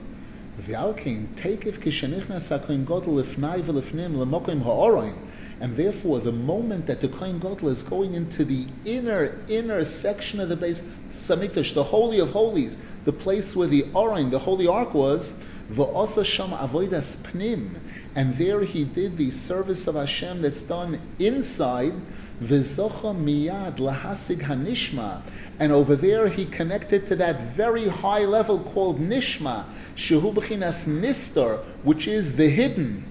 And 5.59 5.75
therefore, 5.75 6.19
the 6.19 6.31
moment 6.31 6.85
that 6.85 7.01
the 7.01 7.07
Kohen 7.09 7.39
Gadol 7.39 7.69
is 7.69 7.83
going 7.83 8.13
into 8.13 8.45
the 8.45 8.67
inner, 8.85 9.37
inner 9.49 9.83
section 9.83 10.39
of 10.39 10.47
the 10.47 10.55
Beis 10.55 10.81
Hamikdash, 11.09 11.73
the 11.73 11.83
Holy 11.83 12.19
of 12.19 12.29
Holies, 12.29 12.77
the 13.03 13.11
place 13.11 13.53
where 13.55 13.67
the 13.67 13.83
Orain, 13.93 14.31
the 14.31 14.39
Holy 14.39 14.65
Ark 14.65 14.93
was, 14.93 15.43
Sham 15.73 16.51
avoidas 16.51 17.17
pnim, 17.17 17.79
and 18.15 18.35
there 18.35 18.61
he 18.63 18.83
did 18.83 19.17
the 19.17 19.31
service 19.31 19.87
of 19.87 19.95
Hashem 19.95 20.41
that's 20.41 20.61
done 20.61 21.01
inside. 21.17 21.93
Miyad 22.41 23.77
lahasig 23.77 24.41
hanishma, 24.41 25.21
and 25.57 25.71
over 25.71 25.95
there 25.95 26.27
he 26.27 26.45
connected 26.45 27.07
to 27.07 27.15
that 27.15 27.41
very 27.41 27.87
high 27.87 28.25
level 28.25 28.59
called 28.59 28.99
nishma, 28.99 29.65
shehu 29.95 30.33
nistar, 30.33 31.63
which 31.83 32.07
is 32.07 32.35
the 32.35 32.49
hidden. 32.49 33.05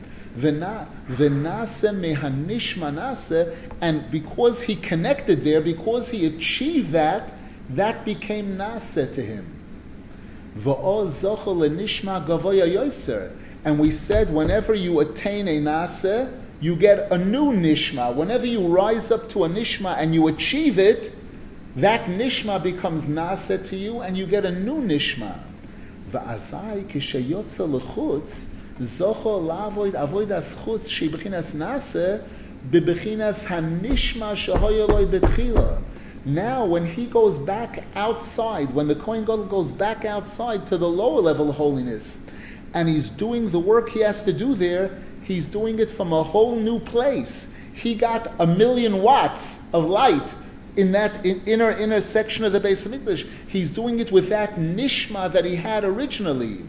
And 3.80 4.10
because 4.10 4.62
he 4.62 4.76
connected 4.76 5.44
there, 5.44 5.60
because 5.60 6.10
he 6.10 6.26
achieved 6.26 6.90
that, 6.92 7.32
that 7.70 8.04
became 8.04 8.56
nase 8.58 9.14
to 9.14 9.22
him. 9.22 9.53
And 10.56 10.66
we 13.78 13.90
said 13.90 14.30
whenever 14.30 14.74
you 14.74 15.00
attain 15.00 15.48
a 15.48 15.60
nase, 15.60 16.32
you 16.60 16.76
get 16.76 17.10
a 17.10 17.18
new 17.18 17.52
nishma. 17.52 18.14
Whenever 18.14 18.46
you 18.46 18.68
rise 18.68 19.10
up 19.10 19.28
to 19.30 19.42
a 19.44 19.48
nishma 19.48 19.96
and 19.98 20.14
you 20.14 20.28
achieve 20.28 20.78
it, 20.78 21.12
that 21.76 22.02
nishma 22.02 22.62
becomes 22.62 23.08
nase 23.08 23.66
to 23.68 23.76
you 23.76 24.00
and 24.00 24.16
you 24.16 24.26
get 24.26 24.44
a 24.44 24.52
new 24.52 24.80
nishma. 24.80 25.40
Va'azai 26.12 26.84
kishayotza 26.86 27.66
lechutz 27.68 28.50
zocho 28.78 29.42
lavoid 29.42 29.94
avoidas 29.94 30.54
chutz 30.64 30.88
shebechinas 30.88 31.56
nase 31.56 32.22
bebechinas 32.70 33.46
hanishma 33.46 34.36
shahoyeloi 34.36 35.06
betchila. 35.06 35.82
Now, 36.24 36.64
when 36.64 36.86
he 36.86 37.04
goes 37.04 37.38
back 37.38 37.84
outside, 37.94 38.72
when 38.72 38.88
the 38.88 38.94
Kohen 38.94 39.24
Gadol 39.24 39.44
goes 39.44 39.70
back 39.70 40.06
outside 40.06 40.66
to 40.68 40.78
the 40.78 40.88
lower 40.88 41.20
level 41.20 41.50
of 41.50 41.56
holiness, 41.56 42.24
and 42.72 42.88
he's 42.88 43.10
doing 43.10 43.50
the 43.50 43.58
work 43.58 43.90
he 43.90 44.00
has 44.00 44.24
to 44.24 44.32
do 44.32 44.54
there, 44.54 45.02
he's 45.22 45.48
doing 45.48 45.78
it 45.78 45.90
from 45.90 46.12
a 46.12 46.22
whole 46.22 46.56
new 46.56 46.78
place. 46.78 47.52
He 47.74 47.94
got 47.94 48.32
a 48.40 48.46
million 48.46 49.02
watts 49.02 49.60
of 49.74 49.84
light 49.84 50.34
in 50.76 50.92
that 50.92 51.24
in 51.24 51.42
inner 51.44 51.70
inner 51.70 52.00
section 52.00 52.44
of 52.44 52.52
the 52.52 52.60
base 52.60 52.86
of 52.86 52.94
English. 52.94 53.26
He's 53.46 53.70
doing 53.70 54.00
it 54.00 54.10
with 54.10 54.28
that 54.30 54.56
nishma 54.56 55.30
that 55.32 55.44
he 55.44 55.56
had 55.56 55.84
originally. 55.84 56.64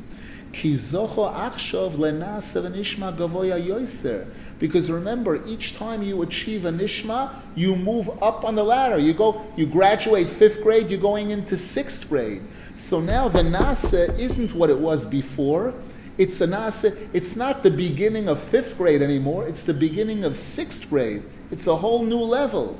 Because 4.59 4.89
remember, 4.89 5.45
each 5.45 5.75
time 5.75 6.01
you 6.01 6.21
achieve 6.21 6.65
a 6.65 6.71
nishma, 6.71 7.41
you 7.55 7.75
move 7.75 8.09
up 8.23 8.45
on 8.45 8.55
the 8.55 8.63
ladder. 8.63 8.97
You 8.97 9.13
go, 9.13 9.45
you 9.57 9.65
graduate 9.65 10.29
fifth 10.29 10.61
grade, 10.63 10.89
you're 10.89 10.99
going 10.99 11.31
into 11.31 11.57
sixth 11.57 12.07
grade. 12.07 12.41
So 12.73 12.99
now 12.99 13.27
the 13.27 13.41
nasa 13.41 14.17
isn't 14.17 14.53
what 14.53 14.69
it 14.69 14.79
was 14.79 15.05
before. 15.05 15.73
It's 16.17 16.39
a 16.39 16.47
nasa. 16.47 17.09
It's 17.11 17.35
not 17.35 17.63
the 17.63 17.71
beginning 17.71 18.29
of 18.29 18.39
fifth 18.41 18.77
grade 18.77 19.01
anymore. 19.01 19.47
It's 19.47 19.65
the 19.65 19.73
beginning 19.73 20.23
of 20.23 20.37
sixth 20.37 20.89
grade. 20.89 21.23
It's 21.51 21.67
a 21.67 21.75
whole 21.75 22.03
new 22.03 22.19
level. 22.19 22.79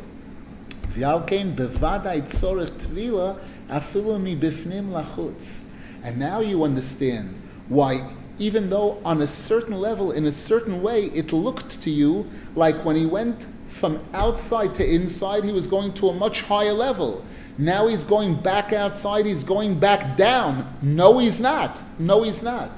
And 6.03 6.19
now 6.19 6.39
you 6.39 6.63
understand 6.63 7.41
why, 7.67 8.13
even 8.37 8.69
though 8.69 8.99
on 9.05 9.21
a 9.21 9.27
certain 9.27 9.79
level, 9.79 10.11
in 10.11 10.25
a 10.25 10.31
certain 10.31 10.81
way, 10.81 11.05
it 11.05 11.31
looked 11.31 11.81
to 11.81 11.89
you 11.89 12.29
like 12.55 12.75
when 12.83 12.95
he 12.95 13.05
went 13.05 13.47
from 13.69 13.99
outside 14.13 14.73
to 14.75 14.89
inside, 14.89 15.43
he 15.43 15.51
was 15.51 15.67
going 15.67 15.93
to 15.93 16.09
a 16.09 16.13
much 16.13 16.41
higher 16.41 16.73
level. 16.73 17.25
Now 17.57 17.87
he's 17.87 18.03
going 18.03 18.35
back 18.35 18.71
outside, 18.73 19.25
he's 19.25 19.43
going 19.43 19.79
back 19.79 20.15
down. 20.17 20.77
No, 20.81 21.19
he's 21.19 21.39
not. 21.39 21.81
No, 21.99 22.23
he's 22.23 22.41
not. 22.41 22.71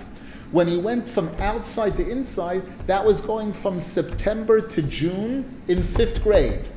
When 0.51 0.67
he 0.67 0.77
went 0.77 1.09
from 1.09 1.29
outside 1.39 1.95
to 1.97 2.09
inside, 2.09 2.63
that 2.85 3.05
was 3.05 3.21
going 3.21 3.53
from 3.53 3.79
September 3.79 4.61
to 4.61 4.81
June 4.81 5.61
in 5.67 5.83
fifth 5.83 6.23
grade. 6.23 6.67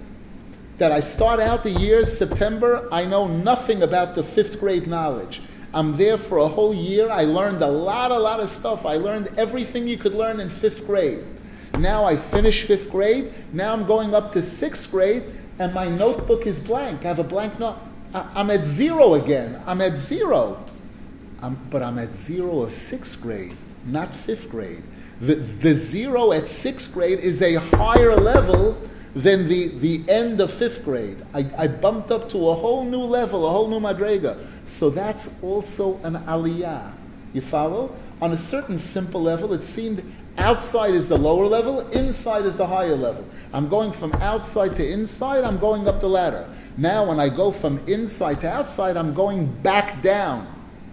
That 0.78 0.92
I 0.92 1.00
start 1.00 1.40
out 1.40 1.62
the 1.62 1.70
year 1.70 2.04
September, 2.04 2.88
I 2.90 3.04
know 3.04 3.28
nothing 3.28 3.82
about 3.82 4.14
the 4.14 4.24
fifth 4.24 4.58
grade 4.58 4.86
knowledge. 4.86 5.42
I'm 5.72 5.96
there 5.96 6.16
for 6.16 6.38
a 6.38 6.48
whole 6.48 6.74
year. 6.74 7.08
I 7.10 7.24
learned 7.24 7.62
a 7.62 7.68
lot, 7.68 8.10
a 8.10 8.18
lot 8.18 8.40
of 8.40 8.48
stuff. 8.48 8.84
I 8.84 8.96
learned 8.96 9.28
everything 9.38 9.86
you 9.86 9.96
could 9.96 10.14
learn 10.14 10.40
in 10.40 10.50
fifth 10.50 10.86
grade. 10.86 11.24
Now 11.78 12.04
I 12.04 12.16
finished 12.16 12.66
fifth 12.66 12.90
grade. 12.90 13.32
Now 13.52 13.72
I'm 13.72 13.86
going 13.86 14.14
up 14.14 14.32
to 14.32 14.42
sixth 14.42 14.90
grade, 14.90 15.24
and 15.58 15.72
my 15.72 15.88
notebook 15.88 16.46
is 16.46 16.60
blank. 16.60 17.04
I 17.04 17.08
have 17.08 17.20
a 17.20 17.24
blank 17.24 17.58
note. 17.58 17.78
I'm 18.12 18.50
at 18.50 18.64
zero 18.64 19.14
again. 19.14 19.62
I'm 19.66 19.80
at 19.80 19.96
0 19.96 20.64
I'm, 21.42 21.54
but 21.70 21.82
I'm 21.82 21.98
at 21.98 22.12
zero 22.12 22.62
of 22.62 22.72
sixth 22.72 23.20
grade, 23.22 23.56
not 23.86 24.14
fifth 24.14 24.50
grade. 24.50 24.82
The, 25.20 25.36
the 25.36 25.74
zero 25.74 26.32
at 26.32 26.48
sixth 26.48 26.92
grade 26.92 27.20
is 27.20 27.40
a 27.42 27.54
higher 27.54 28.16
level 28.16 28.76
than 29.14 29.48
the, 29.48 29.68
the 29.78 30.02
end 30.08 30.40
of 30.40 30.52
fifth 30.52 30.84
grade. 30.84 31.24
I, 31.34 31.50
I 31.56 31.66
bumped 31.66 32.10
up 32.10 32.28
to 32.30 32.48
a 32.48 32.54
whole 32.54 32.84
new 32.84 33.02
level, 33.02 33.46
a 33.46 33.50
whole 33.50 33.68
new 33.68 33.80
madrega. 33.80 34.46
So 34.66 34.90
that's 34.90 35.42
also 35.42 35.98
an 36.02 36.14
aliyah. 36.26 36.92
You 37.32 37.40
follow? 37.40 37.94
On 38.22 38.32
a 38.32 38.36
certain 38.36 38.78
simple 38.78 39.22
level, 39.22 39.52
it 39.52 39.62
seemed 39.62 40.04
outside 40.38 40.94
is 40.94 41.08
the 41.08 41.18
lower 41.18 41.46
level, 41.46 41.80
inside 41.90 42.44
is 42.44 42.56
the 42.56 42.66
higher 42.66 42.96
level. 42.96 43.24
I'm 43.52 43.68
going 43.68 43.92
from 43.92 44.12
outside 44.14 44.76
to 44.76 44.88
inside, 44.88 45.44
I'm 45.44 45.58
going 45.58 45.88
up 45.88 46.00
the 46.00 46.08
ladder. 46.08 46.48
Now, 46.76 47.06
when 47.06 47.18
I 47.18 47.28
go 47.28 47.50
from 47.50 47.78
inside 47.86 48.40
to 48.42 48.50
outside, 48.50 48.96
I'm 48.96 49.14
going 49.14 49.46
back 49.62 50.02
down. 50.02 50.46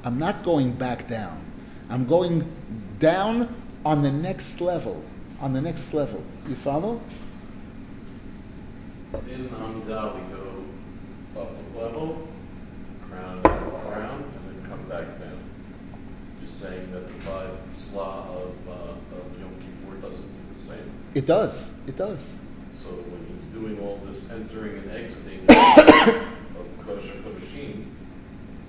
I'm 0.03 0.17
not 0.17 0.43
going 0.43 0.71
back 0.71 1.07
down. 1.07 1.43
I'm 1.89 2.05
going 2.05 2.49
down 2.99 3.53
on 3.85 4.01
the 4.01 4.11
next 4.11 4.61
level. 4.61 5.03
On 5.39 5.53
the 5.53 5.61
next 5.61 5.93
level. 5.93 6.23
You 6.47 6.55
follow? 6.55 7.01
In 9.13 9.49
Amida, 9.55 10.13
we 10.15 10.35
go 10.35 11.41
up 11.41 11.49
a 11.49 11.79
level, 11.79 12.27
crown 13.09 13.41
crown, 13.41 14.23
and 14.23 14.61
then 14.61 14.69
come 14.69 14.83
back 14.89 15.19
down. 15.19 15.39
You're 16.41 16.49
saying 16.49 16.91
that 16.91 17.07
the 17.07 17.13
five 17.21 17.51
sla 17.73 18.27
of, 18.27 18.53
uh, 18.67 19.15
of 19.15 19.39
Yom 19.39 19.55
Kippur 19.61 19.95
doesn't 20.01 20.25
do 20.25 20.53
the 20.53 20.59
same? 20.59 20.91
It 21.13 21.25
does. 21.25 21.75
It 21.87 21.95
does. 21.95 22.35
So 22.83 22.89
when 22.89 23.25
he's 23.33 23.45
doing 23.53 23.79
all 23.79 24.01
this 24.05 24.29
entering 24.29 24.77
and 24.79 24.91
exiting 24.91 25.39
of 25.39 25.47
Kodesh 26.85 27.23
Kodeshim, 27.23 27.85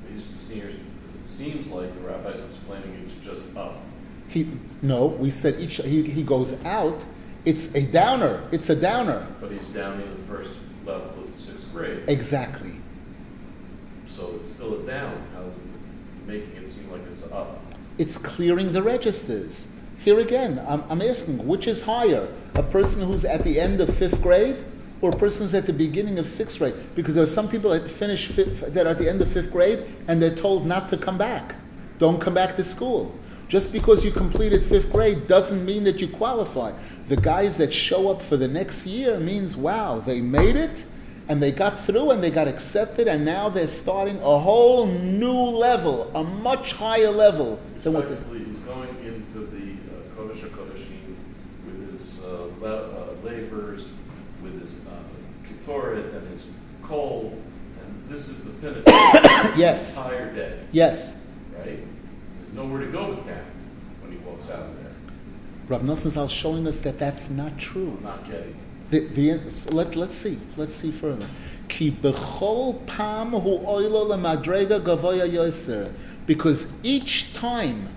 he's 0.08 0.24
just. 0.24 0.50
It 0.52 0.76
seems 1.22 1.66
like 1.66 1.92
the 1.94 2.00
rabbi's 2.00 2.42
explaining 2.44 3.02
it's 3.04 3.14
just 3.14 3.42
up. 3.56 3.80
He 4.28 4.48
no, 4.82 5.06
we 5.06 5.30
said 5.30 5.60
each 5.60 5.76
he, 5.76 6.04
he 6.04 6.22
goes 6.22 6.62
out 6.64 7.04
it's 7.48 7.74
a 7.74 7.80
downer. 7.80 8.46
It's 8.52 8.68
a 8.68 8.76
downer. 8.76 9.26
But 9.40 9.50
he's 9.50 9.66
down 9.68 10.02
in 10.02 10.10
the 10.10 10.22
first 10.24 10.50
level 10.84 11.10
of 11.22 11.34
sixth 11.34 11.72
grade. 11.72 12.02
Exactly. 12.06 12.74
So 14.06 14.34
it's 14.36 14.46
still 14.46 14.82
a 14.82 14.86
down. 14.86 15.26
How 15.34 15.44
is 15.44 15.56
it 15.56 16.26
making 16.26 16.62
it 16.62 16.68
seem 16.68 16.90
like 16.92 17.00
it's 17.10 17.22
up? 17.32 17.62
It's 17.96 18.18
clearing 18.18 18.70
the 18.72 18.82
registers. 18.82 19.68
Here 20.04 20.20
again, 20.20 20.62
I'm, 20.68 20.84
I'm 20.90 21.00
asking, 21.00 21.46
which 21.46 21.66
is 21.66 21.82
higher? 21.82 22.28
A 22.56 22.62
person 22.62 23.02
who's 23.02 23.24
at 23.24 23.42
the 23.44 23.58
end 23.58 23.80
of 23.80 23.96
fifth 23.96 24.20
grade 24.20 24.62
or 25.00 25.08
a 25.10 25.16
person 25.16 25.44
who's 25.44 25.54
at 25.54 25.64
the 25.64 25.72
beginning 25.72 26.18
of 26.18 26.26
sixth 26.26 26.58
grade? 26.58 26.74
Because 26.94 27.14
there 27.14 27.24
are 27.24 27.34
some 27.38 27.48
people 27.48 27.70
that 27.70 27.90
finish 27.90 28.26
fifth, 28.26 28.74
that 28.74 28.86
are 28.86 28.90
at 28.90 28.98
the 28.98 29.08
end 29.08 29.22
of 29.22 29.32
fifth 29.32 29.50
grade 29.50 29.86
and 30.06 30.20
they're 30.20 30.34
told 30.34 30.66
not 30.66 30.90
to 30.90 30.98
come 30.98 31.16
back. 31.16 31.54
Don't 31.98 32.20
come 32.20 32.34
back 32.34 32.56
to 32.56 32.64
school. 32.64 33.14
Just 33.48 33.72
because 33.72 34.04
you 34.04 34.10
completed 34.10 34.62
fifth 34.62 34.92
grade 34.92 35.26
doesn't 35.26 35.64
mean 35.64 35.84
that 35.84 36.00
you 36.00 36.08
qualify. 36.08 36.72
The 37.08 37.16
guys 37.16 37.56
that 37.56 37.72
show 37.72 38.10
up 38.10 38.20
for 38.20 38.36
the 38.36 38.46
next 38.46 38.86
year 38.86 39.18
means, 39.18 39.56
wow, 39.56 40.00
they 40.00 40.20
made 40.20 40.54
it 40.54 40.84
and 41.28 41.42
they 41.42 41.50
got 41.50 41.78
through 41.78 42.10
and 42.10 42.22
they 42.22 42.30
got 42.30 42.46
accepted 42.46 43.08
and 43.08 43.24
now 43.24 43.48
they're 43.48 43.66
starting 43.66 44.18
a 44.18 44.38
whole 44.38 44.86
new 44.86 45.32
level, 45.32 46.10
a 46.14 46.22
much 46.22 46.72
higher 46.72 47.10
level 47.10 47.58
than 47.82 47.94
what 47.94 48.08
they... 48.08 48.38
He's 48.38 48.58
going 48.58 48.90
into 49.02 49.46
the 49.46 49.72
uh, 49.72 50.14
Kodesh 50.14 50.40
HaKodeshim 50.40 51.16
with 51.64 52.00
his 52.00 52.20
uh, 52.22 52.48
le- 52.60 52.90
uh, 52.90 53.14
lavers, 53.24 53.92
with 54.42 54.60
his 54.60 54.74
uh, 54.86 55.00
ketoret 55.46 56.14
and 56.14 56.28
his 56.30 56.46
coal, 56.82 57.38
and 57.82 58.08
this 58.10 58.28
is 58.28 58.42
the 58.42 58.50
pinnacle 58.50 58.82
yes. 59.56 59.94
the 59.94 60.02
entire 60.02 60.34
day. 60.34 60.60
Yes. 60.72 61.16
Right? 61.56 61.80
Nowhere 62.54 62.80
to 62.80 62.86
go 62.90 63.10
with 63.10 63.24
that 63.26 63.44
when 64.00 64.12
he 64.12 64.18
walks 64.18 64.48
out 64.50 64.60
of 64.60 64.76
there. 64.82 64.92
Rav 65.68 65.82
Nosson 65.82 66.10
Zal 66.10 66.28
showing 66.28 66.66
us 66.66 66.78
that 66.80 66.98
that's 66.98 67.28
not 67.28 67.58
true. 67.58 67.94
I'm 67.98 68.02
not 68.02 68.26
getting. 68.26 68.56
The, 68.90 69.00
the, 69.08 69.40
let, 69.70 69.96
let's 69.96 70.14
see. 70.14 70.38
Let's 70.56 70.74
see 70.74 70.90
further. 70.90 71.26
Ki 71.68 71.90
bechol 71.90 72.86
pam 72.86 73.32
hu 73.32 73.58
oilo 73.58 74.08
lemadrega 74.08 74.80
gavoya 74.80 75.30
yoser. 75.30 75.92
Because 76.26 76.72
each 76.82 77.34
time 77.34 77.88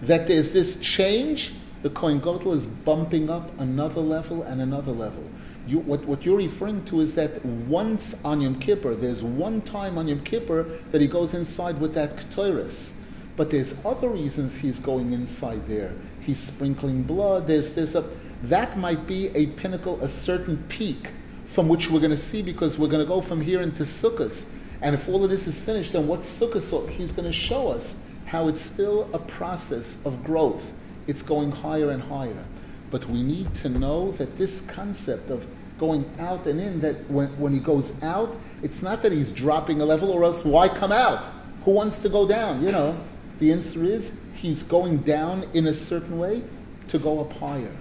that 0.00 0.26
there's 0.26 0.52
this 0.52 0.80
change, 0.80 1.52
the 1.82 1.90
Kohen 1.90 2.18
Gadol 2.18 2.52
is 2.54 2.66
bumping 2.66 3.28
up 3.28 3.58
another 3.60 4.00
level 4.00 4.42
and 4.42 4.60
another 4.60 4.92
level. 4.92 5.24
You, 5.66 5.80
what, 5.80 6.04
what 6.06 6.24
you're 6.24 6.38
referring 6.38 6.84
to 6.86 7.00
is 7.02 7.14
that 7.16 7.44
once 7.44 8.24
on 8.24 8.40
Yom 8.40 8.58
Kippur, 8.58 8.94
there's 8.94 9.22
one 9.22 9.60
time 9.60 9.98
on 9.98 10.08
Yom 10.08 10.20
Kippur 10.20 10.80
that 10.90 11.00
he 11.02 11.06
goes 11.06 11.34
inside 11.34 11.78
with 11.78 11.92
that 11.94 12.16
Ktoiris. 12.16 12.94
But 13.38 13.50
there's 13.50 13.82
other 13.86 14.08
reasons 14.08 14.56
he's 14.56 14.80
going 14.80 15.12
inside 15.12 15.64
there. 15.68 15.94
He's 16.20 16.40
sprinkling 16.40 17.04
blood. 17.04 17.46
There's, 17.46 17.72
there's 17.72 17.94
a, 17.94 18.04
that 18.42 18.76
might 18.76 19.06
be 19.06 19.28
a 19.28 19.46
pinnacle, 19.46 19.96
a 20.02 20.08
certain 20.08 20.56
peak 20.68 21.12
from 21.46 21.68
which 21.68 21.88
we're 21.88 22.00
going 22.00 22.10
to 22.10 22.16
see 22.16 22.42
because 22.42 22.80
we're 22.80 22.88
going 22.88 23.04
to 23.04 23.06
go 23.06 23.20
from 23.20 23.40
here 23.40 23.62
into 23.62 23.84
Sukkot. 23.84 24.48
And 24.82 24.92
if 24.92 25.08
all 25.08 25.22
of 25.22 25.30
this 25.30 25.46
is 25.46 25.60
finished, 25.60 25.92
then 25.92 26.08
what's 26.08 26.26
Sukkot? 26.26 26.90
He's 26.90 27.12
going 27.12 27.28
to 27.28 27.32
show 27.32 27.68
us 27.68 28.02
how 28.26 28.48
it's 28.48 28.60
still 28.60 29.08
a 29.12 29.20
process 29.20 30.04
of 30.04 30.24
growth. 30.24 30.72
It's 31.06 31.22
going 31.22 31.52
higher 31.52 31.90
and 31.90 32.02
higher. 32.02 32.44
But 32.90 33.04
we 33.04 33.22
need 33.22 33.54
to 33.54 33.68
know 33.68 34.10
that 34.12 34.36
this 34.36 34.62
concept 34.62 35.30
of 35.30 35.46
going 35.78 36.10
out 36.18 36.48
and 36.48 36.60
in, 36.60 36.80
that 36.80 37.08
when, 37.08 37.28
when 37.38 37.52
he 37.52 37.60
goes 37.60 38.02
out, 38.02 38.36
it's 38.64 38.82
not 38.82 39.00
that 39.02 39.12
he's 39.12 39.30
dropping 39.30 39.80
a 39.80 39.84
level 39.84 40.10
or 40.10 40.24
else 40.24 40.44
why 40.44 40.68
come 40.68 40.90
out? 40.90 41.30
Who 41.64 41.70
wants 41.70 42.00
to 42.00 42.08
go 42.08 42.26
down? 42.26 42.64
You 42.64 42.72
know, 42.72 42.98
the 43.38 43.52
answer 43.52 43.84
is 43.84 44.20
he's 44.34 44.62
going 44.62 44.98
down 44.98 45.44
in 45.54 45.66
a 45.66 45.74
certain 45.74 46.18
way 46.18 46.42
to 46.88 46.98
go 46.98 47.20
up 47.20 47.32
higher. 47.34 47.76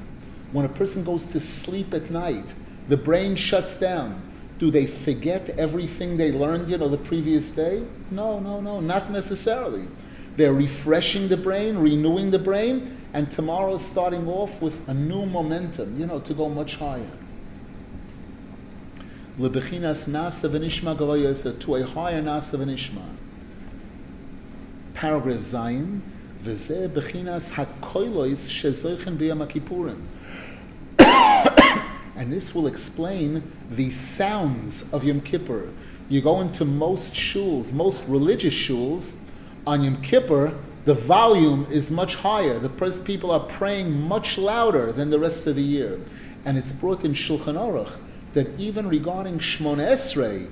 When 0.52 0.66
a 0.66 0.70
person 0.70 1.04
goes 1.04 1.26
to 1.28 1.40
sleep 1.40 1.94
at 1.94 2.10
night, 2.12 2.46
the 2.88 2.98
brain 2.98 3.36
shuts 3.36 3.78
down. 3.78 4.22
Do 4.60 4.72
they 4.72 4.86
forget 4.86 5.50
everything 5.52 6.18
they 6.18 6.32
learned, 6.32 6.70
you 6.70 6.78
know, 6.78 6.88
the 6.90 6.98
previous 6.98 7.52
day? 7.52 7.84
No, 8.10 8.40
no, 8.40 8.60
no, 8.60 8.80
not 8.80 9.12
necessarily. 9.12 9.88
They're 10.36 10.54
refreshing 10.54 11.28
the 11.28 11.38
brain, 11.38 11.78
renewing 11.78 12.32
the 12.32 12.40
brain, 12.40 12.98
and 13.14 13.30
tomorrow 13.30 13.78
starting 13.78 14.28
off 14.28 14.62
with 14.62 14.88
a 14.88 14.94
new 14.94 15.26
momentum, 15.26 16.00
you 16.00 16.06
know, 16.06 16.20
to 16.22 16.34
go 16.34 16.50
much 16.50 16.76
higher. 16.76 17.10
To 19.38 19.46
a 19.46 19.52
higher 19.52 19.82
nasa 22.22 22.58
v'nishma 22.58 23.04
paragraph 24.98 25.42
Zayin, 25.42 26.02
v'zeh 26.44 26.90
bechinas 26.90 27.54
hakoilois 27.54 28.50
shezoichen 28.50 29.16
b'yam 29.16 29.48
kippurim. 29.48 30.02
And 32.16 32.34
this 32.34 32.56
will 32.56 32.66
explain 32.66 33.44
the 33.70 33.92
sounds 33.92 34.92
of 34.92 35.04
Yom 35.04 35.22
Kippur. 35.22 35.70
You 36.10 36.22
go 36.22 36.42
into 36.42 36.66
most 36.66 37.14
shuls, 37.14 37.72
most 37.72 38.02
religious 38.08 38.56
shuls, 38.56 39.16
on 39.68 39.84
Yom 39.84 40.02
Kippur, 40.02 40.58
the 40.86 40.96
volume 40.96 41.68
is 41.70 41.92
much 41.92 42.16
higher. 42.16 42.58
The 42.58 42.70
people 43.06 43.30
are 43.30 43.42
praying 43.42 43.92
much 44.02 44.40
louder 44.40 44.92
than 44.92 45.12
the 45.12 45.20
rest 45.20 45.46
of 45.46 45.58
the 45.58 45.62
year. 45.62 46.00
And 46.44 46.58
it's 46.58 46.72
brought 46.72 47.06
in 47.06 47.14
Shulchan 47.14 47.54
Aruch 47.54 48.00
that 48.34 48.48
even 48.60 48.88
regarding 48.88 49.38
Shmon 49.38 49.78
Esrei, 49.78 50.50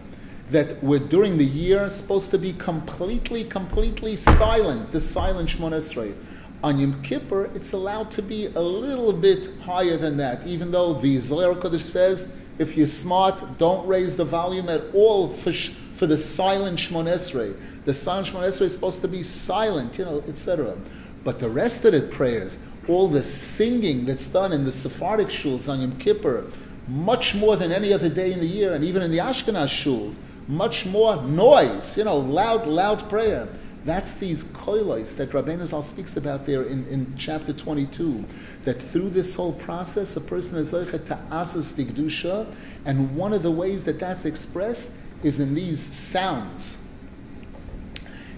that 0.50 0.84
we're 0.84 1.00
during 1.00 1.38
the 1.38 1.46
year 1.46 1.90
supposed 1.90 2.32
to 2.32 2.38
be 2.38 2.54
completely, 2.54 3.44
completely 3.44 4.16
silent, 4.16 4.92
the 4.92 5.02
silent 5.02 5.50
Shmon 5.50 5.72
Esrei. 5.72 6.16
On 6.64 6.80
Yom 6.80 7.02
Kippur, 7.04 7.46
it's 7.56 7.74
allowed 7.74 8.12
to 8.12 8.22
be 8.22 8.48
a 8.48 8.62
little 8.62 9.14
bit 9.14 9.50
higher 9.62 9.98
than 9.98 10.18
that, 10.18 10.46
even 10.46 10.72
though 10.72 10.94
the 10.94 11.18
Zohar 11.20 11.56
Kodesh 11.56 11.82
says, 11.82 12.34
if 12.58 12.78
you're 12.78 12.88
smart, 12.88 13.58
don't 13.58 13.86
raise 13.88 14.18
the 14.18 14.26
volume 14.26 14.70
at 14.70 14.84
all 14.94 15.30
for, 15.30 15.52
for 15.52 16.08
the 16.08 16.18
silent 16.18 16.80
Shmon 16.80 17.06
Esrei. 17.06 17.56
The 17.84 17.94
silent 17.94 18.28
Shmon 18.28 18.48
Esrei 18.48 18.64
is 18.64 18.74
supposed 18.74 19.02
to 19.02 19.08
be 19.08 19.24
silent, 19.24 19.98
you 19.98 20.06
know, 20.06 20.24
etc. 20.28 20.78
But 21.24 21.40
the 21.40 21.50
rest 21.50 21.86
of 21.86 21.92
the 21.94 22.02
prayers, 22.02 22.60
all 22.88 23.08
the 23.08 23.24
singing 23.24 24.06
that's 24.06 24.28
done 24.28 24.54
in 24.54 24.64
the 24.64 24.72
Sephardic 24.72 25.28
shuls 25.28 25.68
on 25.68 25.82
Yom 25.82 25.98
Kippur, 25.98 26.46
much 26.88 27.34
more 27.34 27.56
than 27.58 27.72
any 27.72 27.92
other 27.92 28.10
day 28.10 28.32
in 28.32 28.40
the 28.40 28.48
year, 28.48 28.74
and 28.74 28.84
even 28.84 29.02
in 29.02 29.12
the 29.12 29.18
Ashkenaz 29.18 29.70
shuls, 29.70 30.18
much 30.48 30.86
more 30.86 31.22
noise, 31.24 31.98
you 31.98 32.04
know, 32.04 32.18
loud, 32.18 32.68
loud 32.68 33.10
prayer. 33.10 33.48
That's 33.84 34.16
these 34.16 34.44
koilos 34.46 35.16
that 35.18 35.30
Rabbeinu 35.30 35.66
Zal 35.68 35.84
speaks 35.84 36.18
about 36.18 36.46
there 36.46 36.64
in, 36.64 36.88
in 36.88 37.16
chapter 37.18 37.54
22. 37.54 38.26
That 38.64 38.82
through 38.82 39.12
this 39.12 39.36
whole 39.36 39.54
process, 39.54 40.16
a 40.16 40.22
person 40.22 40.58
is 40.58 40.74
zoichet 40.74 41.06
to 41.06 41.20
asas 41.30 41.74
digdusha, 41.74 42.52
and 42.84 43.16
one 43.16 43.32
of 43.32 43.44
the 43.44 43.52
ways 43.52 43.86
that 43.86 44.00
that's 44.00 44.26
expressed 44.26 44.92
is 45.22 45.40
in 45.40 45.54
these 45.54 45.80
sounds. 45.80 46.88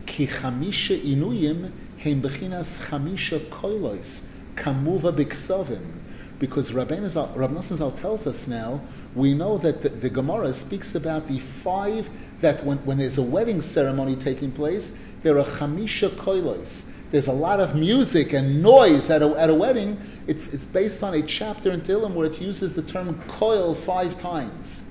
Ki 0.06 0.28
chamisha 0.28 1.02
inuyim 1.02 1.72
heim 2.00 2.22
bechinas 2.22 2.90
chamisha 2.90 3.40
koilos 3.50 4.28
kamuva 4.56 5.14
biksovim 5.14 5.84
because 6.40 6.72
Rabbi 6.72 7.06
Zal 7.08 7.92
tells 7.92 8.28
us 8.28 8.48
now, 8.48 8.82
we 9.16 9.34
know 9.34 9.58
that 9.58 9.82
the, 9.82 9.90
the, 9.90 10.10
Gemara 10.10 10.54
speaks 10.54 10.94
about 10.94 11.28
the 11.28 11.40
five, 11.40 12.10
that 12.42 12.64
when, 12.64 12.78
when 12.80 13.00
there's 13.00 13.18
a 13.18 13.24
wedding 13.24 13.60
ceremony 13.60 14.16
taking 14.16 14.52
place, 14.52 14.98
there 15.24 15.40
are 15.40 15.46
chamisha 15.46 16.10
koilos. 16.12 16.92
There's 17.10 17.28
a 17.28 17.34
lot 17.34 17.60
of 17.60 17.76
music 17.76 18.34
and 18.34 18.62
noise 18.62 19.10
at 19.10 19.22
a, 19.22 19.30
at 19.40 19.50
a 19.50 19.54
wedding. 19.56 20.00
It's, 20.28 20.54
it's 20.54 20.66
based 20.66 21.04
on 21.04 21.14
a 21.16 21.22
chapter 21.24 21.72
in 21.72 21.82
Tehillim 21.82 22.14
where 22.14 22.28
it 22.28 22.40
uses 22.40 22.76
the 22.76 22.84
term 22.84 23.16
koil 23.28 23.76
five 23.76 24.18
times. 24.18 24.90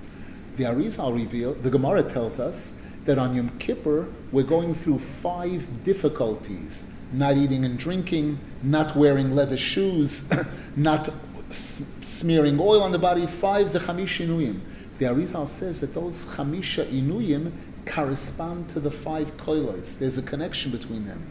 The 0.57 0.65
Arizal 0.65 1.15
reveal, 1.15 1.55
the 1.55 1.71
Gemara 1.71 2.03
tells 2.03 2.41
us 2.41 2.81
that 3.05 3.19
on 3.19 3.37
Yom 3.37 3.57
Kippur, 3.59 4.09
we're 4.33 4.43
going 4.43 4.75
through 4.75 4.99
five 4.99 5.85
difficulties 5.85 6.91
not 7.13 7.37
eating 7.37 7.65
and 7.65 7.79
drinking, 7.79 8.39
not 8.63 8.97
wearing 8.97 9.35
leather 9.35 9.57
shoes, 9.57 10.29
not 10.77 11.09
smearing 11.51 12.59
oil 12.61 12.83
on 12.83 12.93
the 12.93 12.99
body, 12.99 13.27
five 13.27 13.73
the 13.73 13.79
chamish 13.81 14.25
inuyim. 14.27 14.61
The 14.99 15.07
Arizal 15.07 15.47
says 15.47 15.81
that 15.81 15.95
those 15.95 16.25
chamisha 16.25 16.87
inuyim 16.91 17.53
correspond 17.85 18.69
to 18.71 18.81
the 18.81 18.91
five 18.91 19.37
koilos. 19.37 19.99
There's 19.99 20.19
a 20.19 20.23
connection 20.23 20.71
between 20.71 21.07
them. 21.07 21.25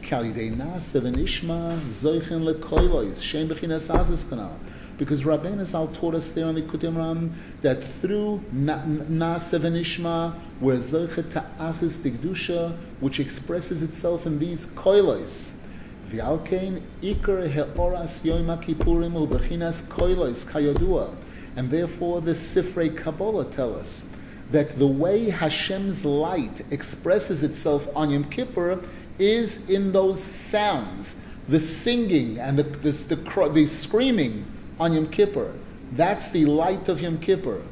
Because 0.00 0.30
Rabbeinu 5.24 5.64
Zal 5.64 5.88
taught 5.88 6.14
us 6.14 6.30
there 6.30 6.46
on 6.46 6.54
the 6.54 6.62
Kutim 6.62 7.32
that 7.62 7.82
through 7.82 8.44
Na'aseh 8.54 9.58
v'nishma, 9.58 10.38
we're 10.60 10.76
zoichet 10.76 11.30
ta'asis 11.30 11.98
digdusha, 11.98 12.76
which 13.00 13.18
expresses 13.18 13.82
itself 13.82 14.24
in 14.24 14.38
these 14.38 14.68
koilos. 14.68 15.57
V'alkein 16.10 16.82
ikar 17.02 17.48
he'oras 17.48 18.24
yom 18.24 18.46
kippurim 18.46 19.12
u'bechinas 19.12 19.82
koilos 19.84 20.44
kayodua. 20.50 21.14
And 21.56 21.70
therefore 21.70 22.20
the 22.20 22.32
Sifrei 22.32 22.96
Kabbalah 22.96 23.44
tell 23.46 23.74
us 23.74 24.08
that 24.50 24.78
the 24.78 24.86
way 24.86 25.28
Hashem's 25.28 26.04
light 26.04 26.62
expresses 26.70 27.42
itself 27.42 27.88
on 27.94 28.10
Yom 28.10 28.24
Kippur 28.24 28.80
is 29.18 29.68
in 29.68 29.92
those 29.92 30.22
sounds, 30.22 31.20
the 31.48 31.60
singing 31.60 32.38
and 32.38 32.58
the, 32.58 32.62
the, 32.62 32.92
the, 32.92 33.50
the 33.52 33.66
screaming 33.66 34.46
on 34.80 34.92
Yom 34.92 35.08
Kippur. 35.08 35.52
That's 35.92 36.30
the 36.30 36.46
light 36.46 36.88
of 36.88 37.00
Yom 37.00 37.18
Kippur. 37.18 37.62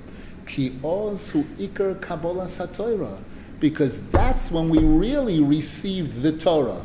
Ki 0.47 0.79
oz 0.85 1.31
hu 1.31 1.45
ikar 1.59 2.01
Kabbalah. 2.01 3.19
Because 3.59 4.07
that's 4.11 4.51
when 4.51 4.69
we 4.69 4.79
really 4.79 5.41
receive 5.41 6.23
the 6.23 6.33
Torah. 6.33 6.83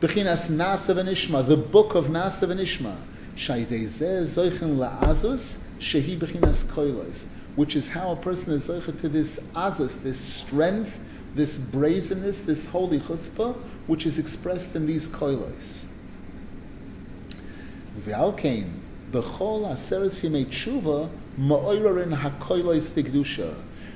Bechinas 0.00 0.48
Nasa 0.48 0.94
v'Nishma, 0.94 1.44
the 1.44 1.56
book 1.56 1.96
of 1.96 2.06
Nasa 2.06 2.46
v'Nishma. 2.46 2.96
Shaydei 3.34 3.86
zeh 3.86 4.22
zoichen 4.22 4.78
la'azus, 4.78 5.64
shehi 5.80 6.16
bechinas 6.16 6.64
koilos. 6.66 7.26
Which 7.56 7.74
is 7.74 7.88
how 7.88 8.12
a 8.12 8.16
person 8.16 8.52
is 8.52 8.68
zoichet 8.68 9.00
to 9.00 9.08
this 9.08 9.40
azus, 9.56 10.00
this 10.00 10.20
strength, 10.20 11.00
this 11.34 11.58
brazenness, 11.58 12.46
this 12.46 12.68
holy 12.68 13.00
chutzpah, 13.00 13.56
which 13.88 14.06
is 14.06 14.20
expressed 14.20 14.76
in 14.76 14.86
these 14.86 15.08
koilos. 15.08 15.86
V'alkein, 18.00 18.74
b'chol 19.10 19.66
aseres 19.66 20.22
yimei 20.22 20.46
tshuva, 20.46 21.10
ma'oirarin 21.36 22.14
ha'koilos 22.14 22.94
tikdusha. 22.94 23.52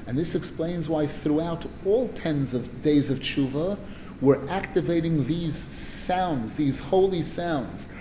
And 0.09 0.19
this 0.19 0.35
explains 0.35 0.89
why 0.89 1.07
throughout 1.07 1.67
all 1.87 2.09
tens 2.09 2.55
of 2.55 2.83
days 2.83 3.09
of 3.09 3.21
tshuva, 3.21 3.79
we're 4.23 4.49
activating 4.49 5.27
these 5.27 5.57
sounds, 5.57 6.55
these 6.55 6.79
holy 6.79 7.23
sounds. 7.23 7.93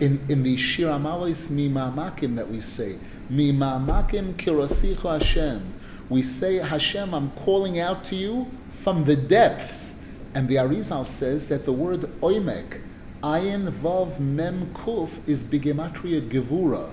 in, 0.00 0.20
in 0.28 0.42
the 0.42 0.56
Shir 0.56 0.88
Amalis 0.88 1.48
Mimamakim 1.50 2.34
that 2.34 2.50
we 2.50 2.60
say, 2.60 2.98
Mimamakim 3.30 4.34
Kirosicha 4.34 5.20
Hashem. 5.20 5.72
We 6.08 6.24
say, 6.24 6.56
Hashem, 6.56 7.14
I'm 7.14 7.30
calling 7.30 7.78
out 7.78 8.02
to 8.04 8.16
you 8.16 8.50
from 8.70 9.04
the 9.04 9.14
depths. 9.14 10.02
And 10.34 10.48
the 10.48 10.56
Arizal 10.56 11.06
says 11.06 11.48
that 11.48 11.64
the 11.64 11.72
word 11.72 12.00
oimek, 12.20 12.82
ayin 13.22 13.70
vav 13.70 14.18
mem 14.18 14.74
kuf, 14.74 15.26
is 15.28 15.44
bigematria 15.44 16.28
gevura. 16.28 16.90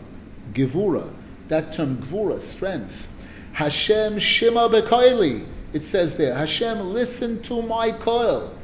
Gevura. 0.54 1.12
That 1.48 1.74
term, 1.74 1.98
gevura, 1.98 2.40
strength. 2.40 3.08
Hashem 3.54 4.20
shima 4.20 4.70
bekoili. 4.70 5.48
It 5.72 5.84
says 5.84 6.18
there, 6.18 6.34
Hashem, 6.34 6.94
listen 6.94 7.42
to 7.44 7.62
my 7.62 7.92
coil. 7.92 8.56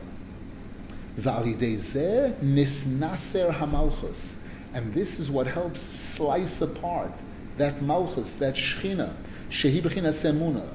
And 4.73 4.93
this 4.93 5.19
is 5.19 5.31
what 5.31 5.47
helps 5.47 5.81
slice 5.81 6.61
apart 6.61 7.11
that 7.57 7.81
malchus, 7.81 8.33
that 8.33 8.55
shchina, 8.55 9.13
shehi 9.49 9.81
b'chinas 9.81 10.25
emuna. 10.29 10.67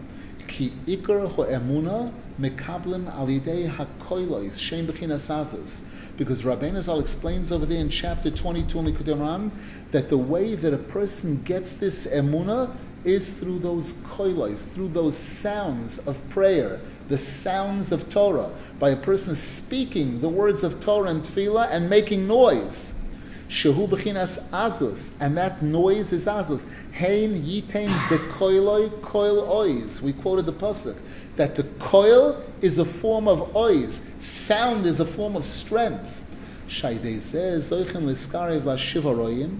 Ki 0.47 0.72
ikar 0.87 1.28
ho 1.31 1.45
emuna 1.45 2.12
mekablim 2.41 3.12
alidei 3.12 3.68
hakoilois, 3.68 4.59
shem 4.59 4.87
b'chinas 4.87 5.28
azas. 5.28 5.83
Because 6.16 6.43
Rabbeinu 6.43 6.81
Zal 6.81 7.01
explains 7.01 7.51
over 7.53 7.66
there 7.66 7.78
in 7.78 7.91
chapter 7.91 8.31
22 8.31 8.78
in 8.78 8.87
Likutei 8.95 9.51
that 9.91 10.09
the 10.09 10.18
way 10.18 10.55
that 10.55 10.72
a 10.72 10.78
person 10.78 11.43
gets 11.43 11.74
this 11.74 12.07
emuna 12.07 12.74
is 13.05 13.38
through 13.38 13.59
those 13.59 13.94
koilos, 13.94 14.68
through 14.72 14.88
those 14.88 15.16
sounds 15.16 15.98
of 16.07 16.26
prayer, 16.30 16.80
the 17.09 17.18
sounds 17.18 17.92
of 17.92 18.11
Torah, 18.11 18.51
by 18.78 18.90
a 18.90 18.96
person 18.96 19.34
speaking 19.34 20.20
the 20.20 20.28
words 20.28 20.62
of 20.62 20.80
Torah 20.80 21.11
and 21.11 21.22
Tefillah 21.22 21.68
and 21.70 21.88
making 21.88 22.26
noise. 22.26 23.01
Shehu 23.48 23.88
b'chinas 23.88 24.48
azus, 24.51 25.20
and 25.20 25.36
that 25.36 25.61
noise 25.61 26.12
is 26.12 26.26
azus. 26.26 26.66
Hein 26.92 27.42
yitain 27.42 27.88
bekoiloi 28.09 28.90
koil 29.01 29.48
ois. 29.48 30.01
We 30.01 30.12
quoted 30.12 30.46
the 30.46 30.53
pasuk 30.53 30.96
that 31.34 31.57
the 31.57 31.64
koil 31.64 32.42
is 32.61 32.78
a 32.78 32.84
form 32.84 33.26
of 33.26 33.40
ois. 33.55 34.03
Sound 34.20 34.86
is 34.86 35.01
a 35.01 35.05
form 35.05 35.34
of 35.34 35.44
strength. 35.44 36.22
Shaydei 36.68 37.16
zeh 37.16 37.57
zoichen 37.57 38.05
liskarev 38.05 38.64
la 38.64 38.76
shivaroyim. 38.76 39.59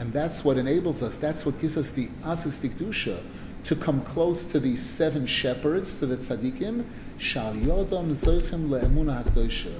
And 0.00 0.14
that's 0.14 0.42
what 0.42 0.56
enables 0.56 1.02
us, 1.02 1.18
that's 1.18 1.44
what 1.44 1.60
gives 1.60 1.76
us 1.76 1.92
the 1.92 2.08
Asis 2.24 2.58
Dikdusha 2.58 3.22
to 3.64 3.76
come 3.76 4.00
close 4.00 4.46
to 4.46 4.58
these 4.58 4.82
seven 4.82 5.26
shepherds, 5.26 5.98
to 5.98 6.06
the 6.06 6.16
tzaddikim, 6.16 6.86
Shal 7.18 7.52
Yodam 7.52 8.12
Zoichem 8.12 8.70
Le'emuna 8.70 9.22
HaKdosha. 9.22 9.78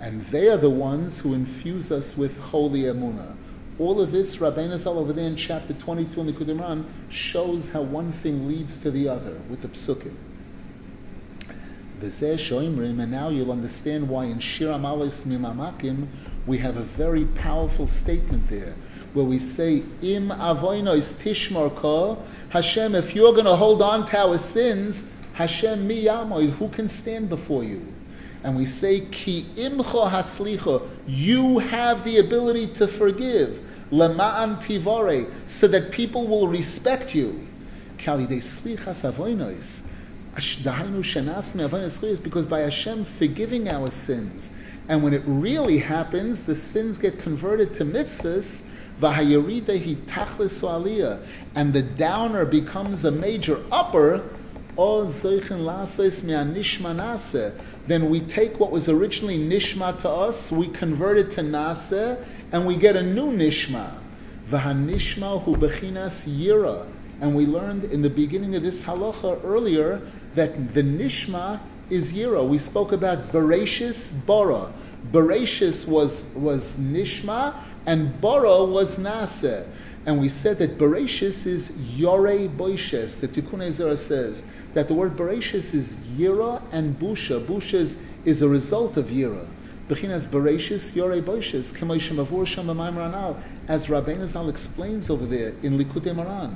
And 0.00 0.22
they 0.22 0.48
are 0.48 0.56
the 0.56 0.70
ones 0.70 1.20
who 1.20 1.34
infuse 1.34 1.92
us 1.92 2.16
with 2.16 2.40
holy 2.40 2.80
emuna. 2.80 3.36
All 3.78 4.00
of 4.00 4.10
this, 4.10 4.38
Rabbeinu 4.38 4.76
Zal 4.76 4.98
over 4.98 5.12
there 5.12 5.28
in 5.28 5.36
chapter 5.36 5.72
22 5.72 6.20
in 6.20 6.26
the 6.26 6.32
Kudim 6.32 6.84
shows 7.08 7.70
how 7.70 7.82
one 7.82 8.10
thing 8.10 8.48
leads 8.48 8.80
to 8.80 8.90
the 8.90 9.08
other 9.08 9.38
with 9.48 9.62
the 9.62 9.68
psukim. 9.68 10.16
And 12.02 13.10
now 13.10 13.28
you'll 13.28 13.52
understand 13.52 14.08
why 14.08 14.24
in 14.24 14.40
Shir 14.40 14.68
Amalis 14.68 15.24
Mimamakim 15.26 16.08
we 16.46 16.58
have 16.58 16.76
a 16.76 16.82
very 16.82 17.26
powerful 17.26 17.86
statement 17.86 18.48
there 18.48 18.74
where 19.12 19.24
we 19.24 19.38
say, 19.38 19.82
Im 20.02 20.28
avoinos 20.28 21.14
tishmar 21.14 21.74
ko, 21.74 22.22
Hashem, 22.50 22.94
if 22.94 23.14
you're 23.14 23.32
going 23.32 23.44
to 23.44 23.56
hold 23.56 23.82
on 23.82 24.04
to 24.06 24.18
our 24.18 24.38
sins, 24.38 25.12
Hashem 25.34 25.88
miyamoy, 25.88 26.50
who 26.50 26.68
can 26.68 26.88
stand 26.88 27.28
before 27.28 27.64
you? 27.64 27.86
and 28.42 28.56
we 28.56 28.66
say, 28.66 29.00
Ki 29.00 29.46
imcha 29.56 30.10
haslicha, 30.10 30.88
you 31.06 31.58
have 31.58 32.04
the 32.04 32.18
ability 32.18 32.68
to 32.68 32.88
forgive, 32.88 33.60
lema'an 33.90 34.56
tivare, 34.56 35.30
so 35.46 35.68
that 35.68 35.90
people 35.90 36.26
will 36.26 36.48
respect 36.48 37.14
you. 37.14 37.46
Because 42.22 42.46
by 42.46 42.60
Hashem 42.60 43.04
forgiving 43.04 43.68
our 43.68 43.90
sins, 43.90 44.50
and 44.88 45.02
when 45.02 45.12
it 45.12 45.22
really 45.26 45.78
happens, 45.78 46.44
the 46.44 46.56
sins 46.56 46.96
get 46.96 47.18
converted 47.18 47.74
to 47.74 47.84
mitzvahs, 47.84 48.64
and 51.54 51.72
the 51.72 51.82
downer 51.96 52.44
becomes 52.44 53.04
a 53.04 53.10
major 53.10 53.62
upper, 53.70 54.22
then 57.86 58.08
we 58.08 58.20
take 58.20 58.60
what 58.60 58.70
was 58.70 58.88
originally 58.88 59.38
nishma 59.38 59.98
to 59.98 60.08
us, 60.08 60.52
we 60.52 60.68
convert 60.68 61.18
it 61.18 61.30
to 61.32 61.40
nase, 61.40 62.24
and 62.52 62.66
we 62.66 62.76
get 62.76 62.96
a 62.96 63.02
new 63.02 63.32
nishma. 63.32 63.92
Vahanishma 64.48 65.42
hu 65.44 65.56
bechinas 65.56 66.28
yira. 66.28 66.86
And 67.20 67.34
we 67.34 67.46
learned 67.46 67.84
in 67.84 68.02
the 68.02 68.10
beginning 68.10 68.54
of 68.56 68.62
this 68.62 68.84
halacha 68.84 69.44
earlier 69.44 70.00
that 70.34 70.72
the 70.72 70.82
nishma 70.82 71.60
is 71.90 72.12
yira. 72.12 72.48
We 72.48 72.58
spoke 72.58 72.92
about 72.92 73.28
bereshis 73.32 74.24
bara. 74.26 74.72
Bereshis 75.12 75.86
was, 75.86 76.32
was 76.34 76.76
nishma, 76.76 77.54
and 77.86 78.20
bara 78.20 78.64
was 78.64 78.98
nase. 78.98 79.66
And 80.06 80.18
we 80.18 80.30
said 80.30 80.58
that 80.58 80.78
Bereshis 80.78 81.46
is 81.46 81.76
Yore 81.78 82.48
Boishes. 82.48 83.20
The 83.20 83.28
Tikkunei 83.28 83.70
Zohar 83.70 83.96
says 83.96 84.42
that 84.72 84.88
the 84.88 84.94
word 84.94 85.14
Bereshis 85.14 85.74
is 85.74 85.96
Yira 86.16 86.62
and 86.72 86.98
Busha. 86.98 87.44
Busha 87.44 87.74
is, 87.74 87.98
is 88.24 88.40
a 88.40 88.48
result 88.48 88.96
of 88.96 89.06
Yira. 89.06 89.46
Bechinas 89.88 90.26
Bereshis 90.26 90.96
Yore 90.96 91.20
Boishes. 91.20 91.76
Kemoishim 91.76 92.24
Avur. 92.24 93.36
As 93.68 93.86
Rabbeinu 93.88 94.26
Zal 94.26 94.48
explains 94.48 95.10
over 95.10 95.26
there 95.26 95.52
in 95.62 95.78
Likutei 95.78 96.14
Moharan. 96.14 96.54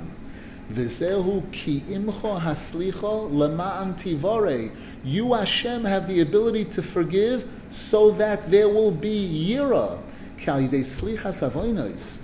V'zehu 0.73 1.51
ki 1.51 1.83
imcho 1.87 2.41
haslicho 2.41 3.29
lema'an 3.29 3.95
tivore. 3.95 4.71
You 5.03 5.33
Hashem 5.33 5.83
have 5.83 6.07
the 6.07 6.21
ability 6.21 6.65
to 6.65 6.81
forgive 6.81 7.47
so 7.69 8.09
that 8.11 8.49
there 8.49 8.69
will 8.69 8.91
be 8.91 9.53
yira. 9.53 9.99
Kal 10.37 10.59
yidei 10.61 10.83
slichas 10.83 11.41
avoinos. 11.41 12.21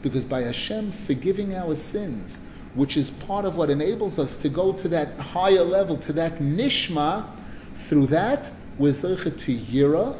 Because 0.00 0.24
by 0.24 0.42
Hashem 0.42 0.92
forgiving 0.92 1.54
our 1.54 1.74
sins, 1.74 2.40
which 2.74 2.96
is 2.96 3.10
part 3.10 3.44
of 3.44 3.56
what 3.56 3.68
enables 3.68 4.18
us 4.18 4.36
to 4.38 4.48
go 4.48 4.72
to 4.72 4.88
that 4.88 5.18
higher 5.18 5.64
level, 5.64 5.96
to 5.98 6.12
that 6.14 6.38
nishma, 6.38 7.26
through 7.74 8.06
that 8.06 8.50
we're 8.78 8.92
zeichet 8.92 9.38
to 9.40 9.58
yira, 9.58 10.16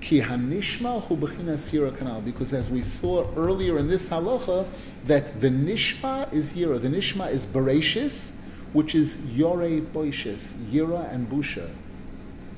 ki 0.00 0.20
hanishma 0.20 1.00
hu 1.04 1.16
b'chinas 1.16 1.70
yira 1.72 1.92
kanal. 1.92 2.22
Because 2.22 2.52
as 2.52 2.68
we 2.68 2.82
saw 2.82 3.32
earlier 3.36 3.78
in 3.78 3.88
this 3.88 4.10
halacha, 4.10 4.66
that 5.04 5.40
the 5.40 5.48
nishma 5.48 6.30
is 6.32 6.52
yira, 6.52 6.78
the 6.82 6.88
nishma 6.88 7.30
is 7.30 7.46
bereshis, 7.46 8.34
which 8.72 8.94
is 8.94 9.16
yore 9.26 9.80
boishes, 9.80 10.54
yira 10.70 11.08
and 11.14 11.30
busha. 11.30 11.70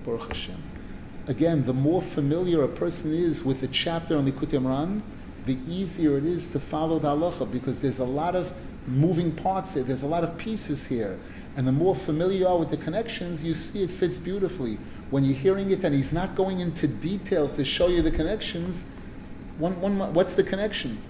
Baruch 0.09 0.29
Hashem 0.29 0.63
again, 1.29 1.65
the 1.65 1.75
more 1.75 2.01
familiar 2.01 2.63
a 2.63 2.69
person 2.69 3.15
is 3.15 3.45
with 3.45 3.61
the 3.61 3.69
chapter 3.69 4.17
on 4.17 4.27
Likutei 4.27 4.59
Moharan, 4.59 5.03
the 5.45 5.59
easier 5.69 6.17
it 6.17 6.25
is 6.25 6.51
to 6.53 6.59
follow 6.59 6.99
the 6.99 7.09
halacha 7.09 7.51
because 7.51 7.79
there's 7.79 7.99
a 7.99 8.05
lot 8.05 8.35
of 8.35 8.53
moving 8.87 9.31
parts 9.33 9.75
there. 9.75 9.85
There's 9.85 10.03
a 10.03 10.07
lot 10.07 10.25
of 10.25 10.37
pieces 10.39 10.87
here. 10.87 11.21
And 11.57 11.67
the 11.67 11.73
more 11.73 11.95
familiar 11.95 12.39
you 12.39 12.49
are 12.49 12.57
with 12.57 12.71
the 12.71 12.77
connections, 12.79 13.45
you 13.45 13.55
see 13.55 13.83
it 13.83 13.91
fits 13.91 14.19
beautifully. 14.19 14.79
When 15.11 15.25
you're 15.25 15.37
hearing 15.37 15.71
it 15.71 15.85
and 15.85 15.95
he's 15.95 16.13
not 16.13 16.35
going 16.35 16.61
into 16.61 16.89
detail 16.89 17.49
to 17.51 17.65
show 17.65 17.89
you 17.89 18.01
the 18.01 18.11
connections, 18.11 18.87
one, 19.59 19.79
one, 19.81 20.15
what's 20.15 20.35
the 20.35 20.43
connection? 20.43 21.01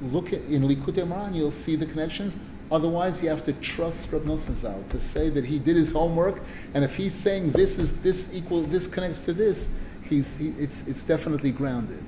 Look 0.00 0.32
at, 0.32 0.42
in 0.42 0.62
Likutei 0.62 1.06
Moharan, 1.06 1.36
you'll 1.36 1.50
see 1.52 1.76
the 1.76 1.86
connections. 1.86 2.36
Otherwise, 2.72 3.22
you 3.22 3.28
have 3.28 3.44
to 3.44 3.52
trust 3.52 4.10
Rab 4.10 4.24
Nosson 4.24 4.88
to 4.88 4.98
say 4.98 5.28
that 5.28 5.44
he 5.44 5.58
did 5.58 5.76
his 5.76 5.92
homework, 5.92 6.40
and 6.72 6.82
if 6.82 6.96
he's 6.96 7.12
saying 7.12 7.50
this 7.50 7.78
is 7.78 8.00
this 8.00 8.32
equal, 8.32 8.62
this 8.62 8.86
connects 8.86 9.22
to 9.24 9.34
this, 9.34 9.68
he's 10.08 10.38
he, 10.38 10.54
it's 10.58 10.88
it's 10.88 11.04
definitely 11.04 11.50
grounded. 11.50 12.02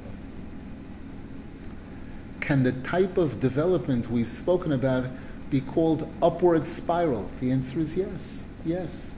Can 2.40 2.62
the 2.62 2.72
type 2.72 3.18
of 3.18 3.40
development 3.40 4.10
we've 4.10 4.26
spoken 4.26 4.72
about 4.72 5.04
be 5.50 5.60
called 5.60 6.08
upward 6.22 6.64
spiral? 6.64 7.28
The 7.40 7.50
answer 7.50 7.78
is 7.80 7.94
yes, 7.94 8.46
yes. 8.64 9.12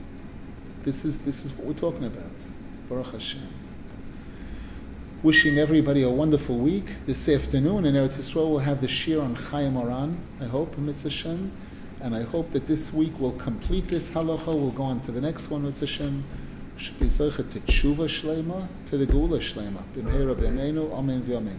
This 0.83 1.05
is 1.05 1.19
this 1.19 1.45
is 1.45 1.53
what 1.53 1.65
we're 1.65 1.73
talking 1.73 2.03
about. 2.03 2.25
Baruch 2.89 3.13
Hashem. 3.13 3.56
Wishing 5.23 5.57
everybody 5.57 6.03
a 6.03 6.09
wonderful 6.11 6.59
week. 6.59 6.85
This 7.07 7.27
afternoon 7.27 7.85
in 7.85 7.95
Eretz 7.95 8.19
Yisrael 8.19 8.51
we'll 8.51 8.59
have 8.59 8.81
the 8.81 8.87
shir 8.87 9.19
on 9.19 9.35
Chayei 9.35 9.73
Moharan, 9.73 10.17
I 10.39 10.45
hope, 10.45 10.77
Mitzvah 10.77 11.09
Hashem. 11.09 11.51
And 12.01 12.15
I 12.15 12.21
hope 12.21 12.51
that 12.51 12.67
this 12.67 12.93
week 12.93 13.13
we'll 13.19 13.31
complete 13.31 13.87
this 13.87 14.13
halacha. 14.13 14.45
We'll 14.45 14.69
go 14.69 14.83
on 14.83 15.01
to 15.01 15.11
the 15.11 15.19
next 15.19 15.49
one, 15.49 15.63
Mitzvah 15.63 15.87
Hashem. 15.87 16.23
Should 16.77 16.99
be 16.99 17.09
to 17.09 17.31
tshuva 17.31 18.05
shlema, 18.05 18.67
to 18.85 18.97
the 18.99 19.07
Gula 19.07 19.39
shlema. 19.39 19.81
B'mheira 19.95 20.35
b'neinu, 20.35 20.93
amen 20.93 21.23
v'amen. 21.23 21.57